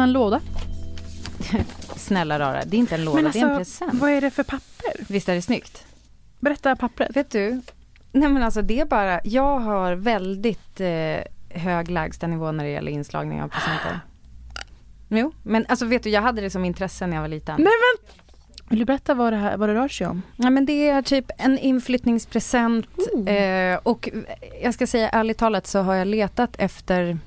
Öppna 0.00 0.04
en 0.04 0.12
låda. 0.12 0.40
Snälla 1.96 2.38
rara, 2.38 2.64
det 2.64 2.76
är 2.76 2.78
inte 2.78 2.94
en 2.94 3.04
låda, 3.04 3.16
Men 3.16 3.26
alltså, 3.26 3.40
det 3.40 3.46
är 3.46 3.50
en 3.50 3.56
present. 3.56 3.94
vad 3.94 4.10
är 4.10 4.20
det 4.20 4.30
för 4.30 4.42
papper? 4.42 5.04
Visst 5.08 5.28
är 5.28 5.34
det 5.34 5.42
snyggt? 5.42 5.86
Berätta 6.40 6.76
pappret. 6.76 7.16
Vet 7.16 7.30
du? 7.30 7.60
Nej 8.12 8.28
men 8.28 8.42
alltså 8.42 8.62
det 8.62 8.80
är 8.80 8.84
bara, 8.84 9.20
jag 9.24 9.58
har 9.58 9.92
väldigt 9.94 10.80
eh, 10.80 11.20
hög 11.60 11.90
lägstanivå 11.90 12.52
när 12.52 12.64
det 12.64 12.70
gäller 12.70 12.92
inslagning 12.92 13.42
av 13.42 13.48
presenter. 13.48 14.00
Jo, 15.12 15.32
men 15.42 15.66
alltså 15.68 15.86
vet 15.86 16.02
du, 16.02 16.10
jag 16.10 16.22
hade 16.22 16.40
det 16.40 16.50
som 16.50 16.64
intresse 16.64 17.06
när 17.06 17.16
jag 17.16 17.20
var 17.20 17.28
liten. 17.28 17.54
Nej 17.58 17.64
men! 17.64 18.14
Vill 18.68 18.78
du 18.78 18.84
berätta 18.84 19.14
vad 19.14 19.32
det, 19.32 19.36
här, 19.36 19.56
vad 19.56 19.68
det 19.68 19.74
rör 19.74 19.88
sig 19.88 20.06
om? 20.06 20.22
Ja, 20.36 20.50
men 20.50 20.66
det 20.66 20.88
är 20.88 21.02
typ 21.02 21.30
en 21.38 21.58
inflyttningspresent 21.58 22.86
eh, 23.26 23.78
och 23.82 24.08
jag 24.62 24.74
ska 24.74 24.86
säga 24.86 25.08
ärligt 25.08 25.38
talat 25.38 25.66
så 25.66 25.78
har 25.78 25.94
jag 25.94 26.06
letat 26.06 26.56
efter 26.58 27.18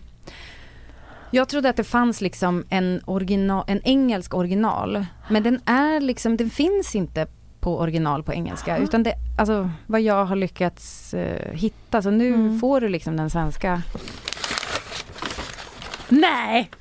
jag 1.34 1.50
trodde 1.50 1.70
att 1.70 1.76
det 1.76 1.84
fanns 1.84 2.22
liksom 2.22 2.66
en, 2.70 3.02
original, 3.06 3.64
en 3.68 3.82
engelsk 3.84 4.34
original. 4.34 5.06
Men 5.30 5.44
den 5.44 5.60
är 5.66 6.00
liksom, 6.00 6.38
den 6.38 6.50
finns 6.50 6.96
inte 6.96 7.28
på 7.60 7.80
original 7.80 8.24
på 8.24 8.34
engelska. 8.34 8.78
Utan 8.78 9.04
det, 9.04 9.14
alltså 9.38 9.70
vad 9.88 10.02
jag 10.02 10.26
har 10.26 10.36
lyckats 10.36 11.14
eh, 11.14 11.52
hitta. 11.54 12.02
Så 12.02 12.10
nu 12.12 12.28
Mm. 12.34 12.60
får 12.60 12.82
du 12.82 12.90
liksom 12.90 13.18
den 13.18 13.30
svenska. 13.30 13.82
Nej! 16.10 16.70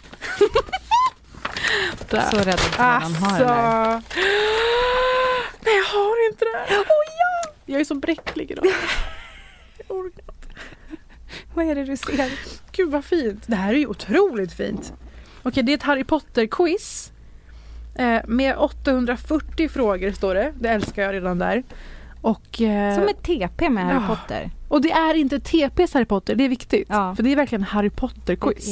Så 2.31 2.37
rädd 2.39 2.49
att 2.55 2.79
man 2.79 3.15
har 3.15 3.29
Alltså. 3.29 3.45
den 3.45 3.47
där. 3.47 3.85
Nej 5.65 5.77
jag 5.77 5.85
har 5.99 6.31
inte 6.31 6.45
det. 6.45 6.75
Oh, 6.79 6.85
ja. 7.19 7.53
Jag 7.67 7.81
är 7.81 7.85
så 7.85 7.95
bräcklig 7.95 8.51
idag. 8.51 8.65
Vad 11.55 11.67
är 11.67 11.75
det 11.75 11.85
du 11.85 11.97
ser? 11.97 12.31
Gud 12.73 12.91
vad 12.91 13.05
fint. 13.05 13.45
Det 13.47 13.57
här 13.57 13.75
är 13.75 13.79
ju 13.79 13.87
otroligt 13.87 14.53
fint. 14.53 14.93
Okej 15.43 15.63
det 15.63 15.73
är 15.73 15.77
ett 15.77 15.83
Harry 15.83 16.05
Potter-quiz. 16.05 17.13
Eh, 17.95 18.21
med 18.27 18.57
840 18.57 19.69
frågor 19.69 20.13
står 20.13 20.35
det. 20.35 20.53
Det 20.61 20.69
älskar 20.69 21.03
jag 21.03 21.15
redan 21.15 21.39
där. 21.39 21.63
Och, 22.21 22.61
eh, 22.61 22.95
Som 22.95 23.09
ett 23.09 23.23
TP 23.23 23.71
med 23.71 23.85
Harry 23.85 23.99
ja. 24.09 24.17
Potter. 24.17 24.51
Och 24.73 24.81
det 24.83 24.93
är 24.93 25.15
inte 25.15 25.39
TP's 25.39 25.95
Harry 25.95 26.05
Potter, 26.05 26.35
det 26.35 26.45
är 26.45 26.49
viktigt. 26.49 26.87
Ja. 26.91 27.15
För 27.17 27.23
det 27.23 27.33
är 27.33 27.37
verkligen 27.37 27.63
Harry 27.63 27.91
Potter-quiz. 27.91 28.69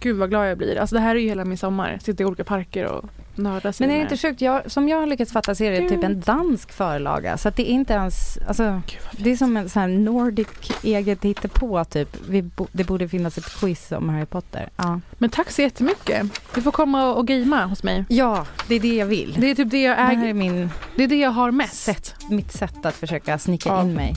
Gud 0.00 0.16
vad 0.16 0.30
glad 0.30 0.50
jag 0.50 0.58
blir. 0.58 0.76
Alltså 0.78 0.94
det 0.96 1.00
här 1.00 1.16
är 1.16 1.20
ju 1.20 1.28
hela 1.28 1.44
min 1.44 1.58
sommar. 1.58 1.98
Sitta 2.02 2.22
i 2.22 2.26
olika 2.26 2.44
parker 2.44 2.84
och 2.84 3.04
nörda 3.34 3.72
sig 3.72 3.86
Men 3.86 3.94
är 3.96 3.98
det 3.98 4.02
inte 4.02 4.16
sjukt? 4.16 4.40
Jag, 4.40 4.70
som 4.70 4.88
jag 4.88 4.96
har 4.98 5.06
lyckats 5.06 5.32
fatta 5.32 5.54
så 5.54 5.64
är 5.64 5.70
det 5.70 5.88
typ 5.88 6.04
en 6.04 6.20
dansk 6.20 6.72
förlaga. 6.72 7.36
Så 7.38 7.48
att 7.48 7.56
det 7.56 7.70
är 7.70 7.72
inte 7.74 7.92
ens, 7.92 8.38
alltså, 8.48 8.82
det 9.12 9.30
är 9.32 9.36
som 9.36 9.56
en 9.56 9.68
sån 9.68 9.80
här 9.82 9.88
Nordic 9.88 10.46
eget 10.82 11.24
hittepå 11.24 11.84
typ. 11.84 12.16
Vi 12.28 12.50
det 12.72 12.84
borde 12.84 13.08
finnas 13.08 13.38
ett 13.38 13.60
quiz 13.60 13.92
om 13.92 14.08
Harry 14.08 14.26
Potter. 14.26 14.68
Ja. 14.76 15.00
Men 15.18 15.30
tack 15.30 15.50
så 15.50 15.62
jättemycket. 15.62 16.26
Du 16.54 16.62
får 16.62 16.70
komma 16.72 17.14
och 17.14 17.26
gamea 17.26 17.66
hos 17.66 17.82
mig. 17.82 18.04
ja, 18.08 18.46
det 18.68 18.74
är 18.74 18.80
det 18.80 18.94
jag 18.96 19.06
vill. 19.06 19.36
Det 19.40 19.50
är 19.50 19.54
typ 19.54 19.70
det 19.70 19.82
jag 19.82 19.96
Det 19.96 20.02
här 20.02 20.12
är 20.16 20.22
äger. 20.22 20.34
min, 20.34 20.70
Det 20.96 21.04
är 21.04 21.08
det 21.08 21.16
jag 21.20 21.30
har 21.30 21.50
mest. 21.50 21.82
sätt, 21.82 22.14
mitt 22.30 22.52
sätt 22.52 22.86
att 22.86 22.94
försöka 22.94 23.38
snicka 23.38 23.68
Ja. 23.68 23.82
in 23.82 23.92
mig. 23.94 24.14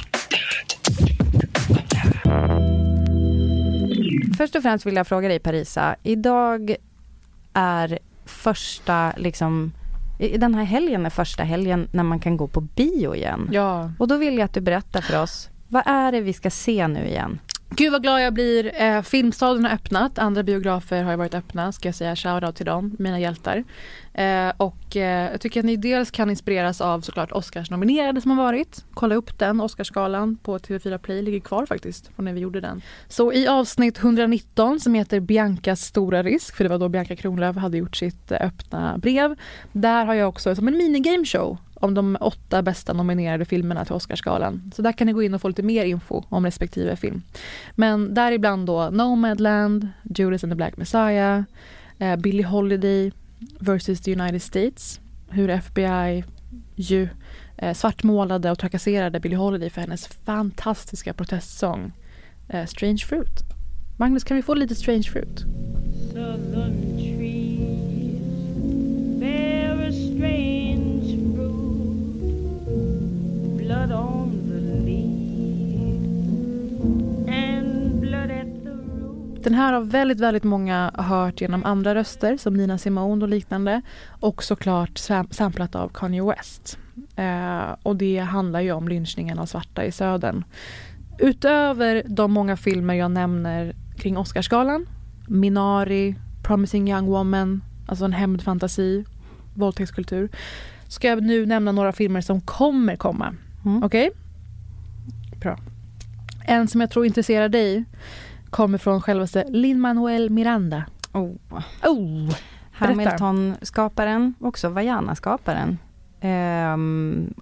Först 4.38 4.56
och 4.56 4.62
främst 4.62 4.86
vill 4.86 4.96
jag 4.96 5.08
fråga 5.08 5.28
dig 5.28 5.40
Parisa. 5.40 5.96
Idag 6.04 6.76
är 7.54 8.00
första, 8.26 9.14
liksom, 9.18 9.72
i- 10.20 10.38
den 10.38 10.56
här 10.56 10.64
helgen 10.64 11.06
är 11.06 11.10
första 11.10 11.44
helgen 11.44 11.88
när 11.92 12.04
man 12.04 12.20
kan 12.20 12.38
gå 12.38 12.48
på 12.48 12.62
bio 12.62 13.16
igen. 13.16 13.50
Ja. 13.52 13.92
Och 14.00 14.08
då 14.08 14.18
vill 14.18 14.38
jag 14.38 14.46
att 14.46 14.54
du 14.54 14.62
berättar 14.62 15.02
för 15.02 15.22
oss, 15.22 15.50
vad 15.68 15.84
är 15.86 16.12
det 16.12 16.22
vi 16.22 16.34
ska 16.34 16.50
se 16.50 16.88
nu 16.88 17.08
igen? 17.08 17.40
Gud 17.76 17.92
vad 17.92 18.02
glad 18.02 18.22
jag 18.22 18.34
blir. 18.34 18.82
Eh, 18.82 19.02
Filmstaden 19.02 19.66
har 19.66 19.72
öppnat. 19.72 20.20
Andra 20.20 20.44
biografer 20.44 21.04
har 21.04 21.12
ju 21.12 21.18
varit 21.18 21.34
öppna. 21.34 21.72
Ska 21.72 21.88
jag 21.88 21.96
säga 21.96 22.16
shoutout 22.16 22.56
till 22.56 22.66
dem, 22.66 22.96
mina 23.00 23.20
hjältar. 23.20 23.64
Eh, 24.14 24.52
och 24.58 24.96
eh, 24.98 25.32
jag 25.32 25.42
tycker 25.42 25.60
att 25.60 25.66
ni 25.66 25.76
dels 25.76 26.12
kan 26.12 26.30
inspireras 26.30 26.82
av 26.82 27.02
såklart 27.02 27.32
Oscars-nominerade 27.32 28.22
som 28.22 28.32
har 28.32 28.44
varit. 28.44 28.86
Kolla 28.94 29.16
upp 29.16 29.40
den, 29.40 29.62
Oscarsgalan 29.62 30.38
på 30.44 30.58
TV4 30.58 30.98
Play. 30.98 31.22
Ligger 31.22 31.40
kvar 31.40 31.66
faktiskt 31.66 32.12
från 32.16 32.26
när 32.26 32.34
vi 32.34 32.40
gjorde 32.40 32.62
den. 32.62 32.82
Så 33.08 33.34
i 33.34 33.48
avsnitt 33.48 33.98
119 33.98 34.80
som 34.80 34.94
heter 34.94 35.20
Biancas 35.20 35.82
stora 35.82 36.24
risk, 36.24 36.56
för 36.56 36.64
det 36.64 36.70
var 36.70 36.80
då 36.80 36.90
Bianca 36.90 37.16
Kronlöf 37.16 37.56
hade 37.56 37.78
gjort 37.78 37.96
sitt 37.96 38.32
eh, 38.32 38.42
öppna 38.42 38.98
brev. 38.98 39.36
Där 39.72 40.06
har 40.06 40.14
jag 40.14 40.30
också 40.30 40.56
som 40.56 40.68
en 40.68 40.78
minigame 40.78 41.26
show 41.26 41.58
om 41.84 41.94
de 41.94 42.18
åtta 42.20 42.62
bästa 42.62 42.94
nominerade 42.94 43.46
filmerna 43.46 43.86
till 43.86 43.94
Oscarsgalan. 43.94 44.72
Så 44.76 44.82
där 44.82 44.92
kan 44.92 45.08
ni 45.08 45.14
gå 45.14 45.24
in 45.24 45.34
och 45.34 45.42
få 45.42 45.48
lite 45.48 45.64
mer 45.64 45.86
info 45.86 46.24
om 46.30 46.46
respektive 46.46 46.96
film. 46.96 47.22
Men 47.76 48.14
däribland 48.14 48.66
då 48.68 48.90
Nomadland, 48.90 49.88
Judas 50.16 50.44
and 50.44 50.52
the 50.52 50.56
Black 50.56 50.78
Messiah, 50.78 51.44
eh, 52.00 52.16
Billie 52.16 52.44
Holiday 52.44 53.12
versus 53.60 54.02
the 54.02 54.14
United 54.14 54.42
States. 54.42 55.00
Hur 55.30 55.50
FBI 55.50 56.24
ju 56.76 57.10
eh, 57.58 57.74
svartmålade 57.74 58.52
och 58.52 58.60
trakasserade 58.60 59.20
Billie 59.20 59.36
Holiday 59.36 59.70
för 59.70 59.82
hennes 59.82 60.08
fantastiska 60.08 61.14
protestsång 61.14 61.92
eh, 62.50 62.66
Strange 62.66 62.98
Fruit. 62.98 63.40
Magnus, 63.98 64.24
kan 64.24 64.38
vi 64.38 64.44
få 64.44 64.54
lite 64.54 64.76
Strange 64.76 65.04
Fruit? 65.04 65.46
southern 66.14 66.98
trees 66.98 68.22
bear 69.20 69.82
a 69.82 69.92
strange 69.92 70.53
Den 79.44 79.54
här 79.54 79.74
har 79.74 79.82
väldigt, 79.82 80.20
väldigt 80.20 80.44
många 80.44 80.92
hört 80.94 81.42
genom 81.42 81.64
andra 81.64 81.96
röster 81.96 82.38
som 82.38 82.54
Nina 82.54 82.78
Simone 82.78 83.24
och 83.24 83.30
liknande 83.30 83.82
och 84.08 84.44
såklart 84.44 84.98
sam- 84.98 85.28
samplat 85.32 85.76
av 85.76 85.90
Kanye 85.90 86.24
West. 86.24 86.78
Eh, 87.16 87.76
och 87.84 87.96
det 87.96 88.20
handlar 88.20 88.62
ju 88.62 88.72
om 88.72 88.88
lynchningen 88.88 89.40
av 89.40 89.46
svarta 89.46 89.86
i 89.86 89.92
södern. 89.92 90.44
Utöver 91.20 92.04
de 92.08 92.32
många 92.32 92.58
filmer 92.58 92.94
jag 92.94 93.12
nämner 93.12 93.76
kring 93.98 94.18
Oscarsgalan, 94.18 94.86
Minari, 95.28 96.16
Promising 96.44 96.90
Young 96.92 97.06
Woman, 97.06 97.64
alltså 97.88 98.06
en 98.06 98.14
hämndfantasi, 98.14 99.06
våldtäktskultur, 99.54 100.30
ska 100.88 101.08
jag 101.08 101.24
nu 101.24 101.46
nämna 101.46 101.72
några 101.72 101.92
filmer 101.92 102.22
som 102.22 102.42
kommer 102.42 102.96
komma. 102.96 103.36
Mm. 103.66 103.84
Okej? 103.84 104.12
Bra. 105.42 105.58
En 106.46 106.68
som 106.68 106.82
jag 106.82 106.90
tror 106.90 107.06
intresserar 107.06 107.50
dig 107.50 107.86
kommer 108.54 108.78
från 108.78 109.02
självaste 109.02 109.46
Lin-Manuel 109.50 110.30
Miranda. 110.30 110.86
Oh. 111.12 111.36
Oh, 111.84 112.36
Hamilton-skaparen, 112.72 114.34
också 114.40 114.70
Vajana-skaparen. 114.70 115.78
Ehm, 116.22 117.34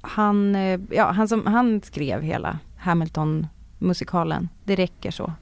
han, 0.00 0.54
eh, 0.54 0.80
ja, 0.90 1.10
han, 1.10 1.28
som, 1.28 1.46
han 1.46 1.82
skrev 1.82 2.22
hela 2.22 2.58
Hamilton-musikalen. 2.78 4.48
Det 4.64 4.76
räcker 4.76 5.10
så. 5.10 5.32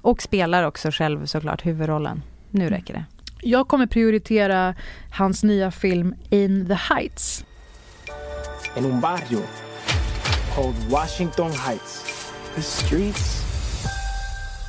Och 0.00 0.22
spelar 0.22 0.62
också 0.64 0.90
själv 0.90 1.26
såklart 1.26 1.66
huvudrollen. 1.66 2.22
Nu 2.50 2.68
räcker 2.68 2.94
det. 2.94 3.04
jag 3.42 3.68
kommer 3.68 3.86
prioritera 3.86 4.74
hans 5.10 5.44
nya 5.44 5.70
film 5.70 6.14
In 6.30 6.66
the 6.66 6.94
Heights. 6.94 7.44
en 8.76 8.84
un 8.84 9.00
barrio 9.00 9.40
called 10.54 10.90
Washington 10.90 11.52
Heights. 11.52 12.23
The 12.54 12.62
streets 12.62 13.42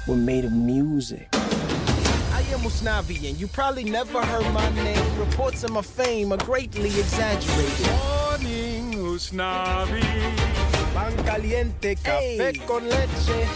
were 0.08 0.16
made 0.18 0.44
of 0.44 0.52
music. 0.52 1.28
I 1.34 2.42
am 2.54 2.62
Usnavi, 2.62 3.30
and 3.30 3.40
you 3.40 3.48
probably 3.48 3.84
never 3.84 4.22
heard 4.22 4.54
my 4.54 4.84
name. 4.84 5.20
Reports 5.20 5.64
of 5.64 5.70
my 5.70 5.84
fame 5.84 6.34
are 6.34 6.46
greatly 6.46 6.90
exaggerated. 6.90 7.88
Morning, 7.88 8.94
Usnavi. 8.94 10.04
Pan 10.96 11.12
caliente, 11.26 11.96
café 11.96 12.54
con 12.68 12.84
leche. 12.86 13.48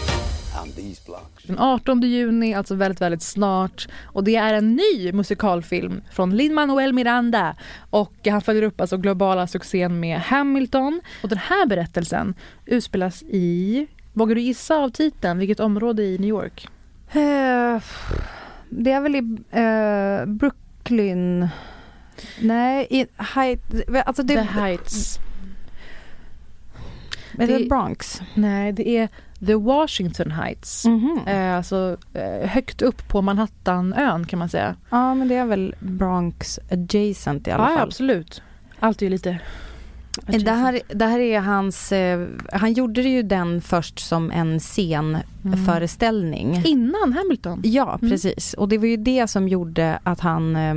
And 0.56 0.76
these 0.76 1.00
blocks. 1.06 1.44
Den 1.44 1.58
18 1.58 2.00
juni, 2.02 2.54
alltså 2.54 2.74
väldigt, 2.74 3.00
väldigt 3.00 3.22
snart. 3.22 3.88
Och 4.04 4.24
det 4.24 4.36
är 4.36 4.54
en 4.54 4.76
ny 4.76 5.12
musikalfilm 5.12 6.02
från 6.12 6.36
Lin-Manuel 6.36 6.92
Miranda. 6.92 7.56
Och 7.90 8.12
han 8.26 8.40
följer 8.40 8.62
upp 8.62 8.80
alltså 8.80 8.96
globala 8.96 9.46
succén 9.46 10.00
med 10.00 10.20
Hamilton. 10.20 11.00
Och 11.22 11.28
den 11.28 11.38
här 11.38 11.66
berättelsen 11.66 12.34
utspelas 12.66 13.22
i, 13.22 13.86
vågar 14.12 14.34
du 14.34 14.40
gissa 14.40 14.76
av 14.76 14.88
titeln, 14.90 15.38
vilket 15.38 15.60
område 15.60 16.02
i 16.02 16.18
New 16.18 16.28
York? 16.28 16.68
Eh, 17.12 17.82
det 18.68 18.92
är 18.92 19.00
väl 19.00 19.16
i 19.16 19.38
eh, 19.50 20.26
Brooklyn. 20.34 21.48
Nej, 22.40 22.86
i 22.90 23.06
Height, 23.16 23.60
alltså 24.06 24.22
det, 24.22 24.34
The 24.34 24.40
Heights. 24.40 25.18
Är 27.38 27.46
det 27.46 27.58
det- 27.58 27.68
Bronx? 27.68 28.20
Nej, 28.34 28.72
det 28.72 28.88
är 28.88 29.08
The 29.46 29.54
Washington 29.54 30.30
Heights. 30.30 30.84
Mhm. 30.86 31.20
Eh, 31.26 31.56
alltså 31.56 31.96
eh, 32.14 32.48
högt 32.48 32.82
upp 32.82 33.08
på 33.08 33.22
Manhattanön 33.22 34.26
kan 34.26 34.38
man 34.38 34.48
säga. 34.48 34.76
Ja, 34.90 35.14
men 35.14 35.28
det 35.28 35.34
är 35.34 35.44
väl 35.46 35.74
Bronx 35.80 36.58
adjacent 36.70 37.48
i 37.48 37.50
alla 37.50 37.64
Ja, 37.64 37.70
ja, 37.70 37.76
fall. 37.78 37.88
absolut. 37.88 38.42
Allt 38.80 39.02
är 39.02 39.06
ju 39.06 39.10
lite... 39.10 39.38
Det 40.26 40.50
här, 40.50 40.80
det 40.88 41.04
här 41.04 41.18
är 41.18 41.40
hans, 41.40 41.92
eh, 41.92 42.26
han 42.52 42.72
gjorde 42.72 43.02
ju 43.02 43.22
den 43.22 43.60
först 43.60 43.98
som 43.98 44.30
en 44.30 44.60
scenföreställning. 45.42 46.62
Innan 46.64 47.12
Hamilton. 47.12 47.60
Ja, 47.64 47.98
Mm. 48.02 48.10
precis. 48.10 48.54
Och 48.54 48.68
det 48.68 48.78
var 48.78 48.86
ju 48.86 48.96
det 48.96 49.26
som 49.30 49.48
gjorde 49.48 49.98
att 50.02 50.20
han 50.20 50.56
eh, 50.56 50.74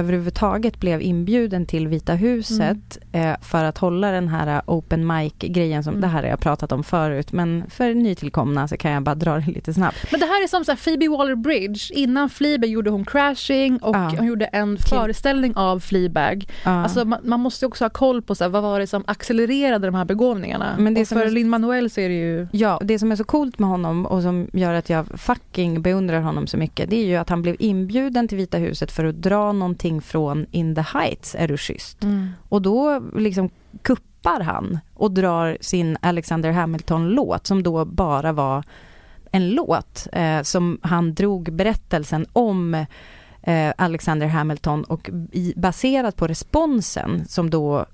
överhuvudtaget 0.00 0.80
blev 0.80 1.02
inbjuden 1.02 1.66
till 1.66 1.88
Vita 1.88 2.14
huset 2.14 2.98
eh, 3.12 3.34
för 3.42 3.64
att 3.64 3.78
hålla 3.78 4.10
den 4.10 4.28
här 4.28 4.62
open 4.66 5.06
mic-grejen 5.06 5.84
som, 5.84 5.90
Mm. 5.94 6.00
det 6.00 6.06
här 6.06 6.22
har 6.22 6.28
jag 6.30 6.40
pratat 6.40 6.72
om 6.72 6.84
förut, 6.84 7.32
men 7.32 7.64
för 7.70 7.94
nytillkomna 7.94 8.68
så 8.68 8.76
kan 8.76 8.90
jag 8.90 9.02
bara 9.02 9.14
dra 9.14 9.34
det 9.38 9.46
lite 9.52 9.74
snabbt. 9.74 10.06
Men 10.10 10.20
det 10.20 10.26
här 10.26 10.42
är 10.44 10.48
som 10.48 10.64
så 10.64 10.72
här 10.72 10.76
Phoebe 10.76 11.08
Waller-Bridge. 11.08 11.92
Innan 11.92 12.30
Fleabag 12.30 12.68
gjorde 12.70 12.90
hon 12.90 13.04
Crashing 13.04 13.78
och 13.78 13.96
Ja. 13.96 14.12
hon 14.18 14.26
gjorde 14.26 14.44
en 14.46 14.76
föreställning 14.78 15.56
av 15.56 15.80
Fleabag. 15.80 16.46
Ja. 16.64 16.70
Alltså 16.70 17.04
man, 17.04 17.18
man 17.24 17.40
måste 17.40 17.66
också 17.66 17.84
ha 17.84 17.90
koll 17.90 18.22
på 18.22 18.34
så 18.34 18.44
här, 18.44 18.48
vad 18.48 18.62
var 18.62 18.73
det 18.78 18.86
som 18.86 19.04
accelererade 19.06 19.86
de 19.86 19.94
här 19.94 20.04
begåvningarna. 20.04 20.76
Men 20.78 20.94
det 20.94 21.00
och 21.00 21.08
för 21.08 21.30
Lin-Manuel 21.30 21.90
så 21.90 22.00
är 22.00 22.08
det 22.08 22.14
ju... 22.14 22.48
Ja, 22.52 22.80
det 22.84 22.98
som 22.98 23.12
är 23.12 23.16
så 23.16 23.24
coolt 23.24 23.58
med 23.58 23.68
honom 23.68 24.06
och 24.06 24.22
som 24.22 24.48
gör 24.52 24.74
att 24.74 24.90
jag 24.90 25.06
fucking 25.20 25.82
beundrar 25.82 26.20
honom 26.20 26.46
så 26.46 26.56
mycket, 26.56 26.90
det 26.90 26.96
är 26.96 27.06
ju 27.06 27.16
att 27.16 27.28
han 27.28 27.42
blev 27.42 27.56
inbjuden 27.58 28.28
till 28.28 28.38
Vita 28.38 28.58
huset 28.58 28.92
för 28.92 29.04
att 29.04 29.22
dra 29.22 29.52
någonting 29.52 30.00
från 30.00 30.46
In 30.50 30.74
the 30.74 30.80
Heights, 30.80 31.34
är 31.38 31.48
du 31.48 31.56
schysst? 31.56 31.98
Och 32.48 32.62
då 32.62 33.02
liksom 33.16 33.50
kuppar 33.82 34.40
han 34.40 34.78
och 34.94 35.10
drar 35.10 35.58
sin 35.60 35.96
Alexander 36.00 36.50
Hamilton-låt 36.50 37.46
som 37.46 37.62
då 37.62 37.84
bara 37.84 38.32
var 38.32 38.64
en 39.30 39.50
låt 39.50 40.08
eh, 40.12 40.42
som 40.42 40.78
han 40.82 41.14
drog 41.14 41.52
berättelsen 41.52 42.26
om 42.32 42.86
eh, 43.46 43.72
Alexander 43.78 44.26
Hamilton 44.26 44.84
och 44.84 45.10
i, 45.32 45.52
baserat 45.56 46.16
på 46.16 46.26
responsen 46.26 47.24
som 47.28 47.50
då 47.50 47.78
eh, 47.78 47.84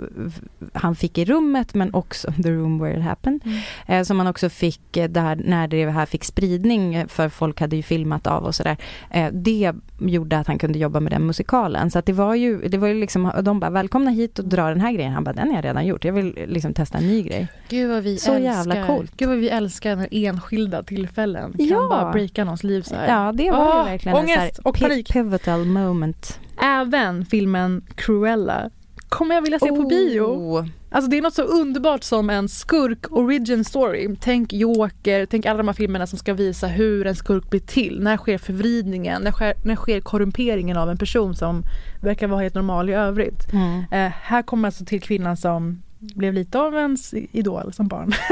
han 0.73 0.97
fick 0.97 1.19
i 1.19 1.25
rummet 1.25 1.75
men 1.75 1.95
också 1.95 2.33
the 2.43 2.51
room 2.51 2.79
where 2.79 2.99
it 2.99 3.05
happened. 3.05 3.41
Eh, 3.87 4.03
som 4.03 4.19
han 4.19 4.27
också 4.29 4.49
fick 4.49 4.97
eh, 4.97 5.09
där, 5.11 5.37
när 5.45 5.69
det 5.69 5.91
här 5.91 6.07
fick 6.07 6.25
spridning 6.25 7.09
för 7.09 7.29
folk 7.29 7.61
hade 7.61 7.77
ju 7.77 7.83
filmat 7.83 8.27
av 8.27 8.45
och 8.45 8.55
sådär. 8.55 8.77
Eh, 9.11 9.29
det 9.33 9.73
gjorde 10.01 10.39
att 10.39 10.47
han 10.47 10.59
kunde 10.59 10.79
jobba 10.79 11.01
med 11.01 11.13
den 11.13 11.27
musikalen. 11.27 11.91
Så 11.91 11.99
att 11.99 12.07
det 12.07 12.13
var 12.13 12.35
ju, 12.35 12.69
det 12.69 12.79
var 12.79 12.89
ju 12.89 12.95
liksom, 12.95 13.33
de 13.43 13.61
bara 13.61 13.71
välkomna 13.71 14.11
hit 14.11 14.39
och 14.39 14.45
dra 14.49 14.69
den 14.69 14.81
här 14.81 14.93
grejen. 14.93 15.13
Han 15.13 15.25
bara 15.25 15.33
den 15.33 15.49
har 15.49 15.55
jag 15.55 15.65
redan 15.65 15.87
gjort, 15.87 16.05
jag 16.05 16.13
vill 16.13 16.39
liksom 16.49 16.75
testa 16.75 16.99
en 16.99 17.07
ny 17.09 17.23
grej. 17.23 17.49
Gud 17.69 17.91
vad 17.91 18.03
vi 18.03 18.19
Så 18.19 18.33
älskar. 18.33 18.51
jävla 18.53 18.87
coolt. 18.87 19.13
Gud 19.17 19.29
vad 19.29 19.39
vi 19.39 19.49
älskar 19.49 19.97
när 19.97 20.09
enskilda 20.11 20.83
tillfällen 20.83 21.53
kan 21.53 21.67
Ja. 21.67 21.87
bara 21.91 22.13
breaka 22.13 22.45
någons 22.45 22.65
liv 22.65 22.83
så 22.83 22.95
här. 22.95 23.09
Ja, 23.27 23.33
det 23.33 23.51
var 23.51 23.59
Åh, 23.59 23.79
ju 23.85 23.91
verkligen 23.91 24.17
en 24.19 24.27
så 24.27 24.31
här 24.33 24.41
ångest 24.41 24.59
och 24.59 24.79
panik. 24.79 25.09
Pivotal 25.41 25.65
moment. 25.65 26.41
Även 26.63 27.25
filmen 27.25 27.83
Cruella 27.95 28.71
kommer 29.09 29.35
jag 29.35 29.43
vilja 29.43 29.59
se 29.59 29.69
på 29.69 29.83
bio. 29.83 30.23
Oh. 30.23 30.67
Alltså 30.93 31.11
det 31.11 31.19
är 31.19 31.23
något 31.23 31.35
så 31.35 31.43
underbart 31.43 32.05
som 32.05 32.31
en 32.31 32.49
skurk 32.49 33.13
origin 33.13 33.65
story. 33.65 34.17
Tänk 34.21 34.53
Joker, 34.53 35.27
tänk 35.27 35.47
alla 35.47 35.57
de 35.57 35.69
här 35.69 35.75
filmerna 35.75 36.07
som 36.07 36.19
ska 36.19 36.35
visa 36.35 36.67
hur 36.67 37.07
en 37.07 37.17
skurk 37.17 37.51
blir 37.51 37.61
till. 37.61 38.01
När 38.03 38.17
sker 38.17 38.39
förvridningen? 38.39 39.23
När 39.23 39.33
sker, 39.33 39.55
när 39.65 39.77
sker 39.77 40.01
korrumperingen 40.01 40.77
av 40.77 40.91
en 40.91 40.99
person 40.99 41.35
som 41.35 41.63
verkar 42.01 42.27
vara 42.27 42.41
helt 42.41 42.55
normal 42.55 42.91
i 42.91 42.93
övrigt? 42.93 43.53
Mm. 43.53 43.79
Eh, 43.91 44.13
här 44.23 44.43
kommer 44.43 44.69
alltså 44.69 44.85
till 44.85 45.01
kvinnan 45.01 45.37
som 45.37 45.83
blev 45.99 46.35
lite 46.35 46.59
av 46.59 46.75
ens 46.75 47.15
idol 47.15 47.73
som 47.73 47.89
barn. 47.89 48.13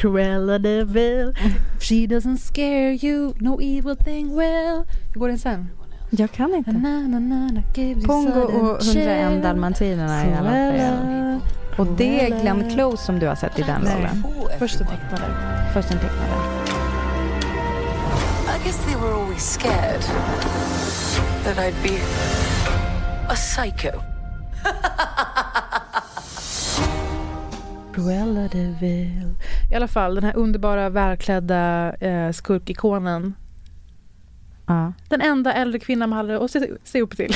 Cruella 0.00 0.58
de 0.58 0.84
Vil, 0.84 1.32
she 1.80 2.06
doesn't 2.06 2.38
scare 2.38 2.92
you, 2.92 3.34
no 3.40 3.58
evil 3.60 3.96
thing 3.96 4.36
will. 4.36 4.84
Hur 5.12 5.20
går 5.20 5.28
den 5.28 5.38
sen? 5.38 5.68
Jag 6.10 6.32
kan 6.32 6.54
inte. 6.54 6.72
Na, 6.72 7.00
na, 7.00 7.18
na, 7.18 7.48
na, 7.52 7.62
gives 7.74 8.04
you 8.04 8.06
Pongo 8.06 8.40
och 8.40 8.82
101 8.82 8.82
chill. 8.82 9.42
dalmatinerna 9.42 10.26
i 10.26 10.34
alla 10.34 10.50
fall. 10.50 11.40
Och 11.78 11.86
det 11.96 12.26
är 12.26 12.40
Glenn 12.40 12.70
Close 12.70 13.04
som 13.04 13.18
du 13.18 13.26
har 13.26 13.34
sett 13.34 13.58
i 13.58 13.62
den 13.62 13.82
rollen. 13.82 14.24
Första 14.58 14.84
tecknade. 14.84 15.24
Först 15.74 15.90
en 15.90 15.98
tecknare. 15.98 16.30
I 18.56 18.64
guess 18.64 18.84
they 18.84 18.94
were 18.94 19.14
always 19.14 19.42
scared 19.42 20.02
that 21.44 21.58
I'd 21.58 21.82
be 21.82 21.98
a 23.28 23.34
psycho. 23.34 24.00
Cruella 27.98 28.48
de 28.48 28.74
Vil. 28.80 29.34
I 29.70 29.74
alla 29.74 29.88
fall 29.88 30.14
den 30.14 30.24
här 30.24 30.36
underbara 30.36 30.88
välklädda 30.88 31.94
eh, 32.00 32.32
skurkikonen. 32.32 33.34
Ja. 34.66 34.92
Den 35.08 35.20
enda 35.20 35.52
äldre 35.52 35.78
kvinnan 35.78 36.08
man 36.08 36.16
hade 36.16 36.44
att 36.44 36.50
se, 36.50 36.70
se 36.84 37.02
upp 37.02 37.16
till. 37.16 37.32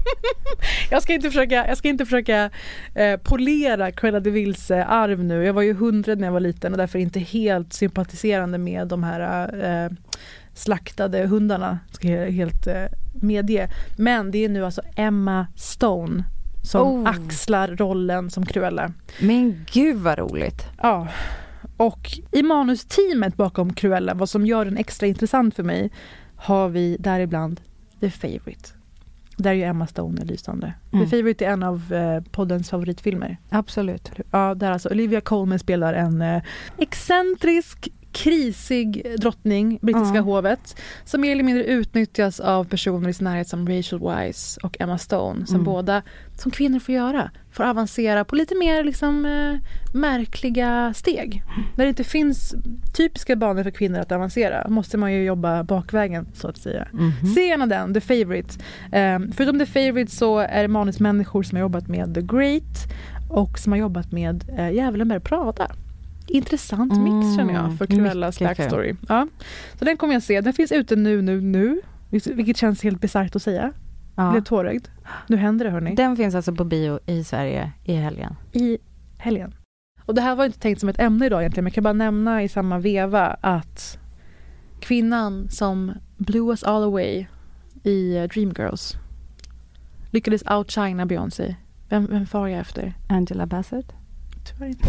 jag 0.90 1.02
ska 1.02 1.14
inte 1.14 1.28
försöka, 1.28 1.66
jag 1.66 1.78
ska 1.78 1.88
inte 1.88 2.04
försöka 2.04 2.50
eh, 2.94 3.16
polera 3.16 3.92
Cruella 3.92 4.20
de 4.20 4.30
Vils 4.30 4.70
eh, 4.70 4.90
arv 4.90 5.24
nu. 5.24 5.44
Jag 5.44 5.52
var 5.52 5.62
ju 5.62 5.74
hundred 5.74 6.18
när 6.18 6.26
jag 6.26 6.32
var 6.32 6.40
liten 6.40 6.72
och 6.72 6.78
därför 6.78 6.98
inte 6.98 7.20
helt 7.20 7.72
sympatiserande 7.72 8.58
med 8.58 8.88
de 8.88 9.02
här 9.02 9.50
eh, 9.64 9.90
slaktade 10.54 11.26
hundarna. 11.26 11.78
Ska 11.92 12.08
jag 12.08 12.30
helt 12.30 12.66
eh, 12.66 12.84
medge. 13.12 13.68
Men 13.96 14.30
det 14.30 14.44
är 14.44 14.48
nu 14.48 14.64
alltså 14.64 14.82
Emma 14.96 15.46
Stone 15.56 16.24
som 16.68 16.88
Oh. 16.88 17.08
axlar 17.08 17.68
rollen 17.68 18.30
som 18.30 18.46
Cruella. 18.46 18.92
Men 19.20 19.64
gud 19.72 19.96
vad 19.96 20.18
roligt. 20.18 20.66
Ja. 20.82 21.08
Och 21.76 22.18
i 22.32 22.42
manusteamet 22.42 23.36
bakom 23.36 23.72
Cruella, 23.72 24.14
vad 24.14 24.28
som 24.28 24.46
gör 24.46 24.64
den 24.64 24.76
extra 24.76 25.06
intressant 25.06 25.56
för 25.56 25.62
mig, 25.62 25.90
har 26.36 26.68
vi 26.68 26.96
däribland 27.00 27.60
The 28.00 28.10
Favourite. 28.10 28.68
Där 29.36 29.50
är 29.50 29.54
ju 29.54 29.62
Emma 29.62 29.86
Stone 29.86 30.20
är 30.20 30.24
lysande. 30.26 30.74
Mm. 30.92 31.04
The 31.04 31.16
Favourite 31.16 31.46
är 31.46 31.50
en 31.50 31.62
av 31.62 31.92
eh, 31.92 32.22
poddens 32.30 32.70
favoritfilmer. 32.70 33.36
Absolut. 33.48 34.10
Ja, 34.30 34.54
där 34.54 34.70
alltså 34.72 34.88
Olivia 34.88 35.20
Colman 35.20 35.58
spelar 35.58 35.94
en 35.94 36.22
eh, 36.22 36.42
excentrisk, 36.78 37.88
krisig 38.12 39.06
drottning, 39.18 39.78
brittiska 39.82 40.16
Ja. 40.16 40.22
hovet, 40.22 40.76
som 41.04 41.20
mer 41.20 41.32
eller 41.32 41.42
mindre 41.42 41.64
utnyttjas 41.64 42.40
av 42.40 42.64
personer 42.64 43.08
i 43.08 43.12
sin 43.12 43.24
närhet 43.24 43.48
som 43.48 43.68
Rachel 43.68 43.98
Weisz 43.98 44.56
och 44.62 44.76
Emma 44.80 44.98
Stone, 44.98 45.46
som 45.46 45.54
Mm. 45.56 45.64
båda, 45.64 46.02
som 46.38 46.50
kvinnor 46.50 46.78
får 46.78 46.94
göra, 46.94 47.30
får 47.52 47.64
avancera 47.64 48.24
på 48.24 48.36
lite 48.36 48.54
mer 48.54 48.84
liksom, 48.84 49.24
eh, 49.26 49.70
märkliga 49.98 50.94
steg. 50.94 51.42
Där 51.76 51.84
det 51.84 51.88
inte 51.88 52.04
finns 52.04 52.54
typiska 52.96 53.36
banor 53.36 53.62
för 53.62 53.70
kvinnor 53.70 53.98
att 53.98 54.12
avancera, 54.12 54.68
måste 54.68 54.96
man 54.96 55.12
ju 55.12 55.24
jobba 55.24 55.62
bakvägen 55.64 56.26
så 56.34 56.48
att 56.48 56.58
säga. 56.58 56.88
Mhm. 56.92 57.34
Se 57.34 57.40
gärna 57.46 57.66
den, 57.66 57.94
The 57.94 58.00
Favourite. 58.00 58.54
Um, 59.16 59.32
förutom 59.32 59.58
The 59.58 59.66
Favourite 59.66 60.12
så 60.16 60.38
är 60.38 60.62
det 60.62 60.68
manusmänniskor 60.68 61.42
som 61.42 61.56
har 61.56 61.60
jobbat 61.60 61.88
med 61.88 62.14
The 62.14 62.22
Great 62.22 62.92
och 63.30 63.58
som 63.58 63.72
har 63.72 63.78
jobbat 63.78 64.12
med 64.12 64.44
eh, 64.58 64.70
Djävulen 64.70 65.08
bär 65.08 65.18
Prada. 65.18 65.70
Intressant 66.28 66.92
mix 66.98 67.12
Mm, 67.26 67.36
känner 67.36 67.54
jag 67.54 67.78
för 67.78 67.86
Cruellas 67.86 68.40
mycket 68.40 68.56
kul. 68.56 68.64
backstory. 68.64 68.94
Ja. 69.08 69.28
Så 69.78 69.84
den 69.84 69.96
kommer 69.96 70.14
jag 70.14 70.22
se. 70.22 70.40
Den 70.40 70.52
finns 70.52 70.72
ute 70.72 70.96
nu, 70.96 71.22
nu, 71.22 71.40
nu. 71.40 71.80
Vilket 72.10 72.56
känns 72.56 72.82
helt 72.82 73.00
bisarrt 73.00 73.36
att 73.36 73.42
säga. 73.42 73.72
Ja. 74.16 74.30
blev 74.32 74.40
tårögd. 74.42 74.86
Nu 75.26 75.36
händer 75.36 75.64
det 75.64 75.70
hörni. 75.70 75.94
Den 75.94 76.16
finns 76.16 76.34
alltså 76.34 76.54
på 76.54 76.64
bio 76.64 76.98
i 77.06 77.24
Sverige 77.24 77.72
i 77.84 77.94
helgen. 77.94 78.34
I 78.52 78.78
helgen. 79.18 79.54
Och 80.04 80.14
det 80.14 80.20
här 80.20 80.36
var 80.36 80.44
inte 80.44 80.58
tänkt 80.58 80.80
som 80.80 80.88
ett 80.88 80.98
ämne 81.00 81.26
idag 81.26 81.40
egentligen 81.40 81.64
men 81.64 81.68
jag 81.70 81.74
kan 81.74 81.84
bara 81.84 81.92
nämna 81.92 82.42
i 82.42 82.48
samma 82.48 82.78
veva 82.78 83.26
att 83.26 83.98
kvinnan 84.80 85.48
som 85.50 85.92
blew 86.16 86.50
us 86.50 86.62
all 86.62 86.82
away 86.84 87.26
i 87.82 88.16
eh, 88.16 88.24
Dreamgirls 88.24 88.96
lyckades 90.10 90.42
outshina 90.50 91.06
Beyoncé. 91.06 91.56
Vem, 91.88 92.06
vem 92.06 92.26
far 92.26 92.46
jag 92.48 92.60
efter? 92.60 92.94
Angela 93.08 93.46
Bassett? 93.46 93.92
Tyvärr 94.46 94.66
inte. 94.68 94.88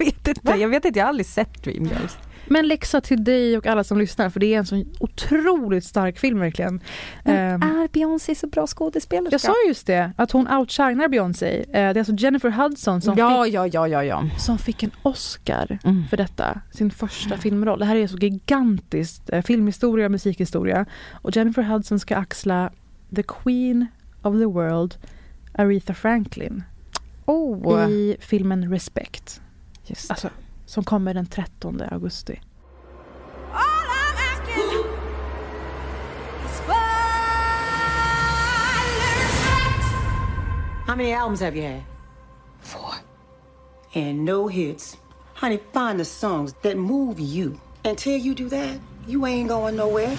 Jag 0.00 0.06
vet 0.06 0.28
inte, 0.28 0.50
jag 0.52 0.68
vet 0.68 0.84
inte, 0.84 0.98
jag 0.98 1.04
har 1.06 1.08
aldrig 1.08 1.26
sett 1.26 1.62
Dreamgirls. 1.62 2.18
Men 2.46 2.68
läxa 2.68 3.00
till 3.00 3.24
dig 3.24 3.58
och 3.58 3.66
alla 3.66 3.84
som 3.84 3.98
lyssnar 3.98 4.30
för 4.30 4.40
det 4.40 4.54
är 4.54 4.58
en 4.58 4.66
så 4.66 4.84
otroligt 5.00 5.84
stark 5.84 6.18
film 6.18 6.38
verkligen. 6.40 6.80
Men 7.24 7.36
Ehm, 7.36 7.62
är 7.62 7.88
Beyoncé 7.92 8.34
så 8.34 8.46
bra 8.46 8.66
skådespelerska? 8.66 9.34
jag 9.34 9.40
sa 9.40 9.54
just 9.68 9.86
det, 9.86 10.12
att 10.16 10.30
hon 10.30 10.48
outshinar 10.48 11.08
Beyoncé. 11.08 11.58
Eh, 11.60 11.64
det 11.72 11.78
är 11.78 11.98
alltså 11.98 12.12
Jennifer 12.14 12.50
Hudson 12.50 13.00
som, 13.00 13.18
ja, 13.18 13.44
fick, 13.44 13.54
ja, 13.54 13.66
ja, 13.66 13.88
ja, 13.88 14.04
ja. 14.04 14.24
som 14.38 14.58
fick 14.58 14.82
en 14.82 14.90
Oscar 15.02 15.78
Mm. 15.84 16.04
för 16.08 16.16
detta, 16.16 16.60
sin 16.70 16.90
första 16.90 17.36
filmroll. 17.36 17.78
Det 17.78 17.84
här 17.84 17.96
är 17.96 18.06
så 18.06 18.16
gigantiskt, 18.16 19.30
eh, 19.32 19.42
filmhistoria 19.42 20.04
och 20.06 20.10
musikhistoria. 20.12 20.86
Och 21.12 21.36
Jennifer 21.36 21.62
Hudson 21.62 21.98
ska 22.00 22.16
axla 22.16 22.70
The 23.16 23.22
Queen 23.22 23.86
of 24.22 24.34
the 24.38 24.44
World, 24.46 24.94
Aretha 25.54 25.94
Franklin, 25.94 26.62
Oh, 27.26 27.90
i 27.90 28.16
filmen 28.20 28.70
Respect, 28.70 29.40
just 29.90 30.10
alltså, 30.10 30.30
som 30.66 30.84
kommer 30.84 31.14
den 31.14 31.26
13 31.26 31.82
augusti. 31.90 32.40
How 40.86 40.96
many 40.96 41.12
albums 41.12 41.40
have 41.40 41.56
you 41.56 41.62
had? 41.62 41.82
Four. 42.60 42.94
And 43.94 44.24
no 44.24 44.48
hits. 44.48 44.96
Honey, 45.34 45.60
find 45.72 45.98
the 45.98 46.04
songs 46.04 46.54
that 46.62 46.76
move 46.76 47.20
you. 47.20 47.60
Until 47.84 48.16
you 48.16 48.34
do 48.34 48.48
that, 48.48 48.78
you 49.06 49.24
ain't 49.26 49.48
going 49.48 49.76
nowhere. 49.76 50.16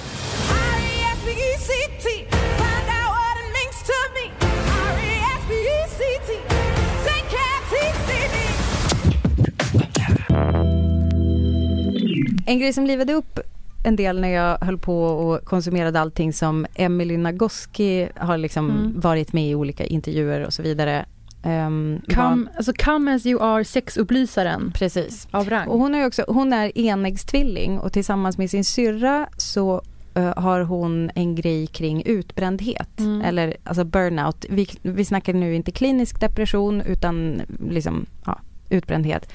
En 12.52 12.60
grej 12.60 12.74
som 12.74 12.86
livade 12.86 13.14
upp 13.14 13.40
en 13.84 13.96
del 13.96 14.22
när 14.22 14.30
jag 14.30 14.58
höll 14.62 14.78
på 14.78 15.04
och 15.04 15.46
konsumerade 15.46 16.00
allting 16.00 16.34
som 16.34 16.66
Emily 16.76 17.18
Nagoski 17.18 18.10
har 18.16 18.38
liksom 18.38 18.70
Mm. 18.70 19.00
varit 19.00 19.34
med 19.34 19.50
i 19.50 19.56
olika 19.56 19.86
intervjuer 19.86 20.46
och 20.46 20.54
så 20.54 20.62
vidare. 20.64 21.06
Um, 21.44 22.02
Come, 22.16 22.48
alltså 22.58 22.74
come 22.86 23.16
as 23.16 23.26
you 23.26 23.42
are, 23.44 23.64
sexupplysaren 23.66 24.72
precis. 24.76 25.28
av 25.32 25.50
rang. 25.50 25.68
Och 25.68 25.80
hon 25.80 25.96
är 25.96 26.08
också, 26.08 26.26
hon 26.28 26.54
är 26.54 26.78
enäggstvilling 26.78 27.80
och 27.80 27.94
tillsammans 27.94 28.38
med 28.38 28.50
sin 28.50 28.64
syrra 28.66 29.28
så 29.38 29.82
eh, 30.14 30.38
har 30.38 30.62
hon 30.62 31.12
en 31.16 31.36
grej 31.36 31.68
kring 31.68 32.04
utbrändhet 32.06 33.00
Mm. 33.00 33.22
eller 33.22 33.58
alltså 33.64 33.84
burnout. 33.84 34.46
Vi, 34.50 34.68
vi 34.82 35.06
snackar 35.06 35.34
nu 35.34 35.56
inte 35.56 35.72
klinisk 35.72 36.20
depression 36.20 36.82
utan 36.82 37.42
liksom 37.70 38.06
ja, 38.26 38.40
utbrändhet. 38.70 39.30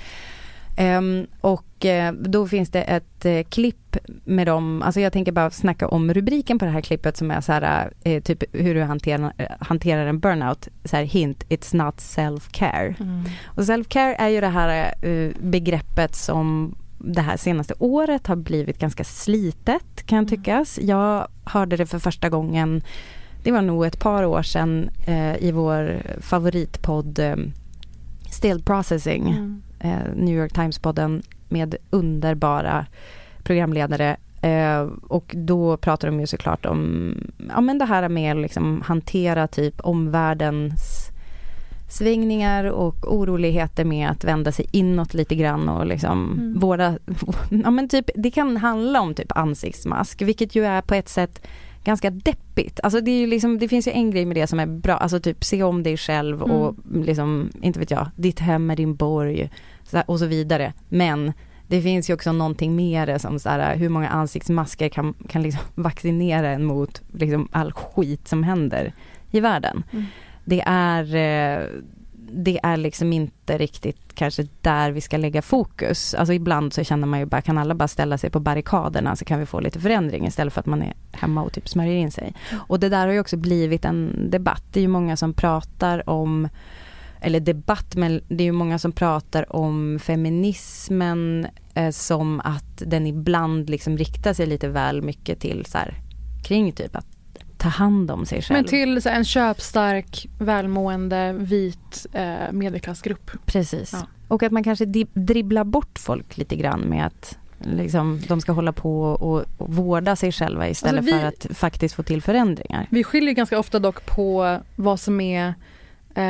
Ehm, 0.77 1.27
och 1.41 1.85
eh, 1.85 2.13
då 2.13 2.47
finns 2.47 2.71
det 2.71 2.83
ett 2.83 3.25
eh, 3.25 3.43
klipp 3.43 3.97
med 4.25 4.47
dem, 4.47 4.83
alltså 4.83 5.01
jag 5.01 5.13
tänker 5.13 5.33
bara 5.33 5.51
snacka 5.51 5.89
om 5.89 6.15
rubriken 6.15 6.59
på 6.59 6.65
det 6.65 6.71
här 6.71 6.81
klippet 6.81 7.17
som 7.17 7.31
är 7.31 7.41
så 7.41 7.53
här, 7.53 7.93
eh, 8.05 8.23
typ 8.23 8.45
hur 8.53 8.75
du 8.75 8.83
hanterar, 8.83 9.33
hanterar 9.61 10.07
en 10.07 10.21
burnout, 10.21 10.69
så 10.85 10.97
här 10.97 11.05
hint, 11.05 11.45
it's 11.49 11.77
not 11.77 11.97
self-care. 11.97 12.95
Mm. 13.01 13.25
Och 13.45 13.63
self-care 13.63 14.15
är 14.19 14.29
ju 14.29 14.41
det 14.41 14.49
här 14.49 14.95
begreppet 15.41 16.15
som 16.15 16.77
det 16.99 17.23
här 17.23 17.37
senaste 17.37 17.75
året 17.79 18.27
har 18.27 18.37
blivit 18.37 18.79
ganska 18.79 19.05
slitet 19.05 20.07
kan 20.07 20.27
tyckas. 20.27 20.79
Jag 20.83 21.29
hörde 21.45 21.77
det 21.77 21.87
för 21.87 21.99
första 21.99 22.29
gången, 22.29 22.83
det 23.43 23.53
var 23.53 23.63
nog 23.63 23.87
ett 23.87 24.01
par 24.01 24.25
år 24.25 24.43
sedan 24.43 24.91
eh, 25.07 25.37
i 25.37 25.53
vår 25.53 26.03
favoritpodd 26.21 27.19
eh, 27.19 27.37
Still 28.31 28.63
Processing, 28.63 29.23
Mm. 29.23 29.63
Eh, 29.87 30.15
New 30.17 30.37
York 30.37 30.53
Times-podden 30.53 31.23
med 31.49 31.77
underbara 31.91 32.87
programledare. 33.43 34.17
Eh, 34.41 34.81
och 35.03 35.35
då 35.37 35.77
pratar 35.77 36.09
de 36.09 36.21
ju 36.21 36.27
såklart 36.27 36.67
om 36.67 37.15
ja, 37.49 37.61
men 37.61 37.79
det 37.79 37.85
här 37.85 38.09
med 38.09 38.37
att 38.37 38.43
liksom 38.43 38.83
hantera 38.87 39.47
typ 39.47 39.81
omvärldens 39.81 41.11
svängningar 41.89 42.65
och 42.65 43.15
oroligheter 43.15 43.85
med 43.85 44.11
att 44.11 44.25
vända 44.25 44.53
sig 44.53 44.67
inåt 44.73 45.15
lite 45.15 45.35
grann 45.35 45.69
och 45.69 45.87
liksom 45.87 46.33
Mm. 46.33 46.59
våra, 46.59 46.99
ja 47.65 47.71
men 47.71 47.89
typ 47.89 48.11
det 48.15 48.31
kan 48.31 48.57
handla 48.57 49.01
om 49.01 49.15
typ 49.15 49.33
ansiktsmask 49.37 50.23
vilket 50.23 50.55
ju 50.57 50.65
är 50.65 50.83
på 50.83 50.95
ett 50.95 51.09
sätt 51.09 51.47
ganska 51.85 52.11
deppigt. 52.11 52.81
Alltså 52.83 53.01
det 53.01 53.11
är 53.11 53.27
liksom, 53.27 53.59
det 53.59 53.69
finns 53.69 53.89
ju 53.89 53.93
en 53.93 54.11
grej 54.11 54.25
med 54.25 54.37
det 54.37 54.47
som 54.47 54.61
är 54.61 54.67
bra, 54.67 54.95
alltså 54.95 55.21
typ 55.21 55.45
se 55.45 55.63
om 55.63 55.83
dig 55.83 55.97
själv 55.97 56.43
och 56.43 56.75
liksom, 56.95 57.51
inte 57.63 57.79
vet 57.79 57.91
jag, 57.91 58.09
ditt 58.17 58.41
hem 58.41 58.71
är 58.71 58.77
din 58.77 58.97
borg 58.97 59.51
så 59.91 59.97
här, 59.97 60.11
och 60.11 60.19
så 60.19 60.27
vidare. 60.27 60.73
Men 60.89 61.33
det 61.69 61.83
finns 61.83 62.11
ju 62.11 62.15
också 62.15 62.33
någonting 62.33 62.77
mer 62.77 63.19
som 63.19 63.39
så 63.39 63.49
här, 63.49 63.77
hur 63.77 63.89
många 63.89 64.09
ansiktsmasker 64.09 64.89
kan, 64.89 65.15
kan 65.29 65.43
liksom 65.43 65.63
vaccinera 65.75 66.51
en 66.51 66.65
mot 66.65 67.03
liksom 67.13 67.49
all 67.53 67.73
skit 67.73 68.29
som 68.29 68.43
händer 68.43 68.93
i 69.31 69.41
världen. 69.41 69.83
Mm. 69.93 70.05
Det 70.45 70.63
är 70.67 71.15
eh, 71.15 71.67
det 72.31 72.61
är 72.63 72.77
liksom 72.77 73.13
inte 73.13 73.59
riktigt 73.59 74.15
kanske 74.15 74.47
där 74.61 74.91
vi 74.91 75.01
ska 75.01 75.17
lägga 75.17 75.43
fokus. 75.43 76.15
Alltså 76.15 76.33
ibland 76.33 76.73
så 76.73 76.85
känner 76.85 77.07
man 77.07 77.19
ju 77.19 77.27
bara, 77.27 77.41
kan 77.41 77.59
alla 77.59 77.75
bara 77.75 77.89
ställa 77.89 78.19
sig 78.19 78.31
på 78.31 78.41
barrikaderna 78.41 79.17
så 79.17 79.25
kan 79.25 79.41
vi 79.41 79.47
få 79.47 79.61
lite 79.61 79.81
förändring 79.81 80.27
istället 80.27 80.55
för 80.55 80.61
att 80.61 80.67
man 80.67 80.83
är 80.83 80.95
hemma 81.13 81.43
och 81.43 81.53
typ 81.53 81.69
smörjer 81.69 81.97
in 81.97 82.11
sig. 82.11 82.35
Och 82.69 82.81
det 82.81 82.89
där 82.89 83.07
har 83.07 83.13
ju 83.13 83.21
också 83.21 83.37
blivit 83.37 83.85
en 83.85 84.31
debatt. 84.31 84.63
Det 84.73 84.81
är 84.81 84.83
ju 84.83 84.89
många 84.89 85.17
som 85.17 85.33
pratar 85.33 86.11
om 86.11 86.49
eller 87.21 87.41
debatt, 87.41 87.97
men 87.97 88.21
det 88.29 88.43
är 88.43 88.47
ju 88.47 88.53
många 88.53 88.79
som 88.79 88.93
pratar 88.93 89.57
om 89.57 89.99
feminismen 90.03 91.47
eh, 91.75 91.91
som 91.91 92.41
att 92.45 92.83
den 92.87 93.07
ibland 93.07 93.71
liksom 93.71 93.99
riktar 93.99 94.33
sig 94.33 94.47
lite 94.47 94.69
väl 94.69 95.03
mycket 95.03 95.41
till 95.41 95.65
så 95.67 95.79
här, 95.79 95.95
kring 96.45 96.73
typ 96.73 96.97
att 96.97 97.07
ta 97.59 97.69
hand 97.69 98.11
om 98.11 98.27
sig 98.27 98.43
själv. 98.43 98.57
Men 98.59 98.65
till 98.65 99.03
så 99.03 99.09
här, 99.09 99.17
en 99.17 99.25
köpstark, 99.25 100.27
välmående, 100.39 101.33
vit 101.33 102.07
eh, 102.13 102.53
medelklassgrupp. 102.53 103.31
Precis. 103.47 103.91
Ja. 103.93 104.07
Och 104.29 104.43
att 104.43 104.53
man 104.53 104.65
kanske 104.65 104.85
dribblar 105.15 105.65
bort 105.65 105.99
folk 105.99 106.37
lite 106.37 106.57
grann 106.57 106.81
med 106.81 107.07
att 107.07 107.39
liksom, 107.59 108.21
de 108.29 108.41
ska 108.41 108.53
hålla 108.53 108.73
på 108.73 109.01
och, 109.03 109.45
och 109.59 109.75
vårda 109.75 110.17
sig 110.17 110.33
själva 110.33 110.69
istället 110.69 110.99
Alltså, 110.99 111.15
vi- 111.15 111.21
för 111.21 111.27
att 111.29 111.57
faktiskt 111.57 111.95
få 111.95 112.03
till 112.03 112.23
förändringar. 112.23 112.87
Vi 112.91 113.05
skiljer 113.05 113.35
ganska 113.35 113.59
ofta 113.59 113.79
dock 113.79 114.07
på 114.07 114.59
vad 114.77 115.01
som 115.01 115.21
är 115.21 115.55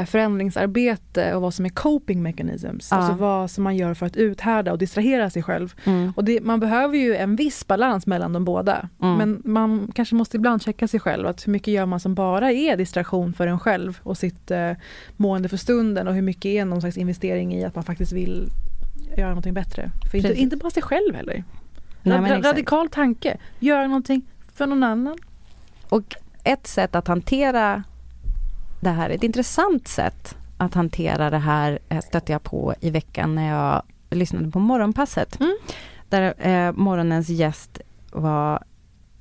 förändringsarbete 0.06 1.34
och 1.34 1.42
vad 1.42 1.54
som 1.54 1.64
är 1.64 1.68
coping 1.68 2.22
mechanisms. 2.22 2.88
Ja. 2.90 2.96
Alltså 2.96 3.12
vad 3.14 3.50
som 3.50 3.64
man 3.64 3.76
gör 3.76 3.94
för 3.94 4.06
att 4.06 4.16
uthärda 4.16 4.72
och 4.72 4.78
distrahera 4.78 5.30
sig 5.30 5.42
själv. 5.42 5.74
Mm. 5.84 6.12
Och 6.16 6.24
det, 6.24 6.40
man 6.40 6.60
behöver 6.60 6.96
ju 6.98 7.16
en 7.16 7.36
viss 7.36 7.66
balans 7.66 8.06
mellan 8.06 8.32
de 8.32 8.44
båda. 8.44 8.88
Mm. 9.02 9.16
Men 9.16 9.42
man 9.44 9.92
kanske 9.94 10.14
måste 10.14 10.36
ibland 10.36 10.62
checka 10.62 10.88
sig 10.88 11.00
själv. 11.00 11.26
Att 11.26 11.46
hur 11.46 11.52
mycket 11.52 11.74
gör 11.74 11.86
man 11.86 12.00
som 12.00 12.14
bara 12.14 12.52
är 12.52 12.76
distraktion 12.76 13.32
för 13.32 13.46
en 13.46 13.58
själv 13.58 13.98
och 14.02 14.18
sitt 14.18 14.50
eh, 14.50 14.72
mående 15.16 15.48
för 15.48 15.56
stunden 15.56 16.08
och 16.08 16.14
hur 16.14 16.22
mycket 16.22 16.46
är 16.46 16.64
någon 16.64 16.80
slags 16.80 16.96
investering 16.96 17.54
i 17.54 17.64
att 17.64 17.74
man 17.74 17.84
faktiskt 17.84 18.12
vill 18.12 18.48
göra 19.16 19.28
någonting 19.28 19.54
bättre. 19.54 19.90
För 20.10 20.18
inte, 20.18 20.34
inte 20.34 20.56
bara 20.56 20.70
sig 20.70 20.82
själv 20.82 21.14
heller. 21.14 21.44
Nej, 22.02 22.16
Ra- 22.16 22.20
men 22.20 22.24
exakt. 22.24 22.46
radikal 22.46 22.88
tanke. 22.88 23.36
Göra 23.58 23.86
någonting 23.86 24.22
för 24.54 24.66
någon 24.66 24.82
annan. 24.82 25.18
Och 25.88 26.16
ett 26.44 26.66
sätt 26.66 26.94
att 26.94 27.08
hantera 27.08 27.84
det 28.86 28.92
här, 28.92 29.10
ett 29.10 29.22
intressant 29.22 29.88
sätt 29.88 30.36
att 30.56 30.74
hantera 30.74 31.30
det 31.30 31.38
här 31.38 31.78
eh, 31.88 32.00
stötte 32.00 32.32
jag 32.32 32.42
på 32.42 32.74
i 32.80 32.90
veckan 32.90 33.34
när 33.34 33.48
jag 33.48 33.82
lyssnade 34.10 34.50
på 34.50 34.58
Morgonpasset. 34.58 35.40
Mm. 35.40 35.56
Där 36.08 36.34
eh, 36.48 36.72
morgonens 36.72 37.28
gäst 37.28 37.80
var 38.12 38.64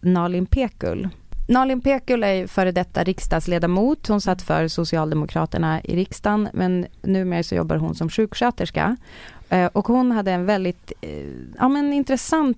Nalin 0.01 0.45
Pekul. 0.45 1.09
Nalin 1.47 1.81
Pekul 1.81 2.23
är 2.23 2.47
före 2.47 2.71
detta 2.71 3.03
riksdagsledamot. 3.03 4.07
Hon 4.07 4.21
satt 4.21 4.41
för 4.41 4.67
Socialdemokraterna 4.67 5.81
i 5.81 5.95
riksdagen 5.95 6.49
men 6.53 6.85
numera 7.01 7.43
så 7.43 7.55
jobbar 7.55 7.75
hon 7.75 7.95
som 7.95 8.09
sjuksköterska. 8.09 8.97
Eh, 9.49 9.65
och 9.65 9.87
hon 9.87 10.11
hade 10.11 10.31
en 10.31 10.45
väldigt 10.45 10.91
eh, 11.01 11.27
ja, 11.57 11.67
men 11.67 11.93
intressant 11.93 12.57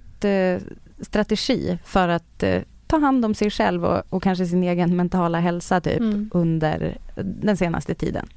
strategi 1.01 1.77
för 1.83 2.07
att 2.07 2.43
ta 2.87 2.99
hand 2.99 3.25
om 3.25 3.35
sig 3.35 3.51
själv 3.51 3.85
och, 3.85 4.03
och 4.09 4.23
kanske 4.23 4.45
sin 4.45 4.63
egen 4.63 4.95
mentala 4.95 5.39
hälsa 5.39 5.81
typ 5.81 5.99
Mm. 5.99 6.29
under 6.33 6.97
den 7.41 7.57
senaste 7.57 7.95
tiden. 7.95 8.29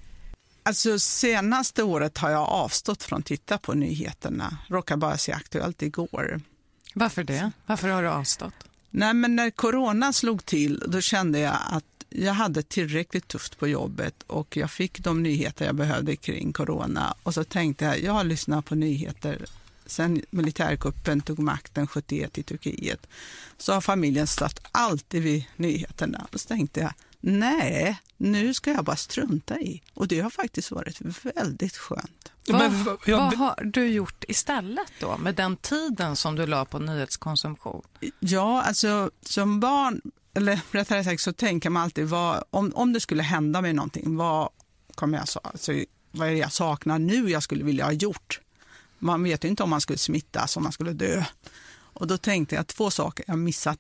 Alltså 0.62 0.98
senaste 0.98 1.82
året 1.82 2.18
har 2.18 2.30
jag 2.30 2.48
avstått 2.48 3.02
från 3.02 3.18
att 3.18 3.26
titta 3.26 3.58
på 3.58 3.74
nyheterna. 3.74 4.58
Råkar 4.68 4.96
bara 4.96 5.18
se 5.18 5.32
Aktuellt 5.32 5.82
igår. 5.82 6.40
Varför 6.94 7.24
det? 7.24 7.50
Varför 7.66 7.88
har 7.88 8.02
du 8.02 8.08
avstått? 8.08 8.54
Nej, 8.90 9.14
men 9.14 9.36
när 9.36 9.50
corona 9.50 10.12
slog 10.12 10.44
till, 10.44 10.82
då 10.88 11.00
kände 11.00 11.38
jag 11.38 11.56
att 11.70 11.84
jag 12.08 12.32
hade 12.32 12.62
tillräckligt 12.62 13.28
tufft 13.28 13.58
på 13.58 13.68
jobbet 13.68 14.14
och 14.26 14.56
jag 14.56 14.70
fick 14.70 15.00
de 15.00 15.22
nyheter 15.22 15.66
jag 15.66 15.74
behövde 15.74 16.16
kring 16.16 16.52
corona. 16.52 17.14
Och 17.22 17.34
så 17.34 17.44
tänkte 17.44 17.84
jag, 17.84 18.00
jag 18.02 18.12
har 18.12 18.24
lyssnat 18.24 18.64
på 18.64 18.74
nyheter 18.74 19.38
sen 19.90 20.22
militärkuppen 20.30 21.20
tog 21.20 21.38
makten 21.38 21.86
71 21.86 22.38
i 22.38 22.42
Turkiet. 22.42 23.06
Så 23.58 23.72
har 23.72 23.80
familjen 23.80 24.26
stått 24.26 24.60
alltid 24.72 25.22
vid 25.22 25.44
nyheterna. 25.56 26.26
Och 26.32 26.40
så 26.40 26.48
tänkte 26.48 26.80
jag, 26.80 26.92
nej, 27.20 28.00
nu 28.16 28.54
ska 28.54 28.70
jag 28.70 28.84
bara 28.84 28.96
strunta 28.96 29.60
i. 29.60 29.82
Och 29.94 30.08
det 30.08 30.20
har 30.20 30.30
faktiskt 30.30 30.70
varit 30.70 31.00
väldigt 31.22 31.76
skönt. 31.76 32.32
Vad, 32.46 32.72
vad 33.06 33.34
har 33.34 33.64
du 33.64 33.86
gjort 33.86 34.24
istället 34.28 34.92
då 35.00 35.18
med 35.18 35.34
den 35.34 35.56
tiden 35.56 36.16
som 36.16 36.36
du 36.36 36.46
la 36.46 36.64
på 36.64 36.78
nyhetskonsumtion? 36.78 37.82
Ja, 38.20 38.62
alltså 38.62 39.10
som 39.22 39.60
barn, 39.60 40.00
eller 40.34 40.60
rättare 40.70 41.04
sagt 41.04 41.22
så 41.22 41.32
tänker 41.32 41.70
man 41.70 41.82
alltid 41.82 42.08
vad, 42.08 42.44
om, 42.50 42.72
om 42.74 42.92
det 42.92 43.00
skulle 43.00 43.22
hända 43.22 43.60
mig 43.60 43.72
någonting, 43.72 44.16
vad 44.16 44.48
kommer 44.94 45.18
jag 45.18 45.22
alltså, 45.22 45.40
vad 46.10 46.28
är 46.28 46.32
det 46.32 46.38
jag 46.38 46.52
saknar 46.52 46.98
nu 46.98 47.30
jag 47.30 47.42
skulle 47.42 47.64
vilja 47.64 47.84
ha 47.84 47.92
gjort? 47.92 48.40
Man 49.00 49.22
vet 49.22 49.44
ju 49.44 49.48
inte 49.48 49.62
om 49.62 49.70
man 49.70 49.80
skulle 49.80 49.98
smittas, 49.98 50.56
om 50.56 50.62
man 50.62 50.72
skulle 50.72 50.92
dö. 50.92 51.24
Och 51.92 52.06
då 52.06 52.18
tänkte 52.18 52.54
jag 52.54 52.66
två 52.66 52.90
saker 52.90 53.24
jag 53.28 53.38
missat 53.38 53.78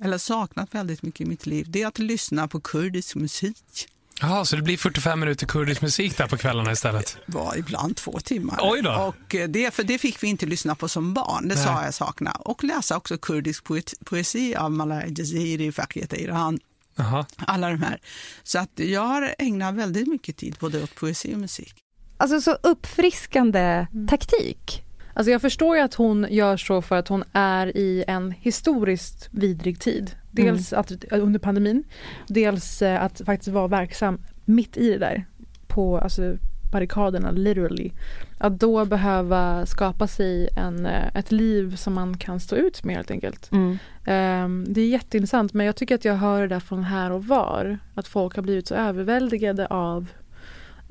eller 0.00 0.18
saknat 0.18 0.74
väldigt 0.74 1.02
mycket 1.02 1.20
i 1.20 1.24
mitt 1.24 1.46
liv. 1.46 1.66
Det 1.68 1.82
är 1.82 1.86
att 1.86 1.98
lyssna 1.98 2.48
på 2.48 2.60
kurdisk 2.60 3.14
musik. 3.14 3.88
Jaha, 4.20 4.44
så 4.44 4.56
det 4.56 4.62
blir 4.62 4.76
45 4.76 5.20
minuter 5.20 5.46
kurdisk 5.46 5.82
musik 5.82 6.16
där 6.16 6.26
på 6.26 6.36
kvällarna 6.36 6.72
istället? 6.72 7.16
Det 7.26 7.36
var 7.36 7.56
ibland 7.56 7.96
två 7.96 8.20
timmar. 8.20 8.58
Oj 8.62 8.82
då. 8.82 8.90
Och 8.92 9.34
eh, 9.34 9.48
det, 9.48 9.74
för 9.74 9.82
det 9.82 9.98
fick 9.98 10.22
vi 10.22 10.28
inte 10.28 10.46
lyssna 10.46 10.74
på 10.74 10.88
som 10.88 11.14
barn, 11.14 11.48
det 11.48 11.54
Nej. 11.54 11.64
sa 11.64 11.84
jag 11.84 11.94
sakna. 11.94 12.30
Och 12.30 12.64
läsa 12.64 12.96
också 12.96 13.18
kurdisk 13.18 13.64
poet, 13.64 13.94
poesi 14.04 14.54
av 14.54 14.70
Malay 14.70 15.14
Jaziri, 15.16 15.72
Fakir 15.72 16.14
Iran. 16.14 16.58
Aha. 16.98 17.26
Alla 17.36 17.70
de 17.70 17.82
här. 17.82 18.00
Så 18.42 18.58
att 18.58 18.70
jag 18.74 19.06
har 19.06 19.34
ägnat 19.38 19.74
väldigt 19.74 20.08
mycket 20.08 20.36
tid 20.36 20.56
både 20.60 20.82
åt 20.82 20.94
poesi 20.94 21.34
och 21.34 21.38
musik. 21.38 21.81
Alltså 22.22 22.40
så 22.40 22.56
uppfriskande 22.62 23.86
taktik. 24.08 24.84
Alltså 25.14 25.30
jag 25.30 25.40
förstår 25.40 25.76
ju 25.76 25.82
att 25.82 25.94
hon 25.94 26.26
gör 26.30 26.56
så 26.56 26.82
för 26.82 26.96
att 26.96 27.08
hon 27.08 27.24
är 27.32 27.76
i 27.76 28.04
en 28.06 28.30
historiskt 28.30 29.28
vidrig 29.30 29.80
tid. 29.80 30.10
Dels 30.30 30.72
att, 30.72 30.92
under 31.10 31.38
pandemin, 31.38 31.84
dels 32.26 32.82
eh, 32.82 33.02
att 33.02 33.20
faktiskt 33.26 33.48
vara 33.48 33.68
verksam 33.68 34.20
mitt 34.44 34.76
i 34.76 34.90
det 34.90 34.98
där. 34.98 35.24
På 35.66 35.98
alltså, 35.98 36.36
barrikaderna, 36.72 37.30
literally. 37.30 37.90
Att 38.38 38.60
då 38.60 38.84
behöva 38.84 39.66
skapa 39.66 40.06
sig 40.06 40.48
en, 40.56 40.86
eh, 40.86 41.16
ett 41.16 41.32
liv 41.32 41.76
som 41.76 41.94
man 41.94 42.18
kan 42.18 42.40
stå 42.40 42.56
ut 42.56 42.84
med 42.84 42.96
helt 42.96 43.10
enkelt. 43.10 43.52
Mm. 43.52 43.78
Ehm, 44.04 44.64
det 44.68 44.80
är 44.80 44.88
jätteintressant 44.88 45.54
men 45.54 45.66
jag 45.66 45.76
tycker 45.76 45.94
att 45.94 46.04
jag 46.04 46.14
hör 46.14 46.40
det 46.40 46.48
där 46.48 46.60
från 46.60 46.84
här 46.84 47.12
och 47.12 47.24
var. 47.24 47.78
Att 47.94 48.08
folk 48.08 48.36
har 48.36 48.42
blivit 48.42 48.68
så 48.68 48.74
överväldigade 48.74 49.66
av 49.66 50.06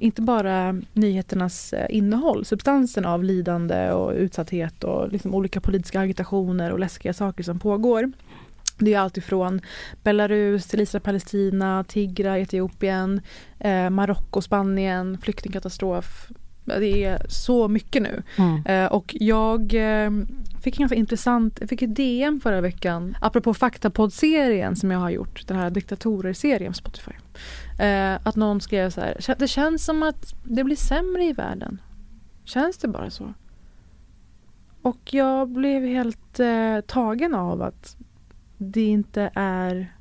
inte 0.02 0.22
bara 0.22 0.82
nyheternas 0.94 1.74
eh, 1.74 1.86
innehåll, 1.90 2.46
substansen 2.46 3.06
av 3.06 3.24
lidande 3.24 3.92
och 3.92 4.14
utsatthet 4.14 4.84
och 4.84 5.12
liksom 5.12 5.36
olika 5.36 5.62
politiska 5.62 6.00
agitationer 6.00 6.72
och 6.72 6.80
läskiga 6.80 7.14
saker 7.14 7.44
som 7.44 7.60
pågår. 7.60 8.12
Det 8.78 8.94
är 8.94 9.00
allt 9.00 9.18
ifrån 9.18 9.62
Belarus 10.04 10.68
till 10.68 10.82
Israel-Palestina, 10.82 11.84
Tigra, 11.88 12.40
Etiopien, 12.40 13.22
eh, 13.60 13.90
Marocko, 13.90 14.42
Spanien, 14.42 15.18
flyktingkatastrof. 15.18 16.28
Det 16.66 17.04
är 17.04 17.26
så 17.30 17.68
mycket 17.68 18.02
nu. 18.02 18.24
Mm. 18.38 18.66
Eh, 18.66 18.92
och 18.92 19.16
jag 19.20 19.62
eh, 19.74 20.12
fick 20.62 20.76
en 20.78 20.82
ganska 20.82 20.96
intressant, 20.96 21.58
jag 21.60 21.70
fick 21.70 21.82
ett 21.82 21.96
DM 21.96 22.40
förra 22.40 22.62
veckan 22.62 23.18
apropå 23.22 23.54
faktapodd-serien 23.54 24.76
som 24.76 24.92
jag 24.92 25.00
har 25.00 25.10
gjort, 25.10 25.48
den 25.48 25.58
här 25.58 25.70
diktatorer-serien 25.70 26.72
på 26.72 26.78
Spotify. 26.78 27.12
Eh, 27.80 28.14
att 28.24 28.36
någon 28.36 28.62
skrev 28.62 28.90
så 28.90 29.02
här, 29.02 29.16
"Kä- 29.20 29.36
det 29.40 29.48
känns 29.48 29.86
som 29.86 30.04
att 30.04 30.36
det 30.44 30.64
blir 30.64 30.76
sämre 30.76 31.24
i 31.24 31.34
världen. 31.34 31.82
Känns 32.44 32.78
det 32.78 32.88
bara 32.88 33.10
så? 33.10 33.34
Och 34.82 35.14
jag 35.14 35.50
blev 35.50 35.86
helt 35.86 36.40
tagen 36.88 37.36
av 37.36 37.62
att 37.62 37.96
det 38.58 38.82
inte 38.86 39.32
är 39.36 39.94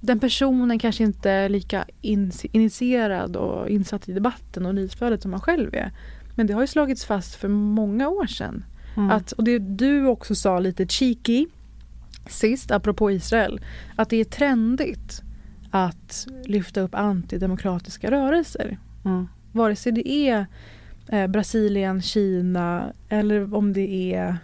den 0.00 0.20
personen 0.20 0.78
kanske 0.78 1.04
inte 1.04 1.30
är 1.30 1.48
lika 1.48 1.84
in, 2.00 2.32
initierad 2.52 3.36
och 3.36 3.68
insatt 3.68 4.08
i 4.08 4.12
debatten 4.12 4.66
och 4.66 4.74
nyhetsflödet 4.74 5.22
som 5.22 5.30
man 5.30 5.40
själv 5.40 5.74
är. 5.74 5.92
Men 6.34 6.46
det 6.46 6.54
har 6.54 6.60
ju 6.60 6.66
slagits 6.66 7.04
fast 7.04 7.34
för 7.34 7.48
många 7.48 8.08
år 8.08 8.26
sedan. 8.26 8.64
Mm. 8.96 9.10
Att, 9.10 9.32
och 9.32 9.44
det 9.44 9.58
du 9.58 10.06
också 10.06 10.34
sa 10.34 10.58
lite 10.58 10.86
cheeky 10.86 11.46
sist, 12.26 12.70
apropå 12.70 13.10
Israel, 13.10 13.60
att 13.96 14.10
det 14.10 14.16
är 14.16 14.24
trendigt 14.24 15.22
att 15.70 16.26
lyfta 16.44 16.80
upp 16.80 16.94
antidemokratiska 16.94 18.10
rörelser. 18.10 18.78
Mm. 19.04 19.28
Vare 19.52 19.76
sig 19.76 19.92
det 19.92 20.08
är 20.08 20.46
eh, 21.08 21.26
Brasilien, 21.26 22.02
Kina 22.02 22.92
eller 23.08 23.54
om 23.54 23.72
det 23.72 24.14
är 24.14 24.36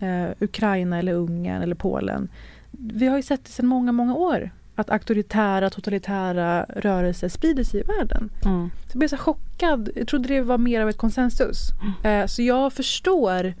eh, 0.00 0.30
Ukraina 0.40 0.98
eller 0.98 1.12
Ungern 1.12 1.62
eller 1.62 1.74
Polen. 1.74 2.28
Vi 2.70 3.06
har 3.06 3.16
ju 3.16 3.22
sett 3.22 3.44
det 3.44 3.50
sedan 3.50 3.66
många, 3.66 3.92
många 3.92 4.14
år 4.14 4.50
att 4.78 4.90
auktoritära, 4.90 5.70
totalitära 5.70 6.66
rörelser 6.68 7.28
sprider 7.28 7.64
sig 7.64 7.80
i 7.80 7.82
världen. 7.82 8.30
Mm. 8.44 8.70
Så 8.86 8.90
jag 8.92 8.98
blev 8.98 9.08
så 9.08 9.16
chockad. 9.16 9.90
Jag 9.94 10.08
trodde 10.08 10.28
det 10.28 10.40
var 10.40 10.58
mer 10.58 10.80
av 10.80 10.88
ett 10.88 10.96
konsensus. 10.96 11.70
Eh, 12.02 12.26
så 12.26 12.42
jag 12.42 12.72
förstår 12.72 13.54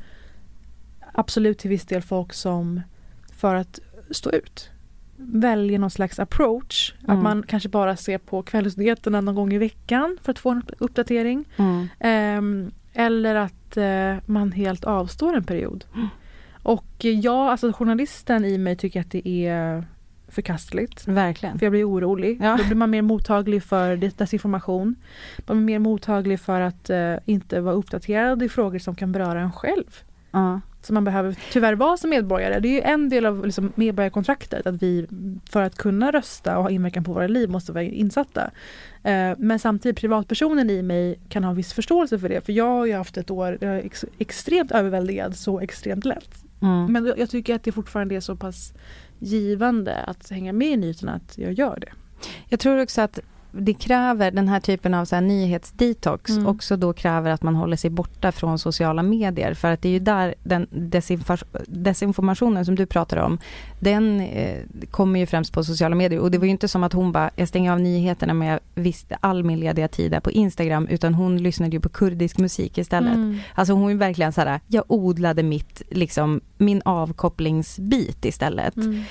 absolut 1.12 1.58
till 1.58 1.70
viss 1.70 1.86
del 1.86 2.02
folk 2.02 2.32
som 2.32 2.80
för 3.32 3.54
att 3.54 3.80
stå 4.10 4.30
ut 4.30 4.70
väljer 5.16 5.78
någon 5.78 5.90
slags 5.90 6.18
approach. 6.18 6.94
Mm. 6.98 7.16
Att 7.16 7.22
man 7.22 7.42
kanske 7.42 7.68
bara 7.68 7.96
ser 7.96 8.18
på 8.18 8.42
kvällsnyheterna 8.42 9.20
någon 9.20 9.34
gång 9.34 9.52
i 9.52 9.58
veckan 9.58 10.18
för 10.22 10.32
att 10.32 10.38
få 10.38 10.50
en 10.50 10.62
uppdatering. 10.78 11.44
Mm. 11.56 11.88
Ehm, 12.00 12.70
eller 12.92 13.34
att 13.34 13.76
eh, 13.76 14.16
man 14.26 14.52
helt 14.52 14.84
avstår 14.84 15.36
en 15.36 15.44
period. 15.44 15.84
Och 16.62 17.04
eh, 17.04 17.10
jag, 17.10 17.48
alltså 17.48 17.72
journalisten 17.72 18.44
i 18.44 18.58
mig 18.58 18.76
tycker 18.76 19.00
att 19.00 19.10
det 19.10 19.28
är 19.28 19.84
förkastligt. 20.28 21.08
Verkligen. 21.08 21.58
För 21.58 21.66
jag 21.66 21.70
blir 21.70 21.88
orolig. 21.90 22.38
Ja. 22.42 22.56
Då 22.56 22.64
blir 22.64 22.76
man 22.76 22.90
mer 22.90 23.02
mottaglig 23.02 23.62
för 23.62 23.96
des- 23.96 24.14
desinformation. 24.16 24.94
Man 25.46 25.56
blir 25.56 25.64
mer 25.64 25.78
mottaglig 25.78 26.40
för 26.40 26.60
att 26.60 26.90
eh, 26.90 27.14
inte 27.24 27.60
vara 27.60 27.74
uppdaterad 27.74 28.42
i 28.42 28.48
frågor 28.48 28.78
som 28.78 28.94
kan 28.94 29.12
beröra 29.12 29.40
en 29.40 29.52
själv. 29.52 30.02
Ja. 30.30 30.60
Som 30.82 30.94
man 30.94 31.04
behöver 31.04 31.36
tyvärr 31.52 31.74
vara 31.74 31.96
som 31.96 32.10
medborgare. 32.10 32.60
Det 32.60 32.68
är 32.68 32.72
ju 32.72 32.80
en 32.80 33.08
del 33.08 33.26
av 33.26 33.44
liksom, 33.44 33.72
medborgarkontraktet 33.74 34.66
att 34.66 34.82
vi 34.82 35.06
för 35.50 35.62
att 35.62 35.76
kunna 35.76 36.10
rösta 36.10 36.56
och 36.58 36.62
ha 36.62 36.70
inverkan 36.70 37.04
på 37.04 37.12
våra 37.12 37.26
liv 37.26 37.50
måste 37.50 37.72
vara 37.72 37.82
insatta. 37.84 38.50
Eh, 39.02 39.32
men 39.38 39.58
samtidigt 39.58 40.00
privatpersonen 40.00 40.70
i 40.70 40.82
mig 40.82 41.18
kan 41.28 41.44
ha 41.44 41.52
viss 41.52 41.72
förståelse 41.72 42.18
för 42.18 42.28
det. 42.28 42.40
För 42.46 42.52
jag 42.52 42.64
har 42.64 42.86
ju 42.86 42.94
haft 42.94 43.16
ett 43.16 43.30
år, 43.30 43.58
jag 43.60 43.70
är 43.74 43.78
ex- 43.84 44.04
extremt 44.18 44.72
överväldigad 44.72 45.36
så 45.36 45.60
extremt 45.60 46.04
lätt. 46.04 46.44
Mm. 46.62 46.92
Men 46.92 47.12
jag 47.16 47.30
tycker 47.30 47.54
att 47.54 47.62
det 47.62 47.72
fortfarande 47.72 48.14
är 48.14 48.20
så 48.20 48.36
pass 48.36 48.72
givande 49.18 49.94
att 49.94 50.30
hänga 50.30 50.52
med 50.52 50.68
i 50.68 50.76
nyheterna 50.76 51.14
att 51.14 51.38
jag 51.38 51.52
gör 51.52 51.78
det. 51.80 51.92
Jag 52.48 52.60
tror 52.60 52.82
också 52.82 53.00
att 53.00 53.20
det 53.52 53.74
kräver 53.74 54.30
den 54.30 54.48
här 54.48 54.60
typen 54.60 54.94
av 54.94 55.04
så 55.04 55.14
här 55.14 55.22
nyhetsdetox 55.22 56.30
Mm. 56.30 56.46
också 56.46 56.76
då 56.76 56.92
kräver 56.92 57.30
att 57.30 57.42
man 57.42 57.54
håller 57.54 57.76
sig 57.76 57.90
borta 57.90 58.32
från 58.32 58.58
sociala 58.58 59.02
medier 59.02 59.54
för 59.54 59.70
att 59.70 59.82
det 59.82 59.88
är 59.88 59.92
ju 59.92 59.98
där 59.98 60.34
den 60.42 60.66
desinfor- 60.70 61.44
desinformationen 61.66 62.64
som 62.64 62.74
du 62.74 62.86
pratar 62.86 63.16
om 63.16 63.38
den 63.80 64.20
eh, 64.20 64.58
kommer 64.90 65.20
ju 65.20 65.26
främst 65.26 65.52
på 65.52 65.64
sociala 65.64 65.94
medier 65.94 66.20
och 66.20 66.30
det 66.30 66.38
var 66.38 66.44
ju 66.44 66.50
inte 66.50 66.68
som 66.68 66.84
att 66.84 66.92
hon 66.92 67.12
bara 67.12 67.30
jag 67.36 67.48
stänger 67.48 67.72
av 67.72 67.80
nyheterna 67.80 68.34
men 68.34 68.48
jag 68.48 68.60
visste 68.74 69.16
all 69.20 69.44
min 69.44 69.60
lediga 69.60 69.88
tid 69.88 70.10
där 70.12 70.20
på 70.20 70.30
Instagram 70.30 70.86
utan 70.88 71.14
hon 71.14 71.42
lyssnade 71.42 71.72
ju 71.72 71.80
på 71.80 71.88
kurdisk 71.88 72.38
musik 72.38 72.78
istället. 72.78 73.14
Mm. 73.14 73.38
Alltså 73.54 73.72
hon 73.72 73.90
är 73.90 73.94
verkligen 73.94 74.32
så 74.32 74.40
här 74.40 74.60
jag 74.66 74.84
odlade 74.88 75.42
mitt 75.42 75.82
liksom 75.90 76.40
min 76.58 76.82
avkopplingsbit 76.84 78.24
istället. 78.24 78.76
Mm. 78.76 79.02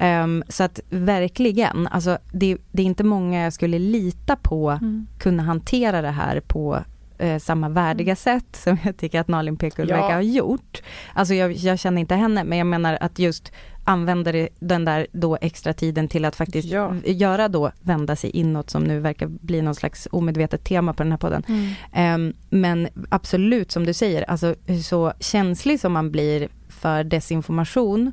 Ehm, 0.00 0.44
så 0.48 0.62
att 0.64 0.80
verkligen, 0.90 1.86
alltså 1.86 2.18
det, 2.32 2.56
det 2.72 2.82
är 2.82 2.86
inte 2.86 3.04
många 3.04 3.42
jag 3.44 3.52
skulle 3.52 3.78
lita 3.78 4.36
på 4.36 4.70
Mm. 4.70 5.06
kunna 5.18 5.42
hantera 5.42 6.02
det 6.02 6.10
här 6.10 6.40
på 6.40 6.78
eh, 7.18 7.38
samma 7.38 7.68
värdiga 7.68 8.16
sätt 8.16 8.44
som 8.52 8.78
jag 8.84 8.96
tycker 8.96 9.20
att 9.20 9.28
Nalin 9.28 9.56
Pekul 9.56 9.88
Ja. 9.88 9.96
verkar 9.96 10.14
ha 10.14 10.22
gjort. 10.22 10.82
Alltså 11.14 11.34
jag, 11.34 11.52
jag 11.52 11.78
känner 11.78 12.00
inte 12.00 12.14
henne, 12.14 12.44
men 12.44 12.58
jag 12.58 12.66
menar 12.66 12.98
att 13.00 13.18
just 13.18 13.52
använda 13.86 14.32
den 14.60 14.84
där 14.84 15.06
då 15.12 15.38
extra 15.40 15.72
tiden 15.72 16.08
till 16.08 16.24
att 16.24 16.36
faktiskt 16.36 16.68
Ja. 16.68 16.94
göra 17.04 17.48
då, 17.48 17.70
vända 17.80 18.16
sig 18.16 18.30
inåt 18.30 18.70
som 18.70 18.82
nu 18.84 19.00
verkar 19.00 19.26
bli 19.26 19.62
någon 19.62 19.74
slags 19.74 20.08
omedvetet 20.10 20.64
tema 20.64 20.94
på 20.94 21.02
den 21.02 21.12
här 21.12 21.18
podden. 21.18 21.42
Mm. 21.48 21.72
Ehm, 21.92 22.34
men 22.50 22.88
absolut 23.08 23.72
som 23.72 23.86
du 23.86 23.92
säger, 23.92 24.30
alltså 24.30 24.54
så 24.84 25.12
känslig 25.20 25.80
som 25.80 25.92
man 25.92 26.10
blir 26.10 26.48
för 26.68 27.04
desinformation 27.04 28.12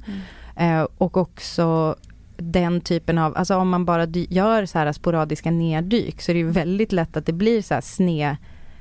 eh, 0.55 0.87
och 0.97 1.17
också 1.17 1.95
den 2.37 2.81
typen 2.81 3.17
av, 3.17 3.37
alltså 3.37 3.55
om 3.55 3.69
man 3.69 3.85
bara 3.85 4.05
gör 4.13 4.65
så 4.65 4.79
här 4.79 4.91
sporadiska 4.91 5.51
neddyk 5.51 6.21
så 6.21 6.31
är 6.31 6.33
det 6.33 6.39
ju 6.39 6.49
väldigt 6.49 6.91
lätt 6.91 7.17
att 7.17 7.25
det 7.25 7.33
blir 7.33 7.61
så 7.61 7.73
här 7.73 7.81
sned 7.81 8.35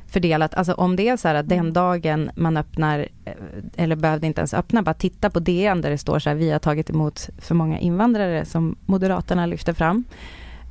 fördelat. 0.07 0.55
Alltså 0.55 0.73
om 0.73 0.97
det 0.97 1.09
är 1.09 1.17
så 1.17 1.29
här 1.29 1.35
att 1.35 1.49
den 1.49 1.73
dagen 1.73 2.31
man 2.35 2.57
öppnar, 2.57 3.09
eh, 3.25 3.33
eller 3.77 3.97
behövde 3.97 4.27
inte 4.27 4.41
ens 4.41 4.55
öppna, 4.55 4.83
bara 4.83 4.95
titta 4.95 5.31
på 5.31 5.41
DN 5.41 5.81
där 5.81 5.91
det 5.91 5.99
står 5.99 6.19
så 6.19 6.29
här, 6.29 6.37
vi 6.37 6.51
har 6.51 6.59
tagit 6.59 6.91
emot 6.91 7.29
för 7.39 7.55
många 7.55 7.79
invandrare 7.79 8.45
som 8.45 8.77
Moderaterna 8.87 9.47
lyfter 9.47 9.73
fram. 9.73 10.05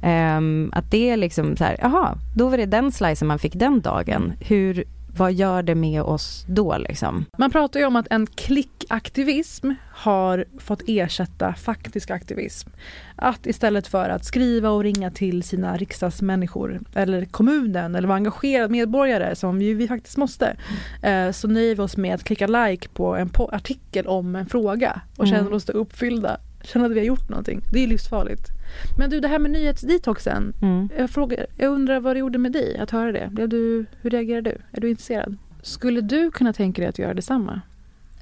Ehm, 0.02 0.72
att 0.74 0.92
det 0.92 1.10
är 1.10 1.18
liksom 1.18 1.58
så 1.58 1.64
här, 1.64 1.78
jaha, 1.82 2.18
då 2.36 2.50
var 2.50 2.58
det 2.58 2.66
den 2.66 2.92
slicen 2.92 3.28
man 3.28 3.40
fick 3.40 3.54
den 3.54 3.82
dagen. 3.82 4.34
Hur, 4.40 4.84
vad 5.20 5.34
gör 5.34 5.64
det 5.64 5.76
med 5.76 6.02
oss 6.02 6.46
då 6.48 6.78
liksom? 6.78 7.26
Man 7.38 7.52
pratar 7.52 7.80
ju 7.80 7.86
om 7.86 7.96
att 7.96 8.08
en 8.10 8.28
klickaktivism 8.28 9.72
har 9.92 10.46
fått 10.60 10.82
ersätta 10.88 11.54
faktisk 11.54 12.12
aktivism. 12.12 12.70
Att 13.16 13.46
istället 13.48 13.88
för 13.88 14.10
att 14.10 14.26
skriva 14.26 14.70
och 14.70 14.84
ringa 14.84 15.12
till 15.12 15.44
sina 15.44 15.78
riksdagsmänniskor 15.78 16.80
eller 16.96 17.26
kommunen 17.26 17.96
eller 17.96 18.08
vara 18.08 18.16
engagerad 18.16 18.72
medborgare 18.72 19.36
som 19.36 19.60
vi 19.60 19.88
faktiskt 19.88 20.18
måste 20.18 20.56
eh, 21.04 21.32
så 21.32 21.48
nöjer 21.48 21.76
vi 21.76 21.82
oss 21.82 21.98
med 21.98 22.16
att 22.16 22.24
klicka 22.24 22.48
like 22.48 22.88
på 22.90 23.16
en 23.16 23.30
artikel 23.52 24.08
om 24.08 24.36
en 24.36 24.46
fråga 24.46 25.02
och 25.18 25.26
Mm. 25.26 25.38
känner 25.38 25.54
oss 25.54 25.66
då 25.66 25.74
uppfyllda. 25.74 26.38
Känner 26.64 26.86
att 26.86 26.92
vi 26.92 27.00
har 27.00 27.06
gjort 27.06 27.30
någonting. 27.30 27.62
Det 27.74 27.84
är 27.84 27.88
livsfarligt. 27.88 28.59
Men 28.98 29.10
du 29.10 29.20
det 29.20 29.28
här 29.28 29.40
med 29.40 29.52
nyhetsdetoxen. 29.52 30.54
Mm. 30.62 30.90
Jag, 30.98 31.10
frågar, 31.10 31.46
jag 31.58 31.72
undrar 31.72 32.00
vad 32.00 32.16
det 32.16 32.20
gjorde 32.20 32.38
med 32.38 32.52
dig 32.52 32.78
att 32.78 32.92
höra 32.92 33.12
det. 33.12 33.30
Blev 33.32 33.50
du, 33.50 33.86
hur 34.02 34.10
reagerade 34.10 34.50
du? 34.50 34.78
Är 34.78 34.82
du 34.82 34.90
intresserad? 34.90 35.38
Skulle 35.62 36.02
du 36.02 36.32
kunna 36.32 36.54
tänka 36.54 36.82
dig 36.82 36.90
att 36.90 37.00
göra 37.00 37.14
detsamma? 37.14 37.62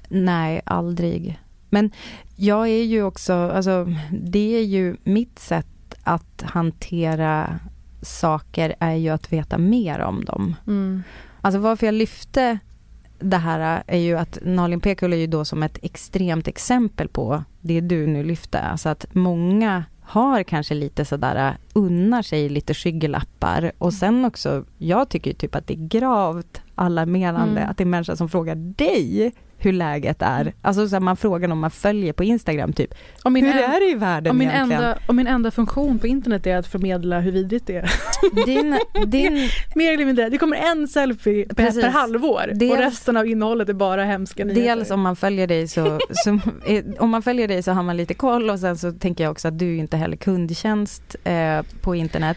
Nej, 0.08 0.60
aldrig. 0.64 1.40
Men 1.70 1.90
jag 2.36 2.68
är 2.68 2.84
ju 2.84 3.02
också, 3.02 3.32
alltså 3.32 3.86
det 4.10 4.56
är 4.56 4.64
ju 4.64 4.96
mitt 5.04 5.38
sätt 5.38 5.94
att 6.02 6.42
hantera 6.42 7.60
saker 8.02 8.74
är 8.78 8.94
ju 8.94 9.08
att 9.08 9.32
veta 9.32 9.58
mer 9.58 10.00
om 10.00 10.24
dem. 10.24 10.56
Mm. 10.66 11.02
Alltså 11.40 11.60
varför 11.60 11.86
jag 11.86 11.94
lyfte 11.94 12.58
det 13.18 13.36
här 13.36 13.82
är 13.86 13.98
ju 13.98 14.18
att 14.18 14.38
Nalin 14.42 14.80
Pekul 14.80 15.12
är 15.12 15.16
ju 15.16 15.26
då 15.26 15.44
som 15.44 15.62
ett 15.62 15.78
extremt 15.82 16.48
exempel 16.48 17.08
på 17.08 17.44
det 17.60 17.80
du 17.80 18.06
nu 18.06 18.24
lyfte. 18.24 18.60
Alltså 18.60 18.88
att 18.88 19.14
många 19.14 19.84
har 20.08 20.42
kanske 20.42 20.74
lite 20.74 21.04
sådär, 21.04 21.56
unnar 21.72 22.22
sig 22.22 22.48
lite 22.48 22.74
skyggelappar 22.74 23.72
och 23.78 23.92
sen 23.92 24.24
också, 24.24 24.64
jag 24.78 25.08
tycker 25.08 25.34
typ 25.34 25.54
att 25.54 25.66
det 25.66 25.74
är 25.74 25.88
gravt 25.88 26.62
alarmerande 26.74 27.60
Mm. 27.60 27.70
att 27.70 27.76
det 27.76 27.84
är 27.84 27.86
människor 27.86 28.14
som 28.14 28.28
frågar 28.28 28.54
dig 28.54 29.32
hur 29.60 29.72
läget 29.72 30.22
är. 30.22 30.52
Alltså 30.62 30.88
så 30.88 30.94
här, 30.94 31.00
man 31.00 31.16
frågar 31.16 31.52
om 31.52 31.58
man 31.58 31.70
följer 31.70 32.12
på 32.12 32.24
Instagram 32.24 32.72
typ, 32.72 32.94
Om 33.22 33.32
min 33.32 33.44
hur 33.46 33.62
en- 33.62 33.70
är 33.70 33.80
det 33.80 33.90
i 33.90 33.94
världen 33.94 34.30
Om 34.30 34.38
min, 34.38 34.48
egentligen? 34.50 34.82
enda, 34.82 34.98
om 35.06 35.16
min 35.16 35.26
enda 35.26 35.50
funktion 35.50 35.98
på 35.98 36.06
internet 36.06 36.46
är 36.46 36.56
att 36.56 36.66
förmedla 36.66 37.20
hur 37.20 37.32
vidrigt 37.32 37.66
det 37.66 37.76
är. 37.76 37.90
Din, 38.46 38.78
din, 39.06 39.48
Mer 39.74 39.92
eller 39.92 40.04
mindre. 40.04 40.28
Det 40.28 40.38
kommer 40.38 40.56
en 40.56 40.88
selfie 40.88 41.46
per, 41.46 41.54
Precis. 41.54 41.82
per 41.82 41.90
halvår 41.90 42.50
Dels- 42.54 42.72
och 42.72 42.78
resten 42.78 43.16
av 43.16 43.26
innehållet 43.26 43.68
är 43.68 43.72
bara 43.72 44.04
hemska 44.04 44.44
nyheter. 44.44 44.76
Dels 44.76 44.90
om 44.90 45.00
man 45.00 45.16
följer 45.16 45.46
dig 45.46 45.68
så, 45.68 45.98
så 46.10 46.30
eh, 46.66 46.84
om 46.98 47.10
man 47.10 47.22
följer 47.22 47.48
dig 47.48 47.62
så 47.62 47.72
har 47.72 47.82
man 47.82 47.96
lite 47.96 48.14
koll 48.14 48.50
och 48.50 48.58
sen 48.60 48.78
så 48.78 48.92
tänker 48.92 49.24
jag 49.24 49.30
också 49.30 49.48
att 49.48 49.58
du 49.58 49.76
inte 49.76 49.96
heller 49.96 50.16
kundtjänst 50.16 51.16
eh, 51.24 51.62
på 51.80 51.94
internet. 51.94 52.36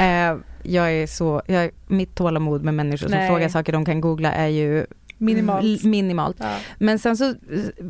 Eh, 0.00 0.36
jag 0.62 0.92
är 0.92 1.06
så, 1.06 1.42
jag, 1.46 1.70
mitt 1.86 2.14
tålamod 2.14 2.64
med 2.64 2.74
människor 2.74 3.08
som 3.08 3.10
Nej. 3.18 3.28
frågar 3.28 3.48
saker 3.48 3.72
de 3.72 3.84
kan 3.84 4.00
googla 4.00 4.32
är 4.32 4.46
ju 4.48 4.86
Minimalt. 5.20 5.64
l- 5.64 5.78
minimalt. 5.84 6.36
Ja. 6.40 6.56
Men 6.78 6.98
sen 6.98 7.16
så, 7.16 7.24
eh, 7.28 7.34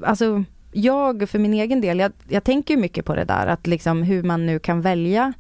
alltså 0.05 0.45
jag 0.73 1.29
för 1.29 1.39
min 1.39 1.55
egen 1.55 1.81
del, 1.81 1.99
jag, 1.99 2.13
jag 2.29 2.45
tänker 2.45 2.75
ju 2.75 2.81
mycket 2.81 3.05
på 3.05 3.15
det 3.15 3.25
där 3.25 3.47
att 3.47 3.67
liksom 3.67 4.03
hur 4.03 4.23
man 4.23 4.47
nu 4.47 4.59
kan 4.59 4.81
välja 4.81 5.33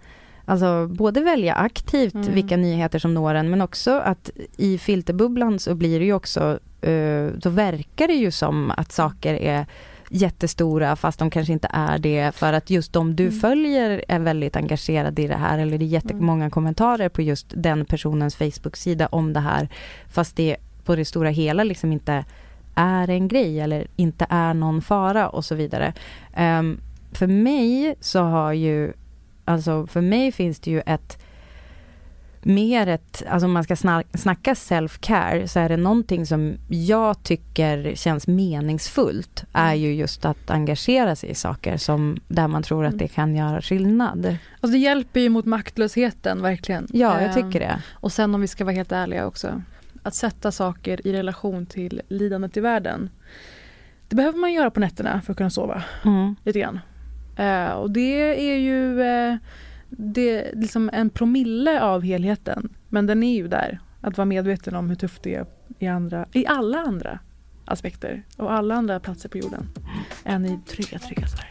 Alltså 0.44 0.86
både 0.86 1.20
välja 1.20 1.54
aktivt 1.54 2.14
Mm. 2.14 2.32
vilka 2.34 2.56
nyheter 2.56 2.98
som 2.98 3.14
når 3.14 3.34
en 3.34 3.50
men 3.50 3.60
också 3.60 3.90
att 3.98 4.30
i 4.56 4.78
filterbubblan 4.78 5.58
så 5.58 5.74
blir 5.74 5.98
det 5.98 6.04
ju 6.04 6.12
också, 6.12 6.58
eh, 6.80 7.26
då 7.42 7.50
verkar 7.50 8.06
det 8.08 8.14
ju 8.14 8.30
som 8.30 8.70
att 8.76 8.92
saker 8.92 9.34
är 9.34 9.66
jättestora 10.10 10.96
fast 10.96 11.18
de 11.18 11.30
kanske 11.30 11.52
inte 11.52 11.68
är 11.72 11.98
det 11.98 12.32
för 12.34 12.52
att 12.52 12.70
just 12.70 12.92
de 12.92 13.16
du 13.16 13.26
Mm. 13.26 13.40
följer 13.40 14.04
är 14.08 14.18
väldigt 14.18 14.56
engagerade 14.56 15.22
i 15.22 15.26
det 15.26 15.36
här 15.36 15.58
eller 15.58 15.78
det 15.78 15.84
är 15.84 15.86
jättemånga 15.86 16.50
kommentarer 16.50 17.08
på 17.08 17.22
just 17.22 17.46
den 17.56 17.84
personens 17.84 18.36
Facebook-sida 18.36 19.06
om 19.06 19.32
det 19.32 19.40
här 19.40 19.68
fast 20.08 20.36
det 20.36 20.56
på 20.90 20.96
det 20.96 21.04
stora 21.04 21.28
hela 21.30 21.64
liksom 21.64 21.92
inte 21.92 22.24
är 22.74 23.10
en 23.10 23.28
grej 23.28 23.60
eller 23.60 23.86
inte 23.96 24.26
är 24.30 24.54
någon 24.54 24.82
fara 24.82 25.28
och 25.28 25.44
så 25.44 25.54
vidare. 25.54 25.92
Ehm, 26.34 26.80
för 27.12 27.26
mig 27.26 27.94
så 28.00 28.20
har 28.22 28.52
ju, 28.52 28.92
alltså 29.44 29.86
för 29.86 30.00
mig 30.00 30.32
finns 30.32 30.60
det 30.60 30.70
ju 30.70 30.80
ett 30.86 31.18
mer 32.42 32.86
ett, 32.86 33.22
alltså 33.28 33.46
om 33.46 33.52
man 33.52 33.64
ska 33.64 33.74
sna- 33.74 34.16
snacka 34.16 34.54
self-care 34.54 35.46
så 35.46 35.58
är 35.60 35.68
det 35.68 35.76
någonting 35.76 36.26
som 36.26 36.54
jag 36.68 37.22
tycker 37.22 37.94
känns 37.94 38.26
meningsfullt 38.26 39.44
är 39.52 39.74
ju 39.74 39.94
just 39.94 40.24
att 40.24 40.50
engagera 40.50 41.16
sig 41.16 41.30
i 41.30 41.34
saker 41.34 41.76
som 41.76 42.16
där 42.28 42.48
man 42.48 42.62
tror 42.62 42.84
att 42.84 42.98
det 42.98 43.08
kan 43.08 43.36
göra 43.36 43.62
skillnad. 43.62 44.36
Alltså 44.60 44.72
det 44.72 44.78
hjälper 44.78 45.20
ju 45.20 45.28
mot 45.28 45.44
maktlösheten 45.44 46.42
verkligen. 46.42 46.86
Ja, 46.92 47.20
jag 47.20 47.30
Eh, 47.30 47.34
tycker 47.34 47.60
det. 47.60 47.82
Och 47.92 48.12
sen 48.12 48.34
om 48.34 48.40
vi 48.40 48.46
ska 48.48 48.64
vara 48.64 48.74
helt 48.74 48.92
ärliga 48.92 49.26
också. 49.26 49.62
Att 50.02 50.14
sätta 50.14 50.52
saker 50.52 51.06
i 51.06 51.12
relation 51.12 51.66
till 51.66 52.02
lidandet 52.08 52.56
i 52.56 52.60
världen. 52.60 53.10
Det 54.08 54.16
behöver 54.16 54.38
man 54.38 54.52
göra 54.52 54.70
på 54.70 54.80
nätterna 54.80 55.22
för 55.22 55.32
att 55.32 55.36
kunna 55.36 55.50
sova. 55.50 55.82
Mm. 56.04 56.36
Lite 56.44 56.60
grann. 56.60 56.80
Eh, 57.36 57.70
och 57.70 57.90
det 57.90 58.50
är 58.52 58.58
ju 58.58 59.02
eh, 59.02 59.36
det 59.90 60.30
är 60.30 60.56
liksom 60.56 60.90
en 60.92 61.10
promille 61.10 61.80
av 61.80 62.02
helheten. 62.02 62.74
Men 62.88 63.06
den 63.06 63.22
är 63.22 63.36
ju 63.36 63.48
där. 63.48 63.80
Att 64.00 64.16
vara 64.16 64.24
medveten 64.24 64.76
om 64.76 64.88
hur 64.88 64.96
tufft 64.96 65.22
det 65.22 65.34
är 65.34 65.46
i, 65.78 65.86
andra, 65.86 66.26
i 66.32 66.46
alla 66.46 66.78
andra 66.78 67.18
aspekter 67.64 68.22
och 68.36 68.52
alla 68.52 68.74
andra 68.74 69.00
platser 69.00 69.28
på 69.28 69.38
jorden 69.38 69.68
än 70.24 70.46
i 70.46 70.60
trygga, 70.66 70.98
trygga 70.98 71.26
Sverige. 71.26 71.50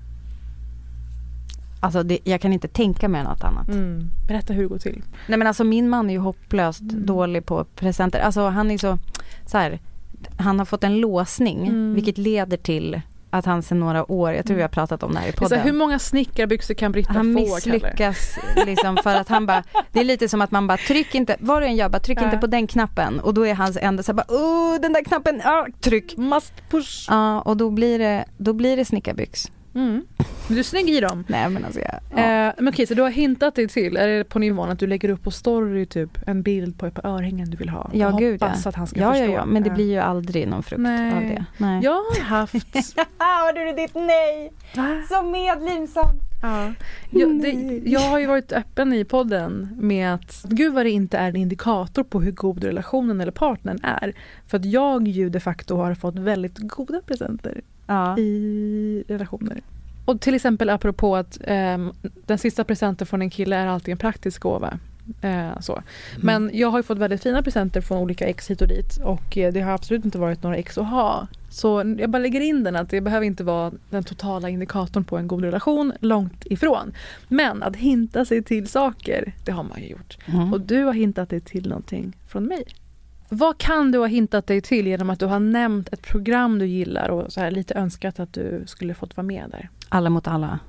Alltså 1.83 2.03
det, 2.03 2.19
jag 2.23 2.41
kan 2.41 2.53
inte 2.53 2.67
tänka 2.67 3.07
mig 3.09 3.23
något 3.23 3.43
annat. 3.43 3.67
Mm. 3.67 4.09
Berätta 4.27 4.53
hur 4.53 4.61
det 4.63 4.67
går 4.69 4.77
till. 4.77 5.03
Nej 5.27 5.37
men 5.37 5.47
alltså 5.47 5.63
min 5.63 5.89
man 5.89 6.09
är 6.09 6.13
ju 6.13 6.19
hopplöst 6.19 6.81
dålig 6.81 7.45
på 7.45 7.63
presenter. 7.63 8.19
Alltså 8.19 8.47
han 8.47 8.71
är 8.71 8.77
så, 8.77 8.97
så 9.45 9.57
här, 9.57 9.79
han 10.37 10.59
har 10.59 10.65
fått 10.65 10.83
en 10.83 10.97
låsning 10.97 11.67
Mm. 11.67 11.93
vilket 11.93 12.17
leder 12.17 12.57
till 12.57 13.01
att 13.33 13.45
han 13.45 13.63
sedan 13.63 13.79
några 13.79 14.11
år, 14.11 14.31
jag 14.33 14.45
tror 14.45 14.55
vi 14.55 14.61
har 14.61 14.69
pratat 14.69 15.03
om 15.03 15.13
det 15.13 15.19
här 15.19 15.27
i 15.27 15.31
podden. 15.31 15.59
här, 15.59 15.65
hur 15.65 15.73
många 15.73 15.99
snickarbyxor 15.99 16.73
kan 16.73 16.91
Britta 16.91 17.13
han 17.13 17.33
få? 17.33 17.39
Kalle? 17.45 17.73
misslyckas 17.73 18.37
liksom 18.65 18.97
för 19.03 19.15
att 19.15 19.27
han 19.29 19.45
bara, 19.45 19.63
det 19.91 19.99
är 19.99 20.03
lite 20.03 20.29
som 20.29 20.41
att 20.41 20.51
man 20.51 20.67
bara 20.67 20.77
tryck 20.77 21.15
inte, 21.15 21.35
vad 21.39 21.61
du 21.61 21.65
än 21.65 21.75
gör, 21.75 21.89
bara 21.89 21.99
tryck 21.99 22.17
Ja. 22.21 22.25
inte 22.25 22.37
på 22.37 22.47
den 22.47 22.67
knappen 22.67 23.19
och 23.19 23.33
då 23.33 23.47
är 23.47 23.53
hans 23.53 23.77
enda 23.81 24.03
så 24.03 24.11
här 24.11 24.17
bara, 24.17 24.35
oh 24.37 24.81
den 24.81 24.93
där 24.93 25.03
knappen, 25.03 25.41
ah, 25.45 25.67
tryck. 25.81 26.17
Must 26.17 26.53
push. 26.69 27.05
Ja 27.09 27.41
och 27.41 27.57
då 27.57 27.69
blir 27.69 27.99
det, 27.99 28.25
då 28.37 28.53
blir 28.53 28.77
det 28.77 28.85
snickarbyx. 28.85 29.51
Mm. 29.75 30.05
Men 30.47 30.55
du 30.55 30.59
är 30.59 30.63
snygg 30.63 30.89
i 30.89 30.99
dem. 30.99 31.23
Nej 31.29 31.49
men 31.49 31.65
alltså 31.65 31.79
jag, 31.79 31.99
ja. 32.09 32.17
Eh, 32.17 32.53
men 32.57 32.67
okej, 32.67 32.87
så 32.87 32.93
du 32.93 33.01
har 33.01 33.09
hintat 33.09 33.55
dig 33.55 33.67
till, 33.67 33.97
är 33.97 34.07
det 34.07 34.23
på 34.23 34.39
nivån 34.39 34.69
att 34.69 34.79
du 34.79 34.87
lägger 34.87 35.09
upp 35.09 35.23
på 35.23 35.31
story 35.31 35.85
typ 35.85 36.09
en 36.27 36.41
bild 36.41 36.79
på 36.79 36.85
ett 36.85 36.93
par 36.93 37.09
örhängen 37.09 37.49
du 37.49 37.57
vill 37.57 37.69
ha? 37.69 37.89
Ja 37.93 38.13
och 38.13 38.19
gud 38.19 38.41
ja. 38.41 38.45
hoppas 38.45 38.67
att 38.67 38.75
han 38.75 38.87
ska 38.87 38.99
ja, 38.99 39.11
förstå. 39.11 39.25
ja, 39.25 39.31
ja, 39.31 39.45
men 39.45 39.63
det 39.63 39.71
Eh, 39.71 39.75
blir 39.75 39.91
ju 39.91 39.97
aldrig 39.97 40.47
någon 40.47 40.63
frukt 40.63 40.81
Nej. 40.81 41.13
av 41.15 41.21
det. 41.21 41.45
Nej. 41.57 41.83
Jag 41.83 41.91
har 41.91 42.21
haft... 42.23 42.53
Hörde 43.17 43.65
du 43.65 43.73
ditt 43.73 43.95
nej? 43.95 44.53
Så 45.09 45.23
medlidsamt. 45.23 46.21
Ja. 46.41 46.73
Jag, 47.09 47.41
det, 47.41 47.81
jag 47.85 47.99
har 47.99 48.19
ju 48.19 48.25
varit 48.25 48.51
öppen 48.51 48.93
i 48.93 49.05
podden 49.05 49.69
med 49.79 50.13
att 50.13 50.45
gud 50.49 50.73
vad 50.73 50.85
det 50.85 50.89
inte 50.89 51.17
är 51.17 51.29
en 51.29 51.35
indikator 51.35 52.03
på 52.03 52.21
hur 52.21 52.31
god 52.31 52.63
relationen 52.63 53.21
eller 53.21 53.31
partnern 53.31 53.79
är. 53.83 54.13
För 54.47 54.57
att 54.57 54.65
jag 54.65 55.07
ju 55.07 55.29
de 55.29 55.39
facto 55.39 55.75
har 55.75 55.95
fått 55.95 56.15
väldigt 56.15 56.57
goda 56.57 57.01
presenter 57.01 57.61
Ja. 57.87 58.17
i 58.17 59.03
relationer. 59.07 59.61
Och 60.05 60.21
till 60.21 60.35
exempel 60.35 60.69
apropå 60.69 61.15
att 61.15 61.37
ehm, 61.43 61.91
den 62.25 62.37
sista 62.37 62.63
presenten 62.63 63.07
från 63.07 63.21
en 63.21 63.29
kille 63.29 63.55
är 63.55 63.67
alltid 63.67 63.91
en 63.91 63.97
praktisk 63.97 64.41
gåva. 64.41 64.79
Eh, 65.21 65.59
så. 65.59 65.83
Men 66.17 66.51
jag 66.53 66.71
har 66.71 66.79
ju 66.79 66.83
fått 66.83 66.97
väldigt 66.97 67.23
fina 67.23 67.43
presenter 67.43 67.81
från 67.81 67.97
olika 67.97 68.27
ex 68.27 68.49
hit 68.51 68.61
och 68.61 68.67
dit 68.67 68.97
och 69.03 69.37
eh, 69.37 69.53
det 69.53 69.61
har 69.61 69.71
absolut 69.71 70.05
inte 70.05 70.17
varit 70.17 70.43
några 70.43 70.57
ex 70.57 70.77
att 70.77 70.89
ha. 70.89 71.27
Så 71.49 71.95
jag 71.99 72.09
bara 72.09 72.21
lägger 72.21 72.41
in 72.41 72.63
den 72.63 72.75
att 72.75 72.89
det 72.89 73.01
behöver 73.01 73.25
inte 73.25 73.43
vara 73.43 73.71
den 73.89 74.03
totala 74.03 74.49
indikatorn 74.49 75.03
på 75.03 75.17
en 75.17 75.27
god 75.27 75.43
relation, 75.43 75.93
långt 75.99 76.45
ifrån. 76.45 76.93
Men 77.27 77.63
att 77.63 77.75
hinta 77.75 78.25
sig 78.25 78.43
till 78.43 78.67
saker, 78.67 79.33
det 79.45 79.51
har 79.51 79.63
man 79.63 79.81
ju 79.81 79.87
gjort. 79.87 80.17
Mm. 80.25 80.53
Och 80.53 80.61
du 80.61 80.83
har 80.83 80.93
hintat 80.93 81.29
dig 81.29 81.41
till 81.41 81.69
någonting 81.69 82.13
från 82.27 82.45
mig. 82.45 82.63
Vad 83.33 83.57
kan 83.57 83.91
du 83.91 83.99
ha 83.99 84.05
hintat 84.05 84.47
dig 84.47 84.61
till 84.61 84.87
genom 84.87 85.09
att 85.09 85.19
du 85.19 85.25
har 85.25 85.39
nämnt 85.39 85.93
ett 85.93 86.01
program 86.01 86.59
du 86.59 86.65
gillar 86.65 87.09
och 87.09 87.33
så 87.33 87.39
här 87.39 87.51
lite 87.51 87.73
önskat 87.73 88.19
att 88.19 88.33
du 88.33 88.63
skulle 88.67 88.93
fått 88.93 89.17
vara 89.17 89.27
med 89.27 89.49
där? 89.49 89.69
Alla 89.89 90.09
mot 90.09 90.27
alla. 90.27 90.59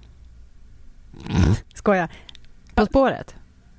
Skoja. 1.75 2.09
På 2.75 2.87
spåret? 2.87 3.35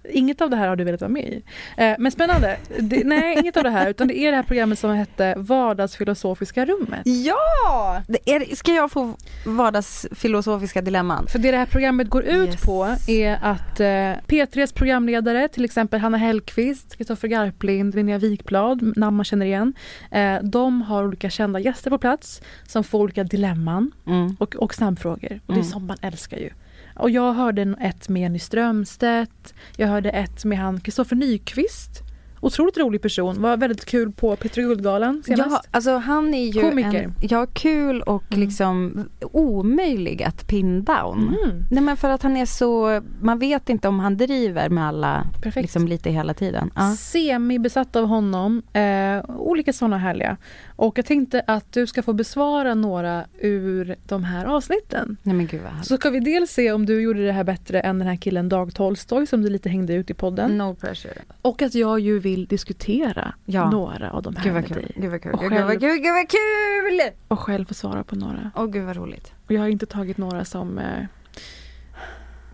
Inget 0.09 0.41
av 0.41 0.49
det 0.49 0.55
här 0.55 0.67
har 0.67 0.75
du 0.75 0.83
velat 0.83 1.01
vara 1.01 1.11
med 1.11 1.23
i. 1.23 1.43
Eh, 1.77 1.93
men 1.99 2.11
spännande. 2.11 2.57
Det, 2.79 3.03
nej, 3.05 3.39
inget 3.39 3.57
av 3.57 3.63
det 3.63 3.69
här. 3.69 3.89
Utan 3.89 4.07
det 4.07 4.17
är 4.17 4.31
det 4.31 4.35
här 4.35 4.43
programmet 4.43 4.79
som 4.79 4.91
hette 4.91 5.33
Vardagsfilosofiska 5.37 6.65
rummet. 6.65 7.01
Ja! 7.05 8.01
Är, 8.25 8.55
ska 8.55 8.71
jag 8.73 8.91
få 8.91 9.13
vardagsfilosofiska 9.45 10.81
dilemman? 10.81 11.27
För 11.27 11.39
det 11.39 11.51
det 11.51 11.57
här 11.57 11.65
programmet 11.65 12.09
går 12.09 12.23
ut 12.23 12.49
Yes. 12.49 12.61
på 12.61 12.95
är 13.07 13.37
att 13.41 13.79
eh, 13.79 13.85
P3s 14.27 14.73
programledare, 14.75 15.47
till 15.47 15.65
exempel 15.65 15.99
Hanna 15.99 16.17
Hellquist, 16.17 16.97
Kristoffer 16.97 17.27
Garplind, 17.27 17.95
Linnea 17.95 18.17
Wikblad, 18.17 18.97
namn 18.97 19.17
man 19.17 19.23
känner 19.25 19.45
igen. 19.45 19.73
Eh, 20.11 20.35
de 20.43 20.81
har 20.81 21.03
olika 21.07 21.29
kända 21.29 21.59
gäster 21.59 21.89
på 21.89 21.97
plats 21.97 22.41
som 22.67 22.83
får 22.83 22.99
olika 22.99 23.23
dilemman 23.23 23.91
Mm. 24.07 24.35
och, 24.39 24.55
och 24.55 24.73
snabbfrågor. 24.75 25.39
Och 25.45 25.53
det 25.53 25.59
är 25.59 25.63
Mm. 25.63 25.63
sånt 25.63 25.85
man 25.87 25.97
älskar 26.01 26.37
ju. 26.37 26.49
Och 26.95 27.09
jag 27.09 27.33
hörde 27.33 27.75
ett 27.81 28.09
med 28.09 28.21
Jenny 28.21 28.39
Strömstedt. 28.39 29.53
Jag 29.77 29.87
hörde 29.87 30.09
ett 30.09 30.45
med 30.45 30.57
han 30.57 30.79
Kristoffer 30.79 31.15
Nyqvist. 31.15 32.02
Otroligt 32.43 32.77
rolig 32.77 33.01
person. 33.01 33.41
Var 33.41 33.57
väldigt 33.57 33.85
kul 33.85 34.11
på 34.11 34.35
Peter 34.35 34.61
Guldgalan 34.61 35.23
senast. 35.25 35.49
Ja, 35.51 35.61
alltså 35.71 35.97
han 35.97 36.33
är 36.33 36.45
ju 36.45 36.61
Komiker. 36.61 37.03
En, 37.03 37.13
ja, 37.21 37.47
kul 37.53 38.01
och 38.01 38.23
liksom 38.29 39.05
omöjlig 39.31 40.23
att 40.23 40.47
pin 40.47 40.83
down. 40.83 41.37
Mm. 41.43 41.63
Nej 41.71 41.83
men 41.83 41.97
för 41.97 42.09
att 42.09 42.23
han 42.23 42.37
är 42.37 42.45
så, 42.45 43.01
man 43.21 43.39
vet 43.39 43.69
inte 43.69 43.87
om 43.87 43.99
han 43.99 44.17
driver 44.17 44.69
med 44.69 44.87
alla 44.87 45.27
Perfekt. 45.41 45.63
liksom 45.63 45.87
lite 45.87 46.09
hela 46.09 46.33
tiden. 46.33 46.71
Ja. 46.75 46.95
Semi-besatt 46.95 47.95
av 47.95 48.05
honom. 48.05 48.61
Eh, 48.73 49.35
olika 49.37 49.73
sådana 49.73 49.97
härliga. 49.97 50.37
Och 50.75 50.97
jag 50.97 51.05
tänkte 51.05 51.43
att 51.47 51.73
du 51.73 51.87
ska 51.87 52.03
få 52.03 52.13
besvara 52.13 52.75
några 52.75 53.25
ur 53.39 53.95
de 54.07 54.23
här 54.23 54.45
avsnitten. 54.45 55.17
Nej 55.23 55.35
men 55.35 55.47
gud 55.47 55.61
vad. 55.61 55.85
Så 55.85 55.97
ska 55.97 56.09
vi 56.09 56.19
dels 56.19 56.51
se 56.51 56.71
om 56.71 56.85
du 56.85 57.01
gjorde 57.01 57.25
det 57.25 57.31
här 57.31 57.43
bättre 57.43 57.79
än 57.79 57.99
den 57.99 58.07
här 58.07 58.15
killen 58.15 58.49
Dag 58.49 58.75
Tolstoy 58.75 59.25
som 59.25 59.41
du 59.41 59.49
lite 59.49 59.69
hängde 59.69 59.93
ut 59.93 60.09
i 60.09 60.13
podden. 60.13 60.57
No 60.57 60.75
pressure. 60.75 61.13
Och 61.41 61.61
att 61.61 61.75
jag 61.75 61.99
ju 61.99 62.19
vill 62.19 62.32
diskutera 62.35 63.33
Ja. 63.45 63.69
några 63.69 64.11
av 64.11 64.21
de 64.23 64.35
här 64.35 64.43
Gud 64.43 64.53
vad 64.53 64.61
med 64.61 64.73
kul, 64.73 64.81
dig. 64.81 64.91
gud 64.95 65.11
vad 65.11 65.21
kul, 65.21 65.33
Och 65.33 65.39
gud 65.39 65.51
vad 65.51 65.67
själv- 65.67 65.79
kul, 65.79 65.97
gud 65.97 66.13
vad 66.13 66.29
kul! 66.29 67.11
Och 67.27 67.39
själv 67.39 67.65
få 67.65 67.73
svara 67.73 68.03
på 68.03 68.15
några. 68.15 68.51
Åh 68.55 68.65
gud 68.65 68.83
vad 68.85 68.95
roligt. 68.95 69.33
Och 69.45 69.51
jag 69.51 69.61
har 69.61 69.67
inte 69.67 69.85
tagit 69.85 70.17
några 70.17 70.45
som 70.45 70.77
eh, 70.77 71.05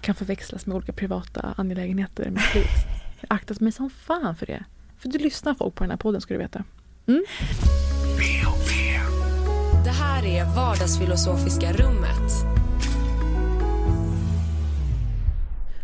kan 0.01 0.15
förväxlas 0.15 0.65
med 0.65 0.75
olika 0.75 0.93
privata 0.93 1.53
angelägenheter 1.57 2.25
liv. 2.25 2.35
Jag 3.21 3.35
aktat 3.35 3.59
mig 3.59 3.71
som 3.71 3.89
fan 3.89 4.35
för 4.35 4.45
det. 4.45 4.63
För 4.97 5.09
du 5.09 5.17
lyssnar 5.17 5.53
folk 5.53 5.75
på 5.75 5.83
den 5.83 5.91
här 5.91 5.97
podden 5.97 6.21
ska 6.21 6.33
du 6.33 6.37
veta. 6.39 6.63
Mm? 7.07 7.23
Det 9.83 9.89
här 9.89 10.25
är 10.25 10.55
Vardagsfilosofiska 10.55 11.73
rummet. 11.73 12.58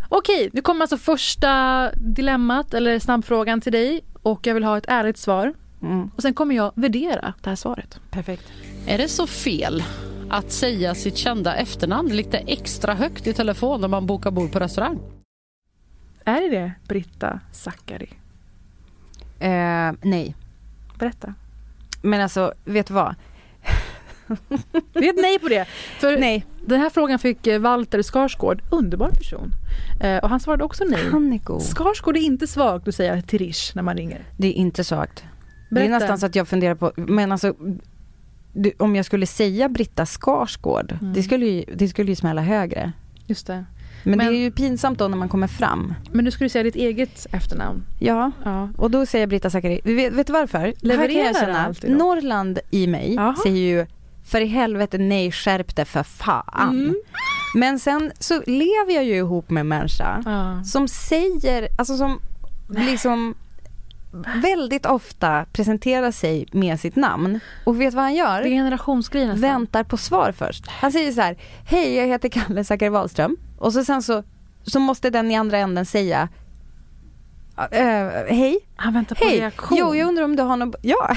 Okej, 0.09 0.49
nu 0.53 0.61
kommer 0.61 0.81
alltså 0.81 0.97
första 0.97 1.91
dilemmat 1.91 2.73
eller 2.73 2.99
snabbfrågan 2.99 3.61
till 3.61 3.71
dig 3.71 4.03
och 4.21 4.47
jag 4.47 4.53
vill 4.53 4.63
ha 4.63 4.77
ett 4.77 4.85
ärligt 4.87 5.17
svar. 5.17 5.53
Mm. 5.81 6.11
Och 6.15 6.21
sen 6.21 6.33
kommer 6.33 6.55
jag 6.55 6.71
värdera 6.75 7.33
det 7.41 7.49
här 7.49 7.55
svaret. 7.55 7.99
Perfekt. 8.11 8.43
Är 8.87 8.97
det 8.97 9.07
så 9.07 9.27
fel 9.27 9.83
att 10.29 10.51
säga 10.51 10.95
sitt 10.95 11.17
kända 11.17 11.55
efternamn 11.55 12.09
lite 12.09 12.37
extra 12.37 12.93
högt 12.93 13.27
i 13.27 13.33
telefon 13.33 13.81
när 13.81 13.87
man 13.87 14.05
bokar 14.05 14.31
bord 14.31 14.51
på 14.51 14.59
restaurang? 14.59 14.99
Är 16.25 16.41
det 16.41 16.49
det, 16.49 16.71
Britta 16.87 17.39
Zackari? 17.51 18.09
Eh, 19.39 19.91
nej. 20.01 20.35
Berätta. 20.99 21.33
Men 22.01 22.21
alltså, 22.21 22.53
vet 22.65 22.87
du 22.87 22.93
vad? 22.93 23.15
Det 24.93 25.07
är 25.07 25.09
ett 25.09 25.21
nej 25.21 25.39
på 25.39 25.47
det. 25.47 25.65
För 25.99 26.17
Nej. 26.17 26.45
Den 26.67 26.79
här 26.79 26.89
frågan 26.89 27.19
fick 27.19 27.47
eh, 27.47 27.59
Walter 27.59 28.01
Skarsgård, 28.01 28.61
underbar 28.69 29.09
person. 29.09 29.51
Eh, 30.01 30.17
och 30.17 30.29
han 30.29 30.39
svarade 30.39 30.63
också 30.63 30.83
nej. 30.83 31.09
Han 31.11 31.33
är 31.33 31.37
god. 31.37 31.61
Skarsgård 31.61 32.17
är 32.17 32.21
inte 32.21 32.47
svagt 32.47 32.87
att 32.87 32.95
säga 32.95 33.21
till 33.21 33.39
Rish 33.39 33.71
när 33.75 33.83
man 33.83 33.97
ringer. 33.97 34.23
Det 34.37 34.47
är 34.47 34.51
inte 34.53 34.83
svagt. 34.83 35.23
Det 35.69 35.75
Berätta. 35.75 35.95
är 35.95 35.99
nästan 35.99 36.17
så 36.19 36.25
att 36.25 36.35
jag 36.35 36.47
funderar 36.47 36.75
på, 36.75 36.91
men 36.95 37.31
alltså 37.31 37.53
du, 38.53 38.71
om 38.79 38.95
jag 38.95 39.05
skulle 39.05 39.25
säga 39.25 39.69
Britta 39.69 40.05
Skarsgård, 40.05 40.91
Mm. 41.01 41.13
det, 41.13 41.23
skulle 41.23 41.45
ju, 41.45 41.63
det 41.75 41.87
skulle 41.87 42.11
ju 42.11 42.15
smälla 42.15 42.41
högre. 42.41 42.91
Just 43.27 43.47
det. 43.47 43.65
Men, 44.03 44.17
Men- 44.17 44.27
det 44.27 44.33
är 44.33 44.39
ju 44.39 44.51
pinsamt 44.51 44.99
då 44.99 45.07
när 45.07 45.17
man 45.17 45.29
kommer 45.29 45.47
fram. 45.47 45.93
Men 46.11 46.25
du 46.25 46.31
skulle 46.31 46.49
säga 46.49 46.63
ditt 46.63 46.75
eget 46.75 47.27
efternamn. 47.31 47.83
Ja, 47.99 48.31
Ja. 48.43 48.69
och 48.77 48.91
då 48.91 49.05
säger 49.05 49.27
Britta 49.27 49.49
Zackari, 49.49 49.81
vet, 49.83 50.13
vet 50.13 50.27
du 50.27 50.33
varför? 50.33 50.73
Levererar 50.79 51.25
jag 51.25 51.35
känna, 51.35 51.65
alltid 51.65 51.91
då? 51.91 51.97
Norrland 51.97 52.59
i 52.71 52.87
mig 52.87 53.13
Jaha. 53.15 53.35
säger 53.43 53.57
ju 53.79 53.85
för 54.25 54.41
i 54.41 54.45
helvete 54.47 54.97
nej 54.97 55.31
skärp 55.31 55.75
dig 55.75 55.85
för 55.85 56.03
fan. 56.03 56.69
Mm. 56.69 56.95
Men 57.55 57.79
sen 57.79 58.11
så 58.19 58.41
lever 58.45 58.95
jag 58.95 59.03
ju 59.03 59.15
ihop 59.15 59.49
med 59.49 59.61
en 59.61 59.67
människa 59.67 60.21
Ja. 60.25 60.63
som 60.63 60.87
säger, 60.87 61.67
alltså 61.77 61.97
som 61.97 62.19
liksom 62.69 63.35
väldigt 64.35 64.85
ofta 64.85 65.45
presenterar 65.53 66.11
sig 66.11 66.47
med 66.51 66.79
sitt 66.79 66.95
namn. 66.95 67.39
Och 67.63 67.81
vet 67.81 67.93
vad 67.93 68.03
han 68.03 68.15
gör? 68.15 68.41
Det 68.41 68.47
är 68.47 68.49
generationsgrej 68.49 69.25
nästan. 69.25 69.41
Väntar 69.41 69.83
på 69.83 69.97
svar 69.97 70.31
först. 70.31 70.67
Han 70.67 70.91
säger 70.91 71.11
så 71.11 71.21
här, 71.21 71.37
hej 71.65 71.95
jag 71.95 72.07
heter 72.07 72.29
Kalle 72.29 72.63
Zackari 72.63 72.89
Wahlström. 72.89 73.37
Och 73.57 73.73
så 73.73 73.83
sen 73.85 74.01
så, 74.03 74.23
så 74.63 74.79
måste 74.79 75.09
den 75.09 75.31
i 75.31 75.35
andra 75.35 75.57
änden 75.57 75.85
säga 75.85 76.29
"Eh, 77.71 78.09
hej. 78.35 78.57
Han 78.75 78.93
väntar 78.93 79.15
på 79.15 79.25
Hej, 79.25 79.39
reaktion. 79.39 79.77
jo 79.77 79.95
jag 79.95 80.07
undrar 80.07 80.23
om 80.23 80.35
du 80.35 80.43
har 80.43 80.57
någon, 80.57 80.73
ja. 80.81 81.15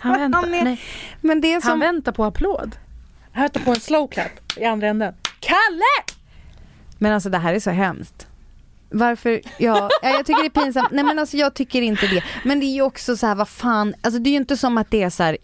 Han 0.00 0.12
väntar, 0.20 0.40
han 0.40 0.54
är- 0.54 0.64
nej. 0.64 0.80
Men 1.20 1.40
det 1.40 1.60
som, 1.60 1.70
han 1.70 1.80
väntar 1.80 2.12
på 2.12 2.24
applåd. 2.24 2.76
Han 3.32 3.42
väntar 3.42 3.60
på 3.60 3.70
en 3.70 3.80
slow 3.80 4.08
clap 4.08 4.30
i 4.56 4.64
andra 4.64 4.88
änden. 4.88 5.14
Kalle! 5.40 6.16
men 6.98 7.12
alltså 7.12 7.30
det 7.30 7.38
här 7.38 7.54
är 7.54 7.60
så 7.60 7.70
hemskt. 7.70 8.26
Varför, 8.90 9.30
ja, 9.58 9.88
ja, 10.02 10.08
jag 10.08 10.26
tycker 10.26 10.40
det 10.42 10.46
är 10.60 10.62
pinsamt. 10.64 10.88
Nej 10.90 11.04
men 11.04 11.18
alltså 11.18 11.36
jag 11.36 11.54
tycker 11.54 11.82
inte 11.82 12.06
det. 12.06 12.24
Men 12.44 12.60
det 12.60 12.66
är 12.66 12.74
ju 12.74 12.82
också 12.82 13.16
så 13.16 13.26
här, 13.26 13.34
vad 13.34 13.48
fan, 13.48 13.94
alltså 14.02 14.20
det 14.20 14.28
är 14.28 14.32
ju 14.32 14.36
inte 14.36 14.56
som 14.56 14.78
att 14.78 14.90
det 14.90 15.02
är 15.02 15.10
så 15.10 15.22
här 15.22 15.38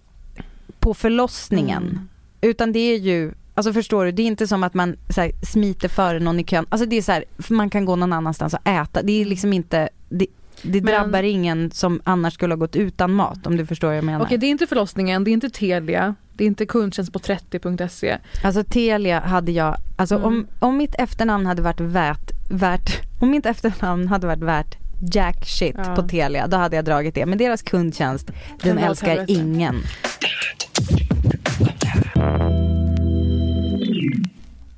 på 0.80 0.94
förlossningen. 0.94 1.82
Mm. 1.82 2.08
Utan 2.40 2.72
det 2.72 2.78
är 2.78 2.96
ju, 2.96 3.32
alltså 3.54 3.72
förstår 3.72 4.04
du, 4.04 4.12
det 4.12 4.22
är 4.22 4.26
inte 4.26 4.46
som 4.46 4.62
att 4.62 4.74
man 4.74 4.96
så 5.08 5.20
här, 5.20 5.32
smiter 5.52 5.88
före 5.88 6.18
någon 6.18 6.40
i 6.40 6.44
kön. 6.44 6.66
Alltså 6.68 6.86
det 6.86 6.96
är 6.96 7.02
så 7.02 7.12
här, 7.12 7.24
man 7.48 7.70
kan 7.70 7.84
gå 7.84 7.96
någon 7.96 8.12
annanstans 8.12 8.54
och 8.54 8.66
äta. 8.68 9.02
Det 9.02 9.20
är 9.20 9.24
liksom 9.24 9.52
inte, 9.52 9.88
det, 10.08 10.26
det 10.66 10.80
Men- 10.80 10.94
drabbar 10.94 11.22
ingen 11.22 11.70
som 11.70 12.00
annars 12.04 12.34
skulle 12.34 12.54
ha 12.54 12.58
gått 12.58 12.76
utan 12.76 13.12
mat 13.12 13.46
om 13.46 13.56
du 13.56 13.66
förstår 13.66 13.88
vad 13.88 13.96
jag 13.96 14.04
menar. 14.04 14.24
Okej, 14.24 14.38
det 14.38 14.46
är 14.46 14.50
inte 14.50 14.66
förlossningen, 14.66 15.24
det 15.24 15.30
är 15.30 15.32
inte 15.32 15.50
Telia, 15.50 16.14
det 16.34 16.44
är 16.44 16.48
inte 16.48 16.66
kundtjänst 16.66 17.12
på 17.12 17.18
30.se. 17.18 18.18
Alltså 18.44 18.64
Telia 18.64 19.20
hade 19.20 19.52
jag, 19.52 19.76
alltså 19.96 20.14
Mm. 20.14 20.26
om, 20.26 20.46
om 20.58 20.76
mitt 20.76 20.94
efternamn 20.98 21.46
hade 21.46 21.62
varit 21.62 21.80
värt, 21.80 22.30
värt, 22.50 23.00
om 23.20 23.30
mitt 23.30 23.46
efternamn 23.46 24.08
hade 24.08 24.26
varit 24.26 24.42
värt 24.42 24.76
jack 25.14 25.44
shit 25.46 25.74
Ja. 25.78 25.96
på 25.96 26.02
Telia, 26.02 26.46
då 26.46 26.56
hade 26.56 26.76
jag 26.76 26.84
dragit 26.84 27.14
det. 27.14 27.26
Men 27.26 27.38
deras 27.38 27.62
kundtjänst, 27.62 28.30
den 28.62 28.78
älskar 28.78 29.08
helvete. 29.08 29.32
ingen. 29.32 29.76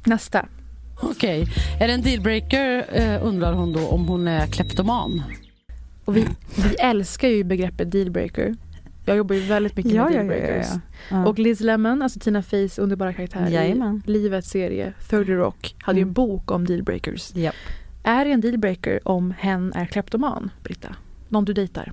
Nästa. 0.04 0.46
Okej, 1.02 1.46
är 1.80 1.86
det 1.88 1.92
en 1.94 2.02
dealbreaker 2.02 2.86
eh, 2.92 3.26
undrar 3.26 3.52
hon 3.52 3.72
då 3.72 3.86
om 3.88 4.08
hon 4.08 4.28
är 4.28 4.46
kleptoman? 4.46 5.22
Och 6.08 6.16
vi, 6.16 6.26
vi 6.56 6.74
älskar 6.74 7.28
ju 7.28 7.44
begreppet 7.44 7.92
dealbreaker. 7.92 8.54
Jag 9.04 9.16
jobbar 9.16 9.34
ju 9.34 9.40
väldigt 9.40 9.76
mycket 9.76 9.92
Ja, 9.92 10.04
med 10.04 10.12
ja, 10.12 10.16
dealbreakers. 10.16 10.66
ja, 10.70 10.80
ja. 11.10 11.26
Och 11.26 11.38
Liz 11.38 11.60
Lemon, 11.60 12.02
alltså 12.02 12.20
Tina 12.20 12.42
Feys 12.42 12.78
underbara 12.78 13.12
karaktär 13.12 13.48
Jajamän. 13.50 14.02
i 14.06 14.10
Livets 14.10 14.50
serie 14.50 14.92
30 15.08 15.32
Rock, 15.34 15.74
hade 15.78 15.98
ju 15.98 16.02
en 16.02 16.06
Mm. 16.08 16.12
bok 16.12 16.50
om 16.50 16.66
dealbreakers. 16.66 17.34
Japp. 17.34 17.54
Är 18.02 18.24
det 18.24 18.30
en 18.32 18.40
dealbreaker 18.40 19.00
om 19.08 19.34
hen 19.38 19.72
är 19.74 19.86
kleptoman, 19.86 20.50
Britta? 20.62 20.88
Någon 21.28 21.44
du 21.44 21.52
dejtar? 21.52 21.92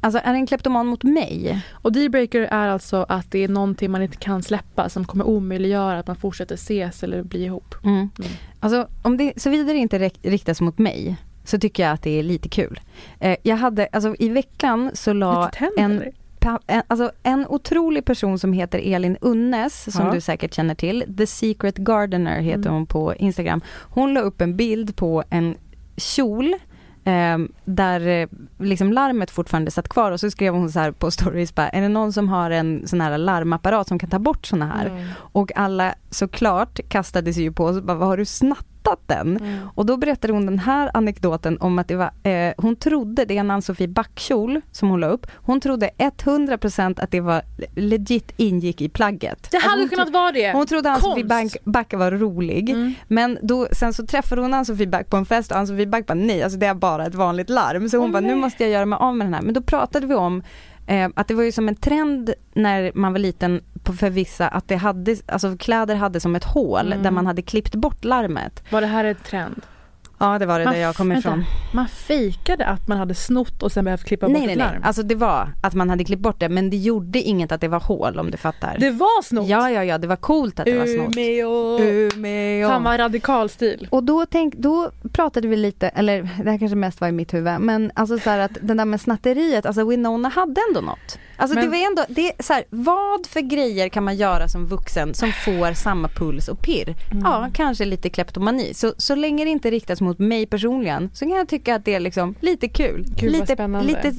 Alltså 0.00 0.20
är 0.24 0.32
det 0.32 0.38
en 0.38 0.46
kleptoman 0.46 0.86
mot 0.86 1.02
mig? 1.02 1.62
Och 1.72 1.92
dealbreaker 1.92 2.40
är 2.42 2.68
alltså 2.68 3.06
att 3.08 3.30
det 3.30 3.44
är 3.44 3.48
någonting 3.48 3.90
man 3.90 4.02
inte 4.02 4.16
kan 4.16 4.42
släppa 4.42 4.88
som 4.88 5.04
kommer 5.04 5.24
omöjliggöra 5.26 5.98
att 5.98 6.06
man 6.06 6.16
fortsätter 6.16 6.54
ses 6.54 7.02
eller 7.02 7.22
bli 7.22 7.44
ihop. 7.44 7.74
Mm. 7.84 8.10
Alltså 8.60 8.88
om 9.02 9.16
det 9.16 9.32
så 9.40 9.50
vidare 9.50 9.76
inte 9.76 9.98
rik- 9.98 10.18
riktas 10.22 10.60
mot 10.60 10.78
mig 10.78 11.16
så 11.48 11.58
tycker 11.58 11.82
jag 11.82 11.92
att 11.92 12.02
det 12.02 12.18
är 12.18 12.22
lite 12.22 12.48
kul. 12.48 12.80
Eh, 13.20 13.36
jag 13.42 13.56
hade, 13.56 13.88
alltså 13.92 14.14
i 14.18 14.28
veckan 14.28 14.90
så 14.94 15.12
la 15.12 15.50
en, 15.78 16.02
en, 16.66 16.82
alltså 16.88 17.10
en 17.22 17.46
otrolig 17.48 18.04
person 18.04 18.38
som 18.38 18.52
heter 18.52 18.78
Elin 18.94 19.16
Unnes, 19.20 19.92
som 19.94 20.06
Ja. 20.06 20.12
du 20.12 20.20
säkert 20.20 20.54
känner 20.54 20.74
till, 20.74 21.14
The 21.18 21.26
Secret 21.26 21.76
Gardener 21.78 22.40
heter 22.40 22.60
Mm. 22.60 22.72
hon 22.74 22.86
på 22.86 23.14
Instagram. 23.14 23.60
Hon 23.82 24.14
la 24.14 24.20
upp 24.20 24.40
en 24.40 24.56
bild 24.56 24.96
på 24.96 25.24
en 25.30 25.54
kjol 25.96 26.54
eh, 27.04 27.38
där 27.64 28.28
liksom 28.58 28.92
larmet 28.92 29.30
fortfarande 29.30 29.70
satt 29.70 29.88
kvar 29.88 30.12
och 30.12 30.20
så 30.20 30.30
skrev 30.30 30.54
hon 30.54 30.72
så 30.72 30.78
här 30.80 30.92
på 30.92 31.10
stories 31.10 31.54
bara, 31.54 31.68
är 31.68 31.80
det 31.80 31.88
någon 31.88 32.12
som 32.12 32.28
har 32.28 32.50
en 32.50 32.86
sån 32.88 33.00
här 33.00 33.18
larmapparat 33.18 33.88
som 33.88 33.98
kan 33.98 34.10
ta 34.10 34.18
bort 34.18 34.46
såna 34.46 34.66
här? 34.66 34.86
Mm. 34.86 35.06
Och 35.16 35.52
alla 35.56 35.94
såklart 36.10 36.80
kastade 36.88 37.32
sig 37.32 37.42
ju 37.42 37.52
på 37.52 37.64
och 37.64 37.82
bara, 37.82 37.96
vad 37.96 38.08
har 38.08 38.16
du 38.16 38.24
snattat 38.88 39.08
den? 39.08 39.36
Mm. 39.36 39.68
Och 39.74 39.86
då 39.86 39.96
berättade 39.96 40.32
hon 40.32 40.46
den 40.46 40.58
här 40.58 40.90
anekdoten 40.94 41.58
om 41.60 41.78
att 41.78 41.88
det 41.88 41.96
var, 41.96 42.10
eh, 42.22 42.52
hon 42.56 42.76
trodde, 42.76 43.24
det 43.24 43.36
är 43.36 43.40
en 43.40 43.50
Ann-Sofie 43.50 43.88
Back-kjol 43.88 44.60
som 44.72 44.88
hon 44.88 45.00
la 45.00 45.06
upp, 45.06 45.26
hon 45.36 45.60
trodde 45.60 45.90
100% 45.98 47.00
att 47.00 47.10
det 47.10 47.20
var 47.20 47.42
legit 47.76 48.32
ingick 48.36 48.80
i 48.80 48.88
plagget. 48.88 49.48
Det 49.50 49.56
Alltså 49.56 49.70
hade 49.70 49.82
hon 49.82 49.88
kunnat 49.88 50.10
vara 50.10 50.32
det. 50.32 50.52
Hon 50.52 50.66
trodde 50.66 50.90
Ann-Sofie. 50.90 51.24
Back, 51.64 51.92
var 51.94 52.10
rolig, 52.10 52.70
Mm. 52.70 52.94
men 53.08 53.38
då, 53.42 53.68
sen 53.72 53.92
så 53.92 54.06
träffade 54.06 54.40
hon 54.42 54.54
Ann-Sofie 54.54 54.86
Back 54.86 55.10
på 55.10 55.16
en 55.16 55.26
fest 55.26 55.50
och 55.52 55.58
Ann-Sofie 55.58 55.86
Back 55.86 56.06
bara 56.06 56.14
nej, 56.14 56.42
alltså 56.42 56.58
det 56.58 56.66
är 56.66 56.74
bara 56.74 57.06
ett 57.06 57.14
vanligt 57.14 57.50
larm. 57.50 57.88
Så 57.88 57.96
hon 57.96 58.06
Åh, 58.06 58.12
bara, 58.12 58.20
nu 58.20 58.34
måste 58.34 58.62
jag 58.64 58.72
göra 58.72 58.86
mig 58.86 58.96
av 59.00 59.16
med 59.16 59.26
den 59.26 59.34
här. 59.34 59.42
Men 59.42 59.54
då 59.54 59.62
pratade 59.62 60.06
vi 60.06 60.14
om 60.14 60.42
eh, 60.86 61.08
att 61.14 61.28
det 61.28 61.34
var 61.34 61.42
ju 61.42 61.52
som 61.52 61.68
en 61.68 61.74
trend 61.74 62.30
när 62.52 62.92
man 62.94 63.12
var 63.12 63.18
liten 63.18 63.60
för 63.92 64.10
vissa 64.10 64.48
att 64.48 64.68
det 64.68 64.76
hade, 64.76 65.16
alltså 65.26 65.56
kläder 65.56 65.94
hade 65.94 66.20
som 66.20 66.36
ett 66.36 66.44
hål 66.44 66.86
Mm. 66.92 67.02
där 67.02 67.10
man 67.10 67.26
hade 67.26 67.42
klippt 67.42 67.74
bort 67.74 68.04
larmet. 68.04 68.62
Var 68.72 68.80
det 68.80 68.86
här 68.86 69.04
ett 69.04 69.24
trend? 69.24 69.62
Ja 70.20 70.38
det 70.38 70.46
var 70.46 70.58
det 70.58 70.64
Man 70.64 70.74
där 70.74 70.80
jag 70.80 70.94
kom 70.96 71.12
ifrån. 71.12 71.32
vänta, 71.32 71.46
Man 71.74 71.88
fejkade 71.88 72.66
att 72.66 72.88
man 72.88 72.98
hade 72.98 73.14
snott 73.14 73.62
och 73.62 73.72
sen 73.72 73.84
behövt 73.84 74.04
klippa 74.04 74.26
Nej 74.26 74.34
bort 74.34 74.42
nej 74.46 74.52
ett 74.52 74.58
nej, 74.58 74.66
larm. 74.72 74.82
alltså 74.84 75.02
det 75.02 75.14
var 75.14 75.52
att 75.62 75.74
man 75.74 75.90
hade 75.90 76.04
klippt 76.04 76.22
bort 76.22 76.40
det 76.40 76.48
men 76.48 76.70
det 76.70 76.76
gjorde 76.76 77.18
inget 77.22 77.52
att 77.52 77.60
det 77.60 77.68
var 77.68 77.80
hål 77.80 78.18
om 78.18 78.30
du 78.30 78.36
fattar. 78.36 78.76
det 78.80 78.90
var 78.90 79.22
snott! 79.22 79.48
Ja 79.48 79.70
ja 79.70 79.84
ja, 79.84 79.98
det 79.98 80.06
var 80.06 80.16
coolt 80.16 80.58
att 80.60 80.64
det 80.66 80.78
var 80.78 80.86
snott. 80.86 81.16
Umeå! 81.16 82.68
Fan 82.68 82.82
vad 82.84 82.98
radikal 83.00 83.48
stil. 83.48 83.88
Och 83.90 84.04
då, 84.04 84.26
tänk, 84.26 84.54
då 84.56 84.90
pratade 85.12 85.48
vi 85.48 85.56
lite, 85.56 85.88
eller 85.88 86.22
det 86.44 86.50
här 86.50 86.58
kanske 86.58 86.76
mest 86.76 87.00
var 87.00 87.08
i 87.08 87.12
mitt 87.12 87.34
huvud, 87.34 87.60
men 87.60 87.90
alltså 87.94 88.18
så 88.18 88.30
att 88.30 88.58
den 88.62 88.76
där 88.76 88.84
med 88.84 89.00
snatteriet, 89.00 89.66
alltså 89.66 89.84
Winona 89.88 90.28
hade 90.28 90.60
ändå 90.68 90.80
något. 90.80 91.18
Alltså 91.38 91.54
Men- 91.54 91.64
det 91.64 91.70
var 91.70 91.86
ändå, 91.86 92.04
det 92.08 92.28
är 92.28 92.42
så 92.42 92.52
här, 92.52 92.64
vad 92.70 93.26
för 93.26 93.40
grejer 93.40 93.88
kan 93.88 94.04
man 94.04 94.16
göra 94.16 94.48
som 94.48 94.66
vuxen 94.66 95.14
som 95.14 95.32
får 95.32 95.72
samma 95.72 96.08
puls 96.08 96.48
och 96.48 96.62
pirr? 96.62 96.94
Mm. 97.10 97.22
Ja, 97.24 97.48
kanske 97.54 97.84
lite 97.84 98.10
kleptomani. 98.10 98.74
Så, 98.74 98.94
så 98.98 99.14
länge 99.14 99.44
det 99.44 99.50
inte 99.50 99.70
riktas 99.70 100.00
mot 100.00 100.18
mig 100.18 100.46
personligen 100.46 101.10
så 101.14 101.24
kan 101.24 101.34
jag 101.36 101.48
tycka 101.48 101.74
att 101.74 101.84
det 101.84 101.94
är 101.94 102.00
liksom 102.00 102.34
lite 102.40 102.68
kul. 102.68 103.04
Gud, 103.16 103.32
lite, 103.32 103.68
lite 103.82 104.12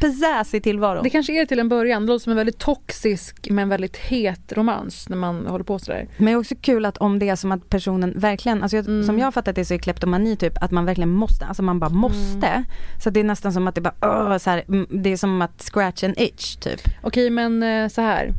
pizzazz 0.00 0.54
i 0.54 0.60
tillvaron. 0.60 1.02
Det 1.04 1.10
kanske 1.10 1.40
är 1.40 1.46
till 1.46 1.58
en 1.58 1.68
början. 1.68 2.06
Det 2.06 2.12
låter 2.12 2.22
som 2.22 2.30
en 2.30 2.36
väldigt 2.36 2.58
toxisk 2.58 3.50
men 3.50 3.68
väldigt 3.68 3.96
het 3.96 4.52
romans 4.52 5.08
när 5.08 5.16
man 5.16 5.46
håller 5.46 5.64
på 5.64 5.78
sådär. 5.78 6.08
Men 6.16 6.26
det 6.26 6.32
är 6.32 6.36
också 6.36 6.54
kul 6.60 6.84
att 6.84 6.96
om 6.98 7.18
det 7.18 7.28
är 7.28 7.36
som 7.36 7.52
att 7.52 7.68
personen 7.68 8.12
verkligen, 8.16 8.62
alltså 8.62 8.76
jag, 8.76 8.86
Mm. 8.88 9.04
som 9.06 9.18
jag 9.18 9.26
har 9.26 9.32
fattat 9.32 9.56
det 9.56 9.64
så 9.64 9.74
är 9.74 9.78
kleptomani 9.78 10.36
typ 10.36 10.62
att 10.62 10.70
man 10.70 10.84
verkligen 10.84 11.10
måste, 11.10 11.46
alltså 11.46 11.62
man 11.62 11.78
bara 11.80 11.90
måste. 11.90 12.46
Mm. 12.46 12.64
Så 13.04 13.10
det 13.10 13.20
är 13.20 13.24
nästan 13.24 13.52
som 13.52 13.68
att 13.68 13.74
det 13.74 13.80
bara, 13.80 14.38
så 14.38 14.50
här, 14.50 14.64
mm, 14.68 14.86
det 14.90 15.12
är 15.12 15.16
som 15.16 15.42
att 15.42 15.62
scratch 15.62 16.04
an 16.04 16.14
itch 16.18 16.56
typ. 16.60 16.80
Okej 17.02 17.30
men 17.30 17.62
eh, 17.62 17.88
så 17.88 18.00
här. 18.00 18.32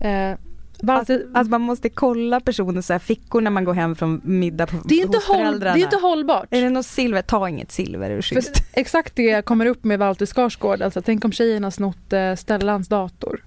Eh, 0.00 0.38
Walter, 0.82 1.26
Att 1.34 1.48
man 1.48 1.60
måste 1.60 1.88
kolla 1.88 2.40
personens 2.40 2.86
så 2.86 2.92
här 2.92 2.98
fickor 2.98 3.40
när 3.40 3.50
man 3.50 3.64
går 3.64 3.74
hem 3.74 3.96
från 3.96 4.20
middag 4.24 4.66
på, 4.66 4.76
det, 4.84 4.94
är 4.94 5.02
inte 5.02 5.18
hos 5.18 5.26
håll, 5.26 5.60
det 5.60 5.68
är 5.68 5.76
inte 5.76 5.96
hållbart. 5.96 6.46
Är 6.50 6.62
det 6.62 6.70
något 6.70 6.86
silver, 6.86 7.22
ta 7.22 7.48
inget 7.48 7.72
silver, 7.72 8.22
schysst. 8.22 8.64
exakt 8.72 9.16
det 9.16 9.44
kommer 9.44 9.66
upp 9.66 9.84
med 9.84 9.98
Walter 9.98 10.26
Skarsgård. 10.26 10.82
Alltså, 10.82 11.02
tänk 11.02 11.24
om 11.24 11.32
tjejen 11.32 11.64
har 11.64 11.70
snott 11.70 12.12
eh, 12.12 12.34
Stellans 12.34 12.88
dator. 12.88 13.44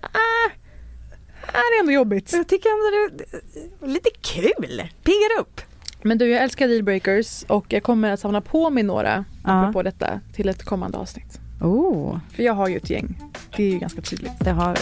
Ah, 0.00 0.50
det 1.52 1.76
är 1.76 1.80
ändå 1.80 1.92
jobbigt. 1.92 2.32
Jag 2.32 2.48
tycker 2.48 2.68
ändå 2.68 3.16
det 3.16 3.86
är 3.86 3.88
lite 3.88 4.10
kul, 4.20 4.82
piggar 5.02 5.40
upp. 5.40 5.60
Men 6.02 6.18
du, 6.18 6.28
jag 6.28 6.42
älskar 6.42 6.68
dealbreakers 6.68 7.44
och 7.48 7.66
jag 7.68 7.82
kommer 7.82 8.10
att 8.10 8.20
samla 8.20 8.40
på 8.40 8.70
mig 8.70 8.82
några 8.82 9.24
Ja. 9.44 9.60
apropå 9.60 9.82
detta 9.82 10.20
till 10.34 10.48
ett 10.48 10.64
kommande 10.64 10.98
avsnitt. 10.98 11.40
Oh, 11.64 12.18
För 12.30 12.42
jag 12.42 12.52
har 12.52 12.68
ju 12.68 12.76
ett 12.76 12.90
gäng. 12.90 13.18
Det 13.56 13.62
är 13.62 13.70
ju 13.70 13.78
ganska 13.78 14.00
tydligt. 14.00 14.32
det 14.40 14.50
har 14.50 14.74
du. 14.74 14.80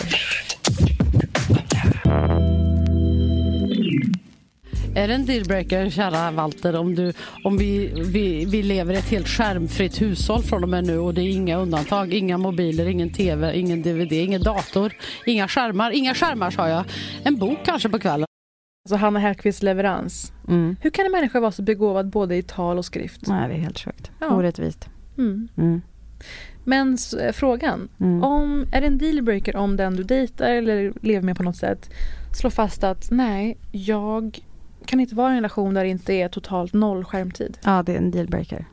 Är 4.95 5.09
det 5.09 5.15
en 5.15 5.27
dealbreaker, 5.27 5.91
kära 5.91 6.31
Walter, 6.31 6.77
om, 6.77 6.95
du, 6.95 7.13
om 7.45 7.59
vi, 7.59 7.93
vi, 8.07 8.45
vi 8.45 8.63
lever 8.63 8.95
i 8.95 8.97
ett 8.97 9.11
helt 9.11 9.29
skärmfritt 9.29 10.03
hushåll 10.03 10.43
från 10.43 10.63
och 10.63 10.69
med 10.69 10.87
nu 10.87 10.99
och 10.99 11.15
det 11.15 11.23
är 11.23 11.29
inga 11.29 11.57
undantag, 11.57 12.13
inga 12.13 12.39
mobiler, 12.39 12.87
ingen 12.87 13.13
TV, 13.13 13.59
ingen 13.59 13.83
DVD, 13.83 14.13
ingen 14.13 14.43
dator, 14.43 14.93
inga 15.27 15.49
skärmar, 15.49 15.91
inga 15.91 16.15
skärmar 16.15 16.51
sa 16.51 16.69
jag. 16.69 16.85
En 17.25 17.37
bok 17.37 17.59
kanske 17.65 17.89
på 17.89 17.99
kvällen. 17.99 18.27
Alltså 18.85 18.97
Hanna 18.97 19.19
Hellquists 19.19 19.63
leverans. 19.63 20.33
Mm. 20.49 20.77
Hur 20.81 20.91
kan 20.91 21.07
en 21.07 21.13
människa 21.13 21.41
vara 21.41 21.53
så 21.53 21.63
begåvad 21.63 22.11
både 22.11 22.37
i 22.37 22.43
tal 22.43 22.79
och 22.79 22.85
skrift? 22.85 23.27
Nej, 23.27 23.49
det 23.49 23.55
är 23.55 23.59
helt 23.59 23.79
sjukt. 23.79 24.11
Ja. 24.21 24.31
Orättvist. 24.31 24.89
Mm. 25.19 25.49
Mm. 25.57 25.83
Men 26.65 26.99
eh, 27.21 27.33
frågan, 27.33 27.89
Mm. 28.01 28.23
om, 28.23 28.67
är 28.73 28.81
det 28.81 28.87
en 28.87 28.99
dealbreaker 28.99 29.57
om 29.57 29.77
den 29.77 29.97
du 29.97 30.03
dejtar 30.03 30.51
eller 30.51 30.93
lever 31.01 31.23
med 31.23 31.37
på 31.37 31.43
något 31.43 31.57
sätt 31.57 31.91
slår 32.35 32.51
fast 32.51 32.85
att 32.85 33.11
nej, 33.11 33.59
jag 33.73 34.39
kan 34.87 35.01
inte 35.01 35.15
vara 35.15 35.29
i 35.29 35.31
en 35.31 35.37
relation 35.37 35.75
där 35.75 35.85
det 35.85 35.91
inte 35.91 36.13
är 36.15 36.29
totalt 36.29 36.73
noll 36.73 37.05
skärmtid. 37.05 37.59
Ja, 37.65 37.83
det 37.83 37.93
är 37.93 37.97
en 37.99 38.11
dealbreaker. 38.11 38.65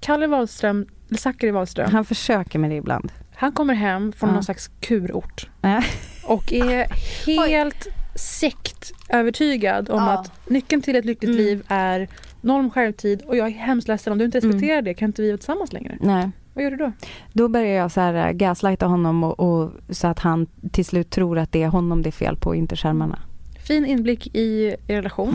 Kalle 0.00 0.26
Wahlström, 0.26 0.86
eller 1.08 1.18
Zachary 1.18 1.50
Wahlström, 1.50 1.84
han, 1.84 1.94
Han 1.94 2.04
försöker 2.04 2.58
med 2.58 2.70
det 2.70 2.76
ibland. 2.76 3.12
kommer 3.54 3.74
hem 3.74 4.12
från 4.12 4.28
Ja. 4.28 4.34
någon 4.34 4.44
slags 4.44 4.70
kurort 4.80 5.48
Ja. 5.62 5.82
och 6.24 6.52
är 6.52 6.86
helt 7.48 7.86
sektövertygad 8.14 9.90
om 9.90 9.98
Ja. 10.02 10.10
att 10.12 10.32
nyckeln 10.50 10.82
till 10.82 10.96
ett 10.96 11.04
lyckligt 11.04 11.30
Mm. 11.30 11.44
liv 11.44 11.62
är 11.68 12.08
noll 12.40 12.70
skärmtid 12.70 13.22
och 13.22 13.36
jag 13.36 13.46
är 13.46 13.52
hemskt 13.52 13.88
ledsen 13.88 14.12
om 14.12 14.18
du 14.18 14.24
inte 14.24 14.38
respekterar 14.38 14.82
det 14.82 14.94
kan 14.94 15.06
inte 15.08 15.22
vi 15.22 15.28
vara 15.30 15.38
tillsammans 15.38 15.72
längre. 15.72 15.96
Nej. 16.00 16.30
Vad 16.60 16.64
gör 16.64 16.70
du 16.70 16.76
då? 16.76 16.92
Då 17.32 17.48
börjar 17.48 17.76
jag 17.76 17.90
så 17.92 18.00
här 18.00 18.28
äh, 18.28 18.32
gaslighta 18.32 18.86
honom 18.86 19.24
och, 19.24 19.40
och 19.40 19.72
så 19.88 20.06
att 20.06 20.18
han 20.18 20.46
till 20.72 20.84
slut 20.84 21.10
tror 21.10 21.38
att 21.38 21.52
det 21.52 21.62
är 21.62 21.68
honom 21.68 22.02
det 22.02 22.08
är 22.08 22.12
fel 22.12 22.36
på, 22.36 22.54
inte 22.54 22.76
skärmarna. 22.76 23.18
Fin 23.66 23.86
inblick 23.86 24.36
i 24.36 24.76
er 24.86 24.96
relation. 24.96 25.34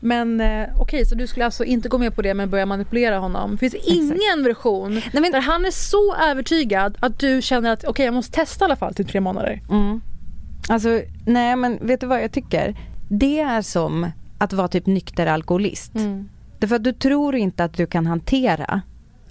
Men 0.00 0.40
eh, 0.40 0.66
okej, 0.78 1.06
så 1.06 1.14
du 1.14 1.26
skulle 1.26 1.44
alltså 1.44 1.64
inte 1.64 1.88
gå 1.88 1.98
med 1.98 2.16
på 2.16 2.22
det 2.22 2.34
men 2.34 2.50
börja 2.50 2.66
manipulera 2.66 3.18
honom. 3.18 3.58
Finns 3.58 3.72
det 3.72 3.90
ingen 3.90 4.44
version 4.44 4.94
Nej, 4.94 5.22
men, 5.22 5.32
där 5.32 5.40
han 5.40 5.64
är 5.64 5.70
så 5.70 6.14
övertygad 6.30 6.96
att 7.00 7.18
du 7.18 7.42
känner 7.42 7.72
att 7.72 7.84
okej 7.84 8.04
jag 8.04 8.14
måste 8.14 8.32
testa 8.32 8.64
i 8.64 8.66
alla 8.66 8.76
fall 8.76 8.94
till 8.94 9.06
tre 9.06 9.20
månader. 9.20 9.62
mm. 9.70 10.00
Alltså, 10.68 11.00
nej 11.26 11.56
men 11.56 11.78
vet 11.86 12.00
du 12.00 12.06
vad 12.06 12.22
jag 12.22 12.32
tycker? 12.32 12.76
Det 13.08 13.40
är 13.40 13.62
som 13.62 14.10
att 14.38 14.52
vara 14.52 14.68
typ 14.68 14.86
nykter 14.86 15.26
alkoholist. 15.26 15.92
Därför 16.58 16.76
att 16.76 16.84
du 16.84 16.92
tror 16.92 17.34
inte 17.34 17.64
att 17.64 17.76
du 17.76 17.86
kan 17.86 18.06
hantera 18.06 18.82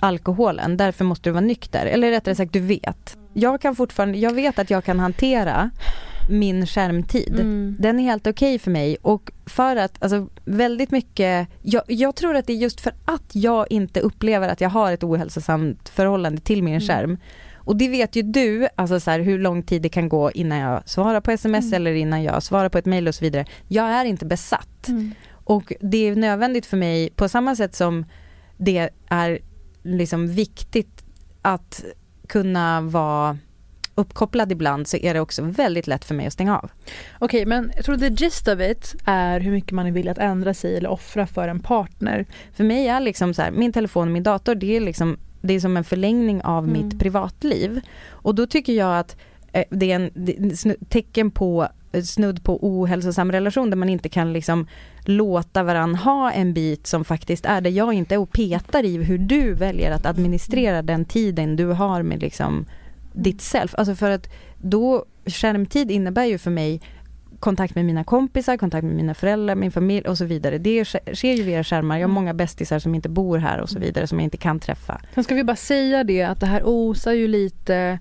alkoholen, 0.04 0.78
därför 0.78 1.06
måste 1.06 1.30
du 1.30 1.34
vara 1.34 1.42
nykter. 1.46 1.86
Eller 1.86 2.12
rättare 2.12 2.36
sagt, 2.36 2.54
du 2.54 2.60
vet. 2.60 3.18
Jag 3.34 3.62
kan 3.62 3.76
fortfarande, 3.76 4.18
jag 4.18 4.34
vet 4.34 4.60
att 4.60 4.70
jag 4.70 4.84
kan 4.84 5.00
hantera 5.00 5.70
min 6.30 6.68
skärmtid. 6.68 7.34
Mm. 7.39 7.76
Den 7.80 8.00
är 8.00 8.04
helt 8.04 8.28
okej 8.28 8.60
för 8.60 8.72
mig 8.72 8.98
och 9.02 9.32
för 9.46 9.76
att, 9.76 10.04
alltså 10.04 10.28
väldigt 10.46 10.92
mycket, 10.92 11.48
jag, 11.62 11.84
jag 11.88 12.16
tror 12.16 12.36
att 12.36 12.48
det 12.48 12.54
är 12.54 12.58
just 12.58 12.82
för 12.82 12.94
att 13.06 13.30
jag 13.36 13.72
inte 13.72 14.00
upplever 14.00 14.50
att 14.50 14.62
jag 14.62 14.70
har 14.70 14.92
ett 14.92 15.04
ohälsosamt 15.04 15.89
förhållande 15.89 16.42
till 16.42 16.63
min 16.63 16.74
Mm. 16.74 16.88
skärm. 16.88 17.18
Och 17.56 17.76
det 17.76 17.88
vet 17.89 18.16
ju 18.16 18.22
du, 18.22 18.68
alltså 18.76 19.00
så 19.00 19.12
här, 19.12 19.20
hur 19.20 19.39
lång 19.39 19.63
tid 19.63 19.82
det 19.82 19.89
kan 19.89 20.10
gå 20.10 20.32
innan 20.32 20.58
jag 20.58 20.89
svarar 20.89 21.22
på 21.22 21.32
sms 21.32 21.66
Mm. 21.66 21.74
eller 21.76 21.94
innan 21.94 22.24
jag 22.24 22.44
svarar 22.44 22.70
på 22.70 22.78
ett 22.78 22.86
mail 22.86 23.08
och 23.08 23.16
så 23.16 23.26
vidare. 23.26 23.46
Jag 23.68 23.86
är 23.89 24.06
inte 24.06 24.26
besatt. 24.26 24.88
Mm. 24.88 25.12
Och 25.32 25.74
det 25.82 25.98
är 26.08 26.16
nödvändigt 26.16 26.66
för 26.66 26.78
mig 26.78 27.10
på 27.16 27.30
samma 27.30 27.56
sätt 27.56 27.76
som 27.76 28.06
det 28.58 28.89
är 29.10 29.39
liksom 29.84 30.28
viktigt 30.28 31.03
att 31.41 31.84
kunna 32.28 32.82
vara 32.82 33.38
uppkopplad 33.95 34.51
ibland 34.51 34.88
så 34.88 34.97
är 34.97 35.14
det 35.14 35.20
också 35.20 35.41
väldigt 35.41 35.88
lätt 35.88 36.05
för 36.05 36.16
mig 36.16 36.28
att 36.28 36.34
stänga 36.34 36.60
av. 36.60 36.72
Okej, 37.20 37.45
men 37.45 37.72
jag 37.76 37.86
tror 37.86 37.97
the 37.97 38.10
gist 38.10 38.47
of 38.47 38.60
it 38.60 38.95
är 39.05 39.39
hur 39.39 39.51
mycket 39.51 39.72
man 39.72 39.86
är 39.88 39.91
villig 39.91 40.12
att 40.12 40.18
ändra 40.18 40.53
sig 40.53 40.78
eller 40.78 40.89
offra 40.89 41.28
för 41.28 41.47
en 41.47 41.60
partner. 41.60 42.26
För 42.53 42.64
mig 42.64 42.88
är 42.88 42.99
liksom 42.99 43.34
så 43.34 43.41
här, 43.41 43.51
min 43.51 43.74
telefon 43.74 44.07
och 44.07 44.12
min 44.14 44.24
dator 44.24 44.55
det 44.55 44.76
är 44.78 44.82
liksom 44.82 45.18
det 45.41 45.53
är 45.53 45.60
som 45.60 45.78
en 45.78 45.84
förlängning 45.84 46.41
av 46.43 46.64
Mm. 46.64 46.74
mitt 46.88 46.99
privatliv. 46.99 47.82
Och 48.10 48.36
då 48.36 48.47
tycker 48.47 48.74
jag 48.74 48.99
att 48.99 49.18
eh, 49.51 49.64
det 49.70 49.91
är 49.91 49.95
en 49.95 50.10
det 50.14 50.32
är 50.39 50.86
tecken 50.86 51.32
på 51.32 51.68
snudd 52.02 52.44
på 52.44 52.60
ohälsosam 52.62 53.32
relation 53.32 53.70
där 53.70 53.78
man 53.78 53.89
inte 53.89 54.10
kan 54.10 54.34
liksom 54.34 54.68
låta 55.06 55.64
varann 55.64 55.96
ha 55.96 56.32
en 56.32 56.54
bit 56.54 56.88
som 56.88 57.06
faktiskt 57.06 57.46
är 57.46 57.62
där 57.62 57.72
jag 57.72 57.94
inte 57.94 58.16
är 58.16 58.20
och 58.20 58.32
petar 58.32 58.84
i 58.86 59.04
hur 59.04 59.18
du 59.18 59.54
väljer 59.54 59.91
att 59.91 60.06
administrera 60.06 60.82
den 60.82 61.06
tiden 61.06 61.56
du 61.56 61.66
har 61.66 62.04
med 62.04 62.22
liksom 62.22 62.66
ditt 63.14 63.41
self. 63.41 63.76
Alltså 63.78 63.96
för 63.96 64.12
att 64.12 64.30
då, 64.58 65.06
skärmtid 65.26 65.91
innebär 65.91 66.26
ju 66.26 66.38
för 66.38 66.52
mig 66.52 66.82
kontakt 67.39 67.76
med 67.76 67.86
mina 67.86 68.04
kompisar, 68.04 68.58
kontakt 68.58 68.84
med 68.84 68.96
mina 68.96 69.14
föräldrar, 69.14 69.56
min 69.56 69.72
familj 69.72 70.08
och 70.08 70.18
så 70.18 70.26
vidare. 70.26 70.58
Det 70.58 70.86
sker 70.86 71.34
ju 71.34 71.44
via 71.44 71.64
skärmar. 71.64 71.98
Jag 71.98 72.08
har 72.08 72.14
många 72.14 72.34
bästisar 72.34 72.80
som 72.80 72.96
inte 72.96 73.10
bor 73.10 73.38
här 73.38 73.60
och 73.60 73.70
så 73.70 73.80
vidare 73.80 74.08
som 74.08 74.20
jag 74.20 74.24
inte 74.24 74.38
kan 74.38 74.60
träffa. 74.60 75.02
Sen 75.14 75.24
ska 75.24 75.36
vi 75.36 75.44
bara 75.44 75.56
säga 75.56 76.04
det 76.04 76.24
att 76.24 76.39
det 76.39 76.46
här 76.46 76.62
osar 76.66 77.12
ju 77.12 77.28
lite 77.28 78.00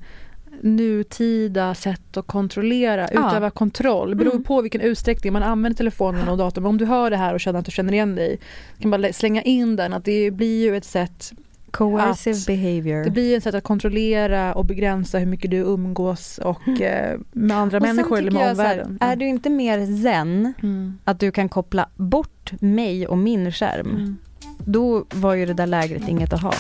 nutida 0.62 1.74
sätt 1.74 2.16
att 2.16 2.26
kontrollera, 2.26 3.08
Ja. 3.12 3.28
utöva 3.28 3.50
kontroll. 3.50 4.10
Det 4.10 4.16
beror 4.16 4.32
Mm. 4.32 4.44
på 4.44 4.62
vilken 4.62 4.80
utsträckning 4.80 5.32
man 5.32 5.42
använder 5.42 5.76
telefonen 5.76 6.28
och 6.28 6.38
datorn. 6.38 6.62
Men 6.62 6.70
om 6.70 6.78
du 6.78 6.84
hör 6.84 7.10
det 7.10 7.16
här 7.16 7.34
och 7.34 7.40
känner 7.40 7.58
att 7.58 7.64
du 7.64 7.70
känner 7.70 7.92
igen 7.92 8.14
dig, 8.14 8.38
kan 8.78 8.90
bara 8.90 8.96
lä- 8.96 9.12
slänga 9.12 9.42
in 9.42 9.76
den 9.76 9.92
att 9.92 10.04
det 10.04 10.30
blir 10.30 10.62
ju 10.70 10.76
ett 10.76 10.84
sätt 10.84 11.32
Coercive 11.70 12.36
att, 12.36 12.46
behavior. 12.46 13.04
Det 13.04 13.10
blir 13.10 13.36
ett 13.36 13.42
sätt 13.44 13.54
att 13.54 13.64
kontrollera 13.64 14.54
och 14.54 14.64
begränsa 14.64 15.18
hur 15.18 15.26
mycket 15.26 15.50
du 15.50 15.56
umgås 15.56 16.38
och 16.38 16.68
eh, 16.80 17.18
med 17.32 17.56
andra 17.56 17.76
Och 17.78 17.82
människor 17.82 18.18
eller 18.18 18.30
med 18.30 18.56
så 18.56 18.62
här, 18.62 18.72
omvärlden. 18.82 18.98
Är 19.00 19.16
du 19.16 19.26
inte 19.26 19.50
mer 19.50 20.02
zen 20.02 20.54
Mm. 20.62 20.98
att 21.04 21.20
du 21.20 21.30
kan 21.30 21.48
koppla 21.48 21.88
bort 21.96 22.52
mig 22.60 23.06
och 23.06 23.18
min 23.18 23.52
skärm, 23.52 23.86
Mm. 23.90 24.16
då 24.58 25.04
var 25.14 25.34
ju 25.34 25.46
det 25.46 25.54
där 25.54 25.66
lägret 25.66 26.08
inget 26.08 26.32
att 26.32 26.40
ha. 26.42 26.52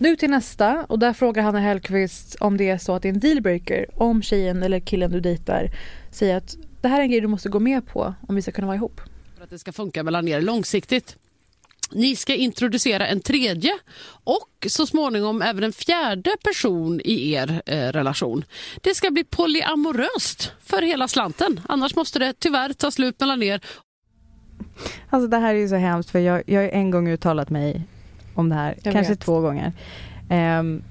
Nu 0.00 0.16
till 0.16 0.30
nästa 0.30 0.84
och 0.88 0.98
där 0.98 1.12
frågar 1.12 1.42
Hanna 1.42 1.60
Hellquist 1.60 2.36
om 2.40 2.56
det 2.56 2.68
är 2.68 2.78
så 2.78 2.94
att 2.94 3.02
det 3.02 3.08
är 3.08 3.12
en 3.12 3.20
dealbreaker 3.20 3.86
om 3.94 4.22
tjejen 4.22 4.62
eller 4.62 4.80
killen 4.80 5.10
du 5.10 5.20
dejtar 5.20 5.70
säger 6.12 6.36
att 6.36 6.56
det 6.80 6.88
här 6.88 6.98
är 6.98 7.02
en 7.02 7.10
grej 7.10 7.20
du 7.20 7.26
måste 7.26 7.48
gå 7.48 7.60
med 7.60 7.86
på 7.86 8.14
om 8.28 8.34
vi 8.34 8.42
ska 8.42 8.52
kunna 8.52 8.66
vara 8.66 8.76
ihop. 8.76 9.00
för 9.36 9.44
att 9.44 9.50
det 9.50 9.58
ska 9.58 9.72
funka 9.72 10.02
mellan 10.02 10.28
er 10.28 10.40
långsiktigt. 10.40 11.16
Ni 11.92 12.16
ska 12.16 12.34
introducera 12.34 13.06
en 13.06 13.20
tredje 13.20 13.72
och 14.24 14.66
så 14.68 14.86
småningom 14.86 15.42
även 15.42 15.64
en 15.64 15.72
fjärde 15.72 16.30
person 16.42 17.00
i 17.04 17.32
er 17.32 17.62
eh, 17.66 17.92
relation. 17.92 18.44
Det 18.80 18.94
ska 18.94 19.10
bli 19.10 19.24
polyamoröst 19.24 20.52
för 20.60 20.82
hela 20.82 21.08
slanten. 21.08 21.60
Annars 21.68 21.94
måste 21.94 22.18
det 22.18 22.32
tyvärr 22.38 22.72
ta 22.72 22.90
slut 22.90 23.20
mellan 23.20 23.42
er. 23.42 23.60
Alltså 25.10 25.28
det 25.28 25.36
här 25.36 25.54
är 25.54 25.58
ju 25.58 25.68
så 25.68 25.76
hemskt 25.76 26.10
för 26.10 26.18
jag, 26.18 26.42
jag 26.46 26.60
har 26.60 26.68
en 26.68 26.90
gång 26.90 27.08
uttalat 27.08 27.50
mig 27.50 27.82
om 28.38 28.48
det 28.48 28.54
här, 28.54 28.74
Jag 28.82 28.92
kanske 28.94 29.12
vet. 29.12 29.20
två 29.20 29.40
gånger. 29.40 29.72
Ehm, 30.28 30.82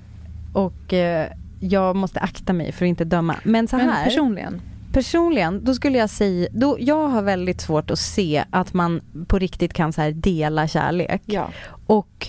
och 0.53 0.93
eh, 0.93 1.27
jag 1.59 1.95
måste 1.95 2.19
akta 2.19 2.53
mig 2.53 2.71
för 2.71 2.85
att 2.85 2.89
inte 2.89 3.03
döma. 3.05 3.35
Men 3.43 3.67
så 3.67 3.77
Men 3.77 3.89
här. 3.89 4.03
personligen? 4.05 4.61
Personligen, 4.93 5.63
då 5.63 5.73
skulle 5.73 5.97
jag 5.97 6.09
säga, 6.09 6.47
då, 6.51 6.77
jag 6.79 7.07
har 7.07 7.21
väldigt 7.21 7.61
svårt 7.61 7.91
att 7.91 7.99
se 7.99 8.43
att 8.49 8.73
man 8.73 9.01
på 9.27 9.39
riktigt 9.39 9.73
kan 9.73 9.93
så 9.93 10.01
här 10.01 10.11
dela 10.11 10.67
kärlek. 10.67 11.21
Ja. 11.25 11.49
Och 11.87 12.27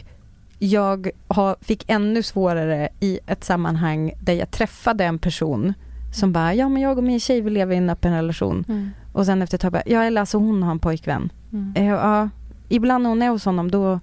jag 0.58 1.10
har, 1.28 1.56
fick 1.60 1.84
ännu 1.90 2.22
svårare 2.22 2.88
i 3.00 3.18
ett 3.26 3.44
sammanhang 3.44 4.12
där 4.20 4.32
jag 4.32 4.50
träffade 4.50 5.04
en 5.04 5.18
person 5.18 5.74
som 6.14 6.32
bara, 6.32 6.54
ja 6.54 6.68
men 6.68 6.82
jag 6.82 6.98
och 6.98 7.04
min 7.04 7.20
tjej 7.20 7.40
vi 7.40 7.50
lever 7.50 7.74
i 7.74 7.78
en 7.78 7.90
öppen 7.90 8.12
relation. 8.14 8.64
Mm. 8.68 8.90
Och 9.12 9.26
sen 9.26 9.42
efter 9.42 9.56
ett 9.56 9.60
tag 9.62 9.72
bara, 9.72 9.82
ja 9.86 10.02
eller 10.04 10.20
alltså 10.20 10.38
hon 10.38 10.62
har 10.62 10.70
en 10.70 10.78
pojkvän. 10.78 11.32
Mm. 11.52 11.72
Eh, 11.76 11.86
Ja, 11.86 12.28
ibland 12.68 13.02
när 13.02 13.08
hon 13.10 13.22
är 13.22 13.28
hos 13.28 13.44
honom 13.44 13.70
då 13.70 14.00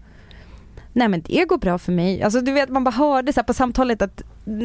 Nej 0.98 1.08
men 1.08 1.22
det 1.22 1.46
går 1.46 1.58
bra 1.58 1.78
för 1.78 1.92
mig. 1.92 2.22
Alltså 2.24 2.42
du 2.42 2.52
vet 2.52 2.70
man 2.70 2.84
bara 2.84 2.92
hörde 2.92 3.34
så 3.34 3.44
på 3.44 3.54
samtalet 3.54 4.02
att 4.02 4.22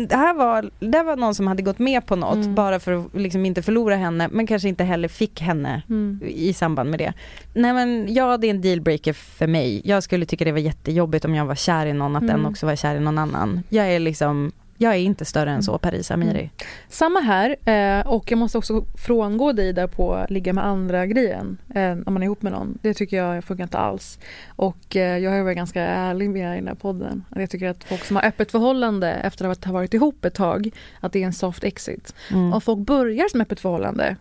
det 0.09 0.16
här 0.16 0.35
var, 0.35 0.70
det 0.81 1.03
var 1.03 1.16
någon 1.16 1.35
som 1.35 1.47
hade 1.47 1.62
gått 1.62 1.78
med 1.78 2.07
på 2.07 2.16
något 2.16 2.35
Mm. 2.37 2.55
bara 2.55 2.81
för 2.81 2.93
att 2.93 3.14
liksom 3.14 3.45
inte 3.47 3.62
förlora 3.62 3.97
henne 3.97 4.28
men 4.33 4.47
kanske 4.47 4.68
inte 4.68 4.85
heller 4.85 5.09
fick 5.09 5.41
henne 5.41 5.83
Mm. 5.89 6.20
i 6.26 6.53
samband 6.53 6.91
med 6.91 6.99
det. 6.99 7.12
Nej 7.55 7.72
men 7.72 8.14
ja 8.14 8.37
det 8.37 8.47
är 8.47 8.51
en 8.51 8.61
dealbreaker 8.61 9.12
för 9.12 9.47
mig. 9.47 9.81
Jag 9.85 10.03
skulle 10.03 10.26
tycka 10.26 10.45
det 10.45 10.53
var 10.53 10.59
jättejobbigt 10.59 11.24
om 11.24 11.35
jag 11.35 11.45
var 11.45 11.55
kär 11.55 11.87
i 11.87 11.93
någon 11.93 12.16
att 12.16 12.26
den 12.26 12.31
Mm. 12.41 12.47
också 12.47 12.66
var 12.66 12.76
kär 12.76 12.95
i 12.97 13.01
någon 13.01 13.18
annan. 13.18 13.62
Jag 13.68 13.93
är 13.95 13.99
liksom, 13.99 14.53
jag 14.83 14.95
är 14.95 14.99
inte 14.99 15.24
större 15.24 15.51
än 15.51 15.62
så 15.62 15.78
Paris 15.78 16.11
Amiri. 16.11 16.41
Mm. 16.41 16.51
Samma 16.89 17.20
här 17.20 17.57
eh, 17.64 18.07
och 18.07 18.31
jag 18.31 18.39
måste 18.39 18.59
också 18.59 18.85
frångå 18.95 19.53
dig 19.53 19.72
där 19.72 19.87
på 19.87 20.26
ligga 20.28 20.53
med 20.53 20.66
andra 20.66 21.07
grejen 21.07 21.59
eh, 21.74 21.93
om 21.93 22.14
man 22.14 22.22
är 22.22 22.24
ihop 22.24 22.43
med 22.43 22.53
någon. 22.53 22.78
Det 22.83 22.95
tycker 22.95 23.16
jag 23.16 23.45
funkar 23.45 23.64
inte 23.64 23.78
alls. 23.78 24.18
Och 24.49 24.97
eh, 24.97 25.18
jag 25.18 25.31
har 25.31 25.37
ju 25.37 25.43
varit 25.43 25.57
ganska 25.57 25.83
ärlig 25.83 26.31
med 26.31 26.53
i 26.53 26.59
den 26.59 26.68
här 26.68 26.74
podden. 26.74 27.24
Jag 27.37 27.51
tycker 27.51 27.68
att 27.68 27.85
folk 27.85 28.05
som 28.05 28.16
har 28.16 28.24
öppet 28.24 28.51
förhållande 28.51 29.12
efter 29.12 29.49
att 29.49 29.64
ha 29.64 29.72
varit 29.72 29.95
ihop 29.95 30.24
ett 30.24 30.35
tag, 30.35 30.70
att 31.01 31.12
det 31.12 31.22
är 31.22 31.26
en 31.26 31.33
soft 31.33 31.64
exit. 31.64 32.14
Mm. 32.31 32.53
Om 32.53 32.61
folk 32.61 32.78
börjar 32.78 33.28
som 33.28 33.41
öppet 33.41 33.61
förhållande, 33.61 34.16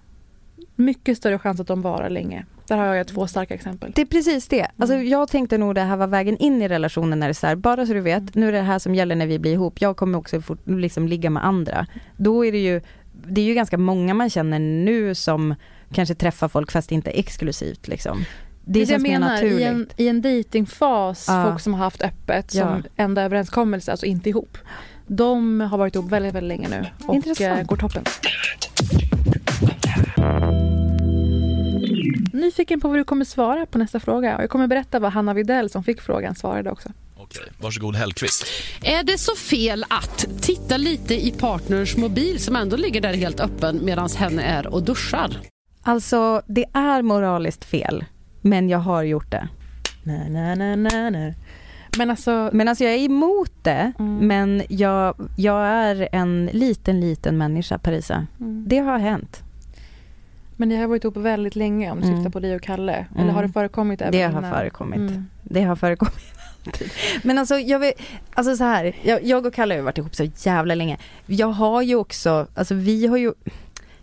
mycket 0.76 1.18
större 1.18 1.40
chans 1.40 1.60
att 1.60 1.68
de 1.68 1.82
varar 1.82 2.10
länge. 2.10 2.46
Där 2.70 2.78
har 2.78 2.96
jag 2.96 3.08
två 3.08 3.28
starka 3.28 3.54
exempel. 3.54 3.92
Det 3.96 4.02
är 4.02 4.06
precis 4.06 4.48
det. 4.48 4.68
Alltså 4.78 4.96
Mm. 4.96 5.08
jag 5.10 5.30
tänkte 5.30 5.58
nog 5.58 5.76
det 5.76 5.82
här 5.82 5.98
var 5.98 6.08
vägen 6.08 6.38
in 6.38 6.62
i 6.62 6.68
relationen 6.68 7.20
när 7.20 7.28
det 7.28 7.32
är 7.32 7.34
så 7.34 7.48
här, 7.48 7.56
bara 7.56 7.86
så 7.86 7.94
du 7.94 8.00
vet, 8.02 8.18
Mm. 8.18 8.30
nu 8.34 8.48
är 8.48 8.52
det 8.52 8.62
här 8.62 8.80
som 8.80 8.96
gäller 8.96 9.16
när 9.16 9.28
vi 9.28 9.40
blir 9.40 9.52
ihop. 9.54 9.82
Jag 9.82 9.98
kommer 9.98 10.18
också 10.18 10.42
fort, 10.42 10.60
liksom 10.66 11.08
ligga 11.08 11.30
med 11.30 11.46
andra. 11.46 11.86
Då 12.18 12.46
är 12.46 12.52
det 12.52 12.58
ju, 12.58 12.82
det 13.28 13.42
är 13.42 13.46
ju 13.46 13.54
ganska 13.54 13.78
många 13.78 14.14
man 14.14 14.30
känner 14.30 14.60
nu 14.60 15.16
som 15.16 15.56
kanske 15.94 16.16
träffar 16.16 16.48
folk 16.48 16.72
fast 16.72 16.92
inte 16.92 17.12
exklusivt 17.12 17.88
liksom. 17.88 18.24
Det, 18.66 18.80
känns 18.80 18.90
jag 18.92 19.02
menar, 19.02 19.28
naturligt. 19.30 19.60
i 19.60 19.64
en, 19.64 19.88
i 19.98 20.08
en 20.08 20.22
datingfas, 20.22 21.26
Ja. 21.28 21.46
folk 21.50 21.62
som 21.62 21.74
har 21.74 21.84
haft 21.84 22.02
öppet 22.02 22.54
Ja. 22.56 22.62
som 22.68 22.84
enda 22.96 23.22
överenskommelse, 23.24 23.92
alltså 23.92 24.06
inte 24.06 24.30
ihop. 24.30 24.58
De 25.08 25.62
har 25.62 25.78
varit 25.78 25.96
ihop 25.96 26.12
väldigt, 26.12 26.34
väldigt 26.36 26.48
länge 26.60 26.70
nu 26.70 26.86
och 27.08 27.16
Intressant. 27.16 27.60
eh, 27.60 27.66
går 27.66 27.76
toppen. 27.78 28.04
Nyfiken 32.34 32.82
på 32.82 32.88
vad 32.88 32.98
du 32.98 33.04
kommer 33.04 33.26
svara 33.26 33.66
på 33.66 33.78
nästa 33.78 34.00
fråga. 34.00 34.38
Och 34.38 34.44
jag 34.44 34.50
kommer 34.50 34.68
berätta 34.68 35.00
vad 35.00 35.12
Hanna 35.14 35.34
Videll 35.34 35.70
som 35.70 35.84
fick 35.84 36.02
frågan 36.02 36.36
svarade 36.36 36.72
också. 36.72 36.90
Okej, 37.18 37.44
varsågod 37.62 37.96
Hellqvist. 37.96 38.46
Är 38.84 39.04
det 39.04 39.18
så 39.18 39.36
fel 39.36 39.86
att 39.90 40.26
titta 40.42 40.78
lite 40.78 41.28
i 41.28 41.32
partners 41.32 41.98
mobil 41.98 42.40
som 42.40 42.56
ändå 42.56 42.78
ligger 42.78 43.02
där 43.02 43.14
helt 43.14 43.40
öppen 43.40 43.80
medan 43.86 44.10
hen 44.18 44.40
är 44.40 44.68
och 44.68 44.84
duschar? 44.84 45.38
Alltså 45.82 46.42
det 46.48 46.66
är 46.74 47.02
moraliskt 47.02 47.66
fel, 47.66 48.06
men 48.42 48.70
jag 48.70 48.80
har 48.80 49.04
gjort 49.04 49.32
det. 49.32 49.48
Nej, 50.04 50.30
nej, 50.30 50.56
nej, 50.56 50.76
nej, 50.78 51.12
nej. 51.12 51.36
Men 51.98 52.10
alltså, 52.10 52.50
Men 52.54 52.68
alltså 52.68 52.84
jag 52.84 52.94
är 52.94 52.98
emot 53.06 53.52
det, 53.62 53.92
Mm. 54.00 54.28
men 54.28 54.64
jag, 54.70 55.30
jag 55.38 55.68
är 55.68 56.10
en 56.12 56.50
liten, 56.54 57.00
liten 57.00 57.38
människa 57.38 57.78
Parisa. 57.78 58.28
Mm. 58.40 58.64
Det 58.68 58.78
har 58.78 58.98
hänt. 59.00 59.44
Men 60.60 60.70
ni 60.70 60.76
har 60.76 60.88
varit 60.88 61.04
ihop 61.04 61.18
väldigt 61.18 61.56
länge 61.56 61.92
om 61.92 62.02
du 62.02 62.08
Mm. 62.08 62.18
syftar 62.18 62.30
på 62.32 62.40
dig 62.40 62.56
och 62.56 62.62
Kalle. 62.62 63.06
Eller 63.14 63.24
Mm. 63.24 63.36
har 63.36 63.44
det 63.44 63.50
förekommit 63.50 64.02
även 64.02 64.12
Det 64.12 64.22
har 64.22 64.30
innan? 64.40 64.52
förekommit. 64.52 65.00
Mm. 65.00 65.26
Det 65.44 65.62
har 65.64 65.76
förekommit 65.76 66.16
alltid. 66.66 66.90
Men 67.24 67.38
alltså 67.38 67.56
jag 67.60 67.80
vet, 67.80 67.94
alltså 68.34 68.56
så 68.58 68.64
här, 68.64 68.96
jag, 69.04 69.24
jag 69.24 69.46
och 69.46 69.54
Kalle 69.54 69.76
har 69.76 69.82
varit 69.82 69.98
ihop 69.98 70.16
så 70.16 70.28
jävla 70.38 70.76
länge. 70.76 70.98
Jag 71.26 71.48
har 71.48 71.82
ju 71.82 71.96
också, 71.96 72.48
alltså 72.56 72.74
vi 72.76 73.08
har 73.08 73.18
ju, 73.18 73.34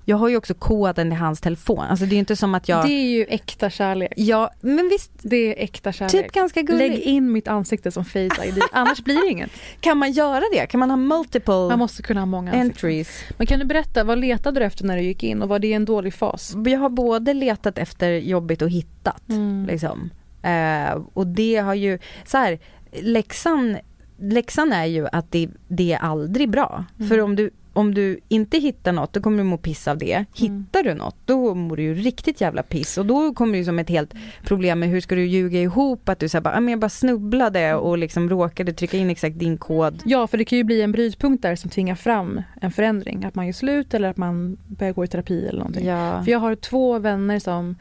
jag 0.08 0.16
har 0.16 0.28
ju 0.28 0.36
också 0.36 0.54
koden 0.54 1.12
i 1.12 1.14
hans 1.14 1.40
telefon. 1.40 1.78
Alltså 1.78 2.04
det 2.04 2.10
är 2.12 2.16
ju 2.16 2.18
inte 2.18 2.36
som 2.36 2.54
att 2.54 2.68
jag... 2.68 2.86
Det 2.86 2.92
är 2.92 3.08
ju 3.08 3.24
äkta 3.24 3.70
kärlek. 3.70 4.12
Ja, 4.16 4.50
men 4.60 4.88
visst. 4.88 5.10
Det 5.22 5.36
är 5.36 5.64
äkta 5.64 5.92
kärlek. 5.92 6.12
Typ 6.12 6.32
ganska 6.32 6.62
gulligt. 6.62 6.90
Lägg 6.90 7.00
in 7.00 7.32
mitt 7.32 7.48
ansikte 7.48 7.90
som 7.90 8.04
face 8.04 8.44
ID, 8.44 8.62
annars 8.72 9.04
blir 9.04 9.22
det 9.22 9.30
inget. 9.30 9.50
Kan 9.80 9.98
man 9.98 10.12
göra 10.12 10.44
det? 10.52 10.66
Kan 10.66 10.80
man 10.80 10.90
ha 10.90 10.96
multiple 10.96 11.54
Man 11.54 11.78
måste 11.78 12.02
kunna 12.02 12.20
ha 12.20 12.26
många 12.26 12.50
ansikten. 12.50 12.70
entries? 12.70 13.24
Men 13.36 13.46
kan 13.46 13.58
du 13.58 13.64
berätta, 13.64 14.04
vad 14.04 14.18
letade 14.18 14.60
du 14.60 14.66
efter 14.66 14.84
när 14.84 14.96
du 14.96 15.02
gick 15.02 15.22
in 15.22 15.42
och 15.42 15.48
var 15.48 15.58
det 15.58 15.72
en 15.72 15.84
dålig 15.84 16.14
fas? 16.14 16.54
Jag 16.66 16.78
har 16.78 16.90
både 16.90 17.34
letat 17.34 17.78
efter 17.78 18.10
jobbigt 18.10 18.62
och 18.62 18.70
hittat. 18.70 19.28
Mm. 19.28 19.66
Liksom. 19.66 20.10
Eh, 20.42 21.02
och 21.12 21.26
det 21.26 21.56
har 21.56 21.74
ju, 21.74 21.98
så 22.24 22.38
här, 22.38 22.58
läxan, 22.92 23.76
läxan 24.18 24.72
är 24.72 24.84
ju 24.84 25.06
att 25.12 25.32
det, 25.32 25.48
det 25.68 25.92
är 25.92 25.98
aldrig 25.98 26.50
bra. 26.50 26.84
Mm. 26.98 27.08
För 27.08 27.20
om 27.20 27.36
du, 27.36 27.50
om 27.76 27.94
du 27.94 28.20
inte 28.28 28.58
hittar 28.58 28.92
något, 28.92 29.12
då 29.12 29.20
kommer 29.20 29.38
du 29.38 29.44
må 29.44 29.58
piss 29.58 29.88
av 29.88 29.98
det. 29.98 30.24
Hittar 30.34 30.82
du 30.82 30.94
något, 30.94 31.16
då 31.24 31.54
mår 31.54 31.76
du 31.76 31.82
ju 31.82 31.94
riktigt 31.94 32.40
jävla 32.40 32.62
piss. 32.62 32.98
Och 32.98 33.06
då 33.06 33.34
kommer 33.34 33.58
du 33.58 33.64
som 33.64 33.78
ett 33.78 33.88
helt 33.88 34.14
problem 34.44 34.78
med 34.80 34.88
hur 34.88 35.00
ska 35.00 35.14
du 35.14 35.26
ljuga 35.26 35.60
ihop 35.60 36.08
att 36.08 36.18
du 36.18 36.28
säger 36.28 36.42
bara, 36.42 36.54
"Ah, 36.56 36.60
men 36.60 36.70
jag 36.70 36.80
bara 36.80 36.88
snubblade 36.88 37.74
och 37.74 37.98
liksom 37.98 38.28
råkade 38.30 38.72
trycka 38.72 38.96
in 38.96 39.10
exakt 39.10 39.38
din 39.38 39.58
kod. 39.58 40.02
Ja, 40.04 40.26
för 40.26 40.38
det 40.38 40.44
kan 40.44 40.58
ju 40.58 40.64
bli 40.64 40.82
en 40.82 40.92
brytpunkt 40.92 41.42
där 41.42 41.56
som 41.56 41.70
tvingar 41.70 41.94
fram 41.94 42.42
en 42.60 42.72
förändring. 42.72 43.24
Att 43.24 43.34
man 43.34 43.46
gör 43.46 43.52
slut 43.52 43.94
eller 43.94 44.08
att 44.08 44.16
man 44.16 44.56
börjar 44.66 44.92
gå 44.92 45.04
i 45.04 45.08
terapi 45.08 45.46
eller 45.46 45.58
någonting. 45.58 45.86
Ja. 45.86 46.22
För 46.24 46.32
jag 46.32 46.38
har 46.38 46.54
två 46.54 46.98
vänner 46.98 47.38
som, 47.38 47.76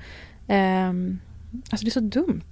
ehm, 0.48 1.20
alltså 1.70 1.86
det 1.86 1.90
är 1.90 1.92
så 1.92 2.00
dumt. 2.00 2.52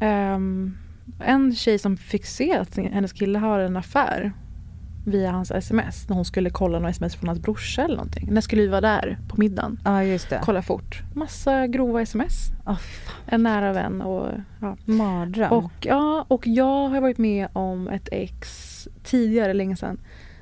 Ehm, 0.00 0.76
en 1.24 1.54
tjej 1.54 1.78
som 1.78 1.96
fick 1.96 2.26
se 2.26 2.52
att 2.52 2.76
hennes 2.76 3.12
kille 3.12 3.38
har 3.38 3.58
en 3.58 3.76
affär 3.76 4.32
via 5.04 5.30
hans 5.30 5.50
sms 5.50 6.08
när 6.08 6.16
hon 6.16 6.24
skulle 6.24 6.50
kolla 6.50 6.78
några 6.78 6.90
sms 6.90 7.16
från 7.16 7.28
hans 7.28 7.40
brorsa 7.40 7.82
eller 7.82 7.96
någonting. 7.96 8.28
När 8.32 8.40
skulle 8.40 8.62
vi 8.62 8.68
vara 8.68 8.80
där 8.80 9.18
på 9.28 9.36
middagen? 9.40 9.80
Ja, 9.84 10.04
just 10.04 10.30
det. 10.30 10.40
Kolla 10.44 10.62
fort. 10.62 11.02
Massa 11.14 11.66
grova 11.66 12.02
sms. 12.02 12.34
Oh, 12.66 12.80
en 13.26 13.42
nära 13.42 13.72
vän 13.72 14.02
och 14.02 14.28
ja. 14.60 14.76
Mardröm. 14.84 15.52
Och, 15.52 15.72
ja, 15.80 16.24
och 16.28 16.46
jag 16.46 16.88
har 16.88 17.00
varit 17.00 17.18
med 17.18 17.48
om 17.52 17.88
ett 17.88 18.08
ex 18.12 18.88
tidigare, 19.04 19.52
länge 19.54 19.76
sedan, 19.76 20.00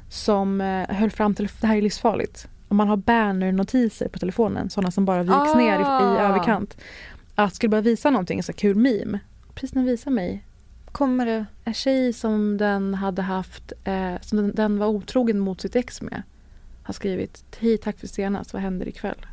som 0.08 0.60
eh, 0.60 0.96
höll 0.96 1.10
fram 1.10 1.34
till, 1.34 1.48
det 1.60 1.66
här 1.66 1.76
är 1.76 1.82
livsfarligt, 1.82 2.48
om 2.68 2.76
man 2.76 2.88
har 2.88 2.96
banner-notiser 2.96 4.08
på 4.08 4.18
telefonen, 4.18 4.70
sådana 4.70 4.90
som 4.90 5.04
bara 5.04 5.22
viks 5.22 5.34
Ah. 5.34 5.54
ner 5.54 5.78
i, 5.78 6.14
i 6.16 6.18
överkant. 6.24 6.76
Att 7.34 7.54
skulle 7.54 7.70
bara 7.70 7.80
visa 7.80 8.10
någonting, 8.10 8.42
så 8.42 8.52
kul 8.52 8.76
meme. 8.76 9.18
Precis 9.54 9.74
när 9.74 9.82
visar 9.82 10.10
mig. 10.10 10.44
Kommer 10.92 11.26
det? 11.26 11.46
En 11.64 11.74
tjej 11.74 12.12
som 12.12 12.56
den 12.56 12.94
hade 12.94 13.22
haft, 13.22 13.72
eh, 13.84 14.14
som 14.20 14.38
den, 14.38 14.54
den 14.54 14.78
var 14.78 14.86
otrogen 14.86 15.38
mot 15.38 15.60
sitt 15.60 15.76
ex 15.76 16.02
med. 16.02 16.22
Har 16.82 16.94
skrivit, 16.94 17.44
hej 17.58 17.78
tack 17.78 17.98
för 17.98 18.06
senast, 18.06 18.52
vad 18.52 18.62
händer 18.62 18.88
ikväll? 18.88 19.26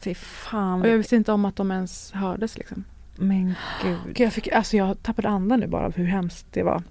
Fy 0.00 0.14
fan. 0.14 0.80
Och 0.82 0.88
jag 0.88 0.96
visste 0.96 1.16
inte 1.16 1.32
om 1.32 1.44
att 1.44 1.56
de 1.56 1.70
ens 1.70 2.12
hördes 2.12 2.58
liksom. 2.58 2.84
Men 3.16 3.54
gud. 3.82 3.98
Gud, 4.04 4.20
Jag, 4.20 4.32
fick, 4.32 4.48
alltså 4.48 4.76
jag 4.76 5.02
tappade 5.02 5.28
andan 5.28 5.60
nu 5.60 5.66
bara 5.66 5.86
av 5.86 5.96
hur 5.96 6.04
hemskt 6.04 6.46
det 6.50 6.62
var. 6.62 6.82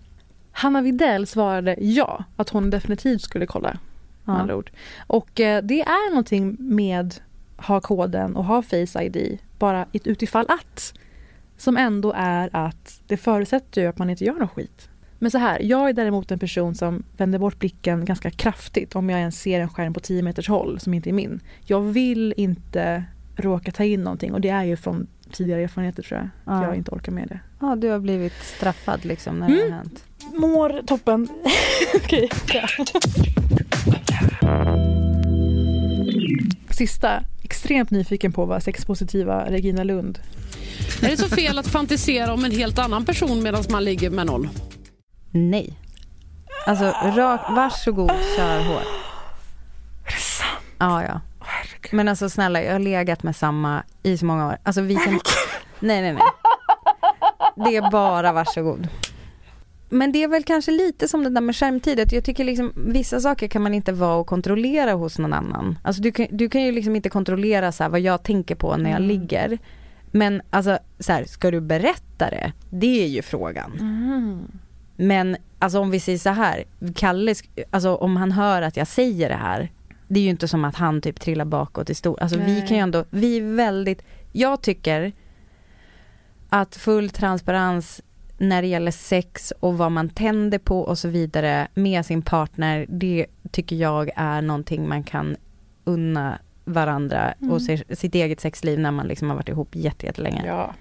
Hanna 0.51 0.81
Videll 0.81 1.27
svarade 1.27 1.75
ja, 1.79 2.23
att 2.35 2.49
hon 2.49 2.69
definitivt 2.69 3.21
skulle 3.21 3.45
kolla. 3.45 3.77
Ja. 4.25 4.33
andra 4.33 4.55
ord. 4.55 4.71
Och 5.07 5.39
eh, 5.39 5.63
det 5.63 5.81
är 5.81 6.09
någonting 6.09 6.55
med 6.59 7.15
ha 7.57 7.81
koden 7.81 8.35
och 8.35 8.45
ha 8.45 8.61
Face 8.61 9.03
ID, 9.03 9.37
bara 9.59 9.85
utifall 9.93 10.45
att. 10.47 10.93
Som 11.57 11.77
ändå 11.77 12.13
är 12.15 12.49
att 12.53 13.01
det 13.07 13.17
förutsätter 13.17 13.81
ju 13.81 13.87
att 13.87 13.97
man 13.97 14.09
inte 14.09 14.23
gör 14.25 14.33
något 14.33 14.51
skit. 14.51 14.89
Men 15.19 15.31
så 15.31 15.37
här, 15.37 15.59
jag 15.61 15.89
är 15.89 15.93
däremot 15.93 16.31
en 16.31 16.39
person 16.39 16.75
som 16.75 17.03
vänder 17.17 17.39
bort 17.39 17.59
blicken 17.59 18.05
ganska 18.05 18.31
kraftigt 18.31 18.95
om 18.95 19.09
jag 19.09 19.19
ens 19.19 19.39
ser 19.41 19.59
en 19.59 19.69
skärm 19.69 19.93
på 19.93 19.99
10 19.99 20.21
meters 20.23 20.49
håll 20.49 20.79
som 20.79 20.93
inte 20.93 21.09
är 21.09 21.13
min. 21.13 21.39
Jag 21.65 21.81
vill 21.81 22.33
inte 22.37 23.03
råka 23.35 23.71
ta 23.71 23.83
in 23.83 24.01
någonting 24.03 24.33
och 24.33 24.41
det 24.41 24.49
är 24.49 24.63
ju 24.63 24.75
från 24.77 25.07
tidigare 25.31 25.61
erfarenheter 25.63 26.03
tror 26.03 26.19
jag. 26.19 26.25
Att 26.55 26.61
Ja. 26.63 26.67
jag 26.67 26.75
inte 26.75 26.91
orkar 26.91 27.11
med 27.11 27.27
det. 27.27 27.39
Ja, 27.59 27.75
du 27.75 27.89
har 27.89 27.99
blivit 27.99 28.33
straffad 28.43 29.05
liksom 29.05 29.39
när 29.39 29.47
det 29.49 29.53
Mm. 29.61 29.71
har 29.71 29.77
hänt. 29.77 30.03
Mår 30.33 30.81
toppen. 30.87 31.27
Okej. 31.95 32.29
Sista, 36.69 37.23
extremt 37.43 37.91
nyfiken 37.91 38.31
på 38.31 38.45
vad 38.45 38.63
sexpositiva 38.63 39.45
Regina 39.51 39.83
Lund. 39.83 40.19
Är 41.01 41.09
det 41.09 41.17
så 41.17 41.29
fel 41.29 41.59
att 41.59 41.67
fantisera 41.67 42.33
om 42.33 42.45
en 42.45 42.51
helt 42.51 42.79
annan 42.79 43.05
person 43.05 43.43
medan 43.43 43.63
man 43.69 43.83
ligger 43.83 44.09
med 44.09 44.25
någon? 44.25 44.49
Nej. 45.31 45.73
Alltså, 46.67 46.83
rak, 47.15 47.41
varsågod, 47.49 48.11
kör 48.37 48.59
hårt. 48.63 48.87
Ja, 50.77 51.03
ja. 51.03 51.21
Men 51.91 52.07
alltså 52.07 52.29
snälla, 52.29 52.63
jag 52.63 52.71
har 52.71 52.79
legat 52.79 53.23
med 53.23 53.35
samma 53.35 53.83
i 54.03 54.17
så 54.17 54.25
många 54.25 54.47
år. 54.47 54.57
Alltså 54.63 54.81
vi 54.81 54.95
kan... 54.95 55.19
Nej, 55.79 56.01
nej, 56.01 56.13
nej. 56.13 56.23
Det 57.55 57.75
är 57.75 57.91
bara 57.91 58.31
varsågod. 58.33 58.87
Men 59.89 60.11
det 60.11 60.23
är 60.23 60.27
väl 60.27 60.43
kanske 60.43 60.71
lite 60.71 61.07
som 61.07 61.23
det 61.23 61.29
där 61.29 61.41
med 61.41 61.55
skärmtid. 61.55 62.07
Jag 62.13 62.23
tycker 62.25 62.43
liksom 62.43 62.73
vissa 62.75 63.19
saker 63.19 63.47
kan 63.47 63.61
man 63.61 63.73
inte 63.73 63.91
vara 63.91 64.15
och 64.15 64.27
kontrollera 64.27 64.93
hos 64.93 65.19
någon 65.19 65.33
annan. 65.33 65.79
Alltså 65.83 66.01
du 66.01 66.11
kan, 66.11 66.27
du 66.31 66.49
kan 66.49 66.61
ju 66.61 66.71
liksom 66.71 66.95
inte 66.95 67.09
kontrollera 67.09 67.71
så 67.71 67.83
här 67.83 67.89
vad 67.89 67.99
jag 67.99 68.23
tänker 68.23 68.55
på 68.55 68.77
när 68.77 68.89
jag 68.89 68.97
Mm. 68.99 69.07
ligger. 69.07 69.57
Men 70.15 70.41
alltså 70.49 70.79
så 70.99 71.13
här, 71.13 71.25
ska 71.25 71.51
du 71.51 71.61
berätta 71.61 72.29
det? 72.29 72.51
Det 72.69 73.03
är 73.03 73.07
ju 73.07 73.21
frågan. 73.21 73.71
Men 74.95 75.37
alltså 75.59 75.79
om 75.79 75.91
vi 75.91 75.99
säger 75.99 76.17
så 76.17 76.29
här, 76.29 76.63
Kalle, 76.95 77.35
alltså 77.71 77.95
om 77.95 78.17
han 78.17 78.31
hör 78.31 78.61
att 78.61 78.77
jag 78.77 78.87
säger 78.87 79.29
det 79.29 79.35
här, 79.35 79.71
det 80.07 80.19
är 80.19 80.23
ju 80.23 80.29
inte 80.29 80.47
som 80.47 80.65
att 80.65 80.75
han 80.75 81.01
typ 81.01 81.19
trillar 81.19 81.45
bakåt 81.45 81.89
i 81.89 81.95
stor, 81.95 82.19
alltså 82.21 82.37
vi 82.37 82.59
Nej. 82.59 82.67
kan 82.67 82.77
ju 82.77 82.83
ändå, 82.83 83.05
vi 83.09 83.37
är 83.37 83.55
väldigt, 83.55 84.01
jag 84.31 84.61
tycker 84.61 85.11
att 86.49 86.75
full 86.75 87.09
transparens 87.09 88.01
när 88.37 88.61
det 88.61 88.67
gäller 88.67 88.91
sex 88.91 89.53
och 89.59 89.77
vad 89.77 89.91
man 89.91 90.09
tänder 90.09 90.59
på 90.59 90.81
och 90.81 90.97
så 90.97 91.07
vidare 91.07 91.67
med 91.73 92.05
sin 92.05 92.21
partner, 92.21 92.85
det 92.89 93.25
tycker 93.51 93.75
jag 93.75 94.11
är 94.15 94.41
någonting 94.41 94.89
man 94.89 95.03
kan 95.03 95.35
unna 95.83 96.39
varandra 96.65 97.33
Mm. 97.41 97.51
och 97.53 97.61
se, 97.61 97.83
sitt 97.95 98.15
eget 98.15 98.39
sexliv 98.39 98.79
när 98.79 98.91
man 98.91 99.07
liksom 99.07 99.29
har 99.29 99.35
varit 99.35 99.49
ihop 99.49 99.75
jätte- 99.75 100.05
jättelänge. 100.05 100.43
Ja. 100.45 100.73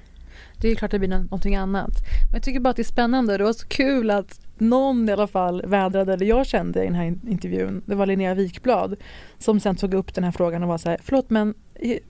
Det 0.60 0.70
är 0.70 0.74
klart 0.74 0.90
det 0.90 0.98
blir 0.98 1.08
nå- 1.08 1.18
någonting 1.18 1.56
annat. 1.56 1.92
Men 2.30 2.32
jag 2.34 2.42
tycker 2.42 2.60
bara 2.60 2.70
att 2.70 2.76
det 2.76 2.82
är 2.82 2.84
spännande. 2.84 3.38
Det 3.38 3.44
var 3.44 3.52
så 3.52 3.66
kul 3.68 4.10
att 4.10 4.40
någon 4.58 5.08
i 5.08 5.12
alla 5.12 5.26
fall 5.26 5.62
vädrade 5.66 6.16
det 6.16 6.24
jag 6.24 6.46
kände 6.46 6.82
i 6.82 6.86
den 6.86 6.94
här 6.94 7.04
in- 7.04 7.20
intervjun. 7.28 7.82
Det 7.86 7.94
var 7.94 8.06
Linnea 8.06 8.34
Wikblad 8.34 8.96
som 9.38 9.60
sen 9.60 9.76
tog 9.76 9.94
upp 9.94 10.14
den 10.14 10.24
här 10.24 10.30
frågan 10.32 10.62
och 10.62 10.68
var 10.68 10.78
så 10.78 10.88
här, 10.90 10.98
förlåt 11.02 11.30
men 11.30 11.54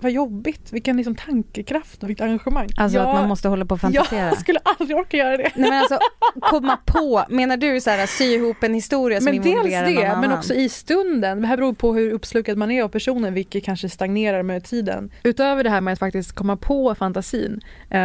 vad 0.01 0.13
jobbigt, 0.13 0.73
vilken 0.73 0.97
liksom 0.97 1.15
tankekraft 1.15 2.03
och 2.03 2.09
vilket 2.09 2.25
engagemang. 2.25 2.69
Alltså 2.77 2.99
Jag- 2.99 3.09
att 3.09 3.15
man 3.15 3.29
måste 3.29 3.49
hålla 3.49 3.65
på 3.67 3.75
och 3.75 3.81
fantisera. 3.81 4.27
Jag 4.27 4.39
skulle 4.39 4.59
aldrig 4.65 4.97
orka 4.99 5.17
göra 5.17 5.37
det. 5.37 5.51
Nej 5.55 5.71
men 5.71 5.79
alltså 5.81 5.99
komma 6.41 6.79
på, 6.87 7.25
menar 7.29 7.57
du 7.57 7.81
så 7.81 7.91
här 7.91 8.07
sy 8.07 8.25
ihop 8.25 8.63
en 8.63 8.75
historia 8.75 9.21
som 9.21 9.25
Men 9.25 9.35
dels 9.35 9.47
involverar 9.47 9.85
någon 9.87 9.95
det, 9.95 10.05
annan? 10.07 10.21
men 10.21 10.33
också 10.39 10.55
i 10.55 10.69
stunden. 10.69 11.41
Det 11.41 11.47
här 11.47 11.57
beror 11.57 11.73
på 11.73 11.95
hur 11.95 12.11
uppslukad 12.13 12.59
man 12.59 12.71
är 12.71 12.83
av 12.83 12.89
personen, 12.89 13.35
vilket 13.35 13.65
kanske 13.65 13.89
stagnerar 13.89 14.43
med 14.43 14.65
tiden. 14.65 15.11
Utöver 15.23 15.65
det 15.65 15.71
här 15.71 15.81
med 15.81 15.93
att 15.93 15.99
faktiskt 15.99 16.33
komma 16.33 16.57
på 16.57 16.95
fantasin. 16.95 17.61
Eh, 17.91 17.99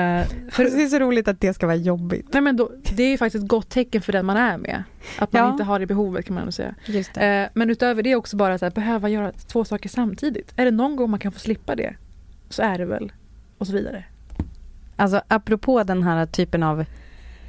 för 0.52 0.64
det 0.78 0.84
är 0.84 0.88
så 0.88 1.00
roligt 1.00 1.28
att 1.28 1.42
det 1.42 1.54
ska 1.54 1.66
vara 1.66 1.76
jobbigt. 1.76 2.28
Nej, 2.34 2.42
men 2.42 2.58
då, 2.58 2.72
det 2.96 3.04
är 3.04 3.10
ju 3.10 3.18
faktiskt 3.18 3.44
ett 3.44 3.50
gott 3.50 3.70
tecken 3.70 4.02
för 4.02 4.12
den 4.12 4.26
man 4.26 4.38
är 4.38 4.58
med. 4.58 4.84
Att 5.20 5.34
man 5.34 5.42
Ja. 5.44 5.52
inte 5.52 5.64
har 5.64 5.80
det 5.80 5.86
behovet 5.86 6.26
kan 6.26 6.36
man 6.36 6.44
nog 6.44 6.54
säga. 6.54 6.76
Eh, 7.44 7.50
men 7.54 7.70
utöver 7.70 8.04
det 8.04 8.16
också 8.16 8.38
bara 8.38 8.58
så 8.58 8.66
här, 8.66 8.72
behöva 8.72 9.10
göra 9.10 9.32
två 9.32 9.66
saker 9.66 9.90
samtidigt. 9.90 10.54
Är 10.56 10.66
det 10.66 10.72
någon 10.72 10.96
gång 10.96 11.10
man 11.10 11.20
kan 11.20 11.32
få 11.32 11.40
slippa 11.50 11.76
det, 11.76 11.96
så 12.50 12.62
är 12.62 12.78
det 12.78 12.86
väl. 12.86 13.12
Och 13.58 13.68
så 13.68 13.74
vidare. 13.74 14.04
Alltså 14.96 15.22
apropå 15.28 15.84
den 15.84 16.04
här 16.04 16.26
typen 16.26 16.64
av 16.64 16.86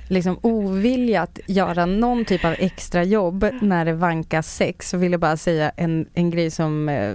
liksom 0.09 0.38
ovilja 0.42 1.22
att 1.22 1.38
göra 1.46 1.86
någon 1.86 2.24
typ 2.24 2.44
av 2.44 2.55
extra 2.59 3.05
jobb 3.05 3.46
när 3.62 3.84
det 3.84 3.92
vankas 3.92 4.55
sex 4.55 4.90
så 4.90 4.96
vill 4.96 5.12
jag 5.12 5.20
bara 5.20 5.36
säga 5.36 5.72
en, 5.76 6.07
en 6.14 6.30
grej 6.30 6.51
som 6.51 6.88
eh, 6.88 7.14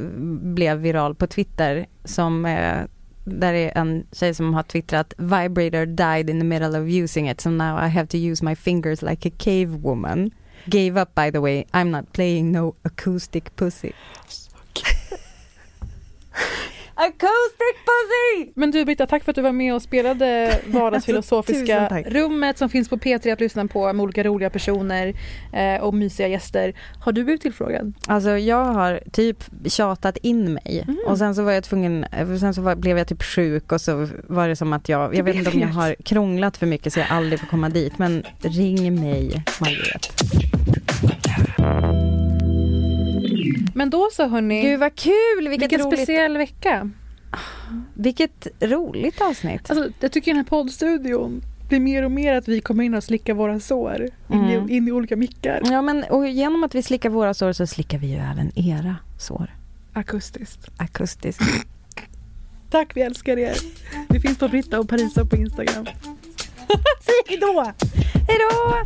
blev 0.55 0.77
viral 0.77 1.15
på 1.15 1.27
Twitter 1.27 1.85
som 2.03 2.45
eh, 2.45 2.83
där 3.23 3.53
är 3.53 3.77
en 3.77 4.05
tjej 4.11 4.33
som 4.33 4.53
har 4.53 4.63
twittrat 4.63 5.13
Vibrator 5.17 5.85
died 5.85 6.29
in 6.29 6.39
the 6.39 6.45
middle 6.45 6.79
of 6.79 6.87
using 6.87 7.29
it 7.29 7.41
so 7.41 7.49
now 7.49 7.85
I 7.85 7.89
have 7.89 8.07
to 8.07 8.17
use 8.17 8.45
my 8.45 8.55
fingers 8.55 9.01
like 9.01 9.29
a 9.29 9.31
cave 9.37 9.69
woman. 9.81 10.31
Gave 10.65 11.01
up 11.01 11.15
by 11.15 11.31
the 11.31 11.39
way, 11.39 11.65
I'm 11.73 11.91
not 11.91 12.13
playing 12.13 12.51
no 12.51 12.75
acoustic 12.83 13.55
pussy. 13.55 13.93
Acoustic 16.97 17.75
pussy! 17.85 18.51
Men 18.55 18.71
du 18.71 18.85
Britta, 18.85 19.05
tack 19.07 19.23
för 19.23 19.31
att 19.31 19.35
du 19.35 19.41
var 19.41 19.51
med 19.51 19.73
och 19.75 19.81
spelade 19.81 20.59
Vardagsfilosofiska 20.67 21.87
tack. 21.89 22.05
rummet 22.07 22.57
som 22.57 22.69
finns 22.69 22.89
på 22.89 22.97
P3 22.97 23.33
att 23.33 23.39
lyssna 23.39 23.67
på 23.67 23.93
med 23.93 24.03
olika 24.03 24.23
roliga 24.23 24.49
personer 24.49 25.13
eh, 25.53 25.81
och 25.83 25.93
mysiga 25.93 26.27
gäster. 26.27 26.73
Har 26.99 27.11
du 27.11 27.23
blivit 27.23 27.41
tillfrågad? 27.41 27.93
Alltså 28.07 28.29
jag 28.37 28.65
har 28.65 28.99
typ 29.11 29.43
tjatat 29.65 30.17
in 30.17 30.53
mig 30.53 30.83
Mhm. 30.87 30.97
och 31.07 31.17
sen 31.17 31.35
så 31.35 31.43
var 31.43 31.51
jag 31.51 31.63
tvungen, 31.63 32.05
sen 32.39 32.53
så 32.53 32.61
var, 32.61 32.75
blev 32.75 32.97
jag 32.97 33.07
typ 33.07 33.23
sjuk 33.23 33.71
och 33.71 33.81
så 33.81 34.07
var 34.27 34.47
det 34.47 34.55
som 34.55 34.73
att 34.73 34.89
jag, 34.89 35.15
jag 35.15 35.23
vet 35.23 35.35
inte 35.35 35.49
om 35.51 35.59
jag 35.59 35.67
har 35.67 35.95
krånglat 36.05 36.57
för 36.57 36.65
mycket 36.65 36.93
så 36.93 36.99
jag 36.99 37.07
aldrig 37.11 37.39
får 37.39 37.47
komma 37.47 37.69
dit 37.69 37.97
men 37.97 38.23
ring 38.41 39.01
mig 39.01 39.43
Margaret. 39.61 40.07
Men 43.75 43.89
då 43.89 44.09
så 44.11 44.27
hörni. 44.27 44.61
Gud 44.61 44.79
vad 44.79 44.95
kul! 44.95 45.13
Vilket, 45.39 45.61
vilket 45.61 45.85
roligt... 45.85 45.99
speciell 45.99 46.37
vecka. 46.37 46.89
Vilket 47.93 48.47
roligt 48.59 49.21
avsnitt. 49.21 49.71
Alltså, 49.71 49.89
jag 49.99 50.11
tycker 50.11 50.31
den 50.31 50.37
här 50.37 50.43
poddstudion 50.43 51.41
blir 51.67 51.79
mer 51.79 52.03
och 52.03 52.11
mer 52.11 52.33
att 52.33 52.47
vi 52.47 52.61
kommer 52.61 52.83
in 52.83 52.93
och 52.93 53.03
slickar 53.03 53.33
våra 53.33 53.59
sår 53.59 54.09
mm. 54.29 54.43
in, 54.43 54.49
i, 54.49 54.53
mm. 54.53 54.69
in, 54.69 54.87
i, 54.87 54.91
olika 54.91 55.15
mickar. 55.15 55.61
Ja, 55.65 55.81
men 55.81 56.03
och 56.03 56.27
genom 56.27 56.63
att 56.63 56.75
vi 56.75 56.83
slickar 56.83 57.09
våra 57.09 57.33
sår 57.33 57.53
så 57.53 57.67
slickar 57.67 57.97
vi 57.97 58.07
ju 58.07 58.17
även 58.17 58.51
era 58.55 58.95
sår. 59.19 59.55
Akustiskt. 59.93 60.67
Akustiskt. 60.77 61.43
Tack, 62.69 62.91
vi 62.95 63.01
älskar 63.01 63.37
er. 63.39 63.55
Vi 64.09 64.19
finns 64.19 64.37
på 64.37 64.47
Britta 64.47 64.79
och 64.79 64.89
Parisa 64.89 65.25
på 65.25 65.35
Instagram. 65.35 65.85
Säg 67.01 67.15
hej 67.27 67.37
då! 67.41 67.73
Hej 68.27 68.37
då! 68.39 68.81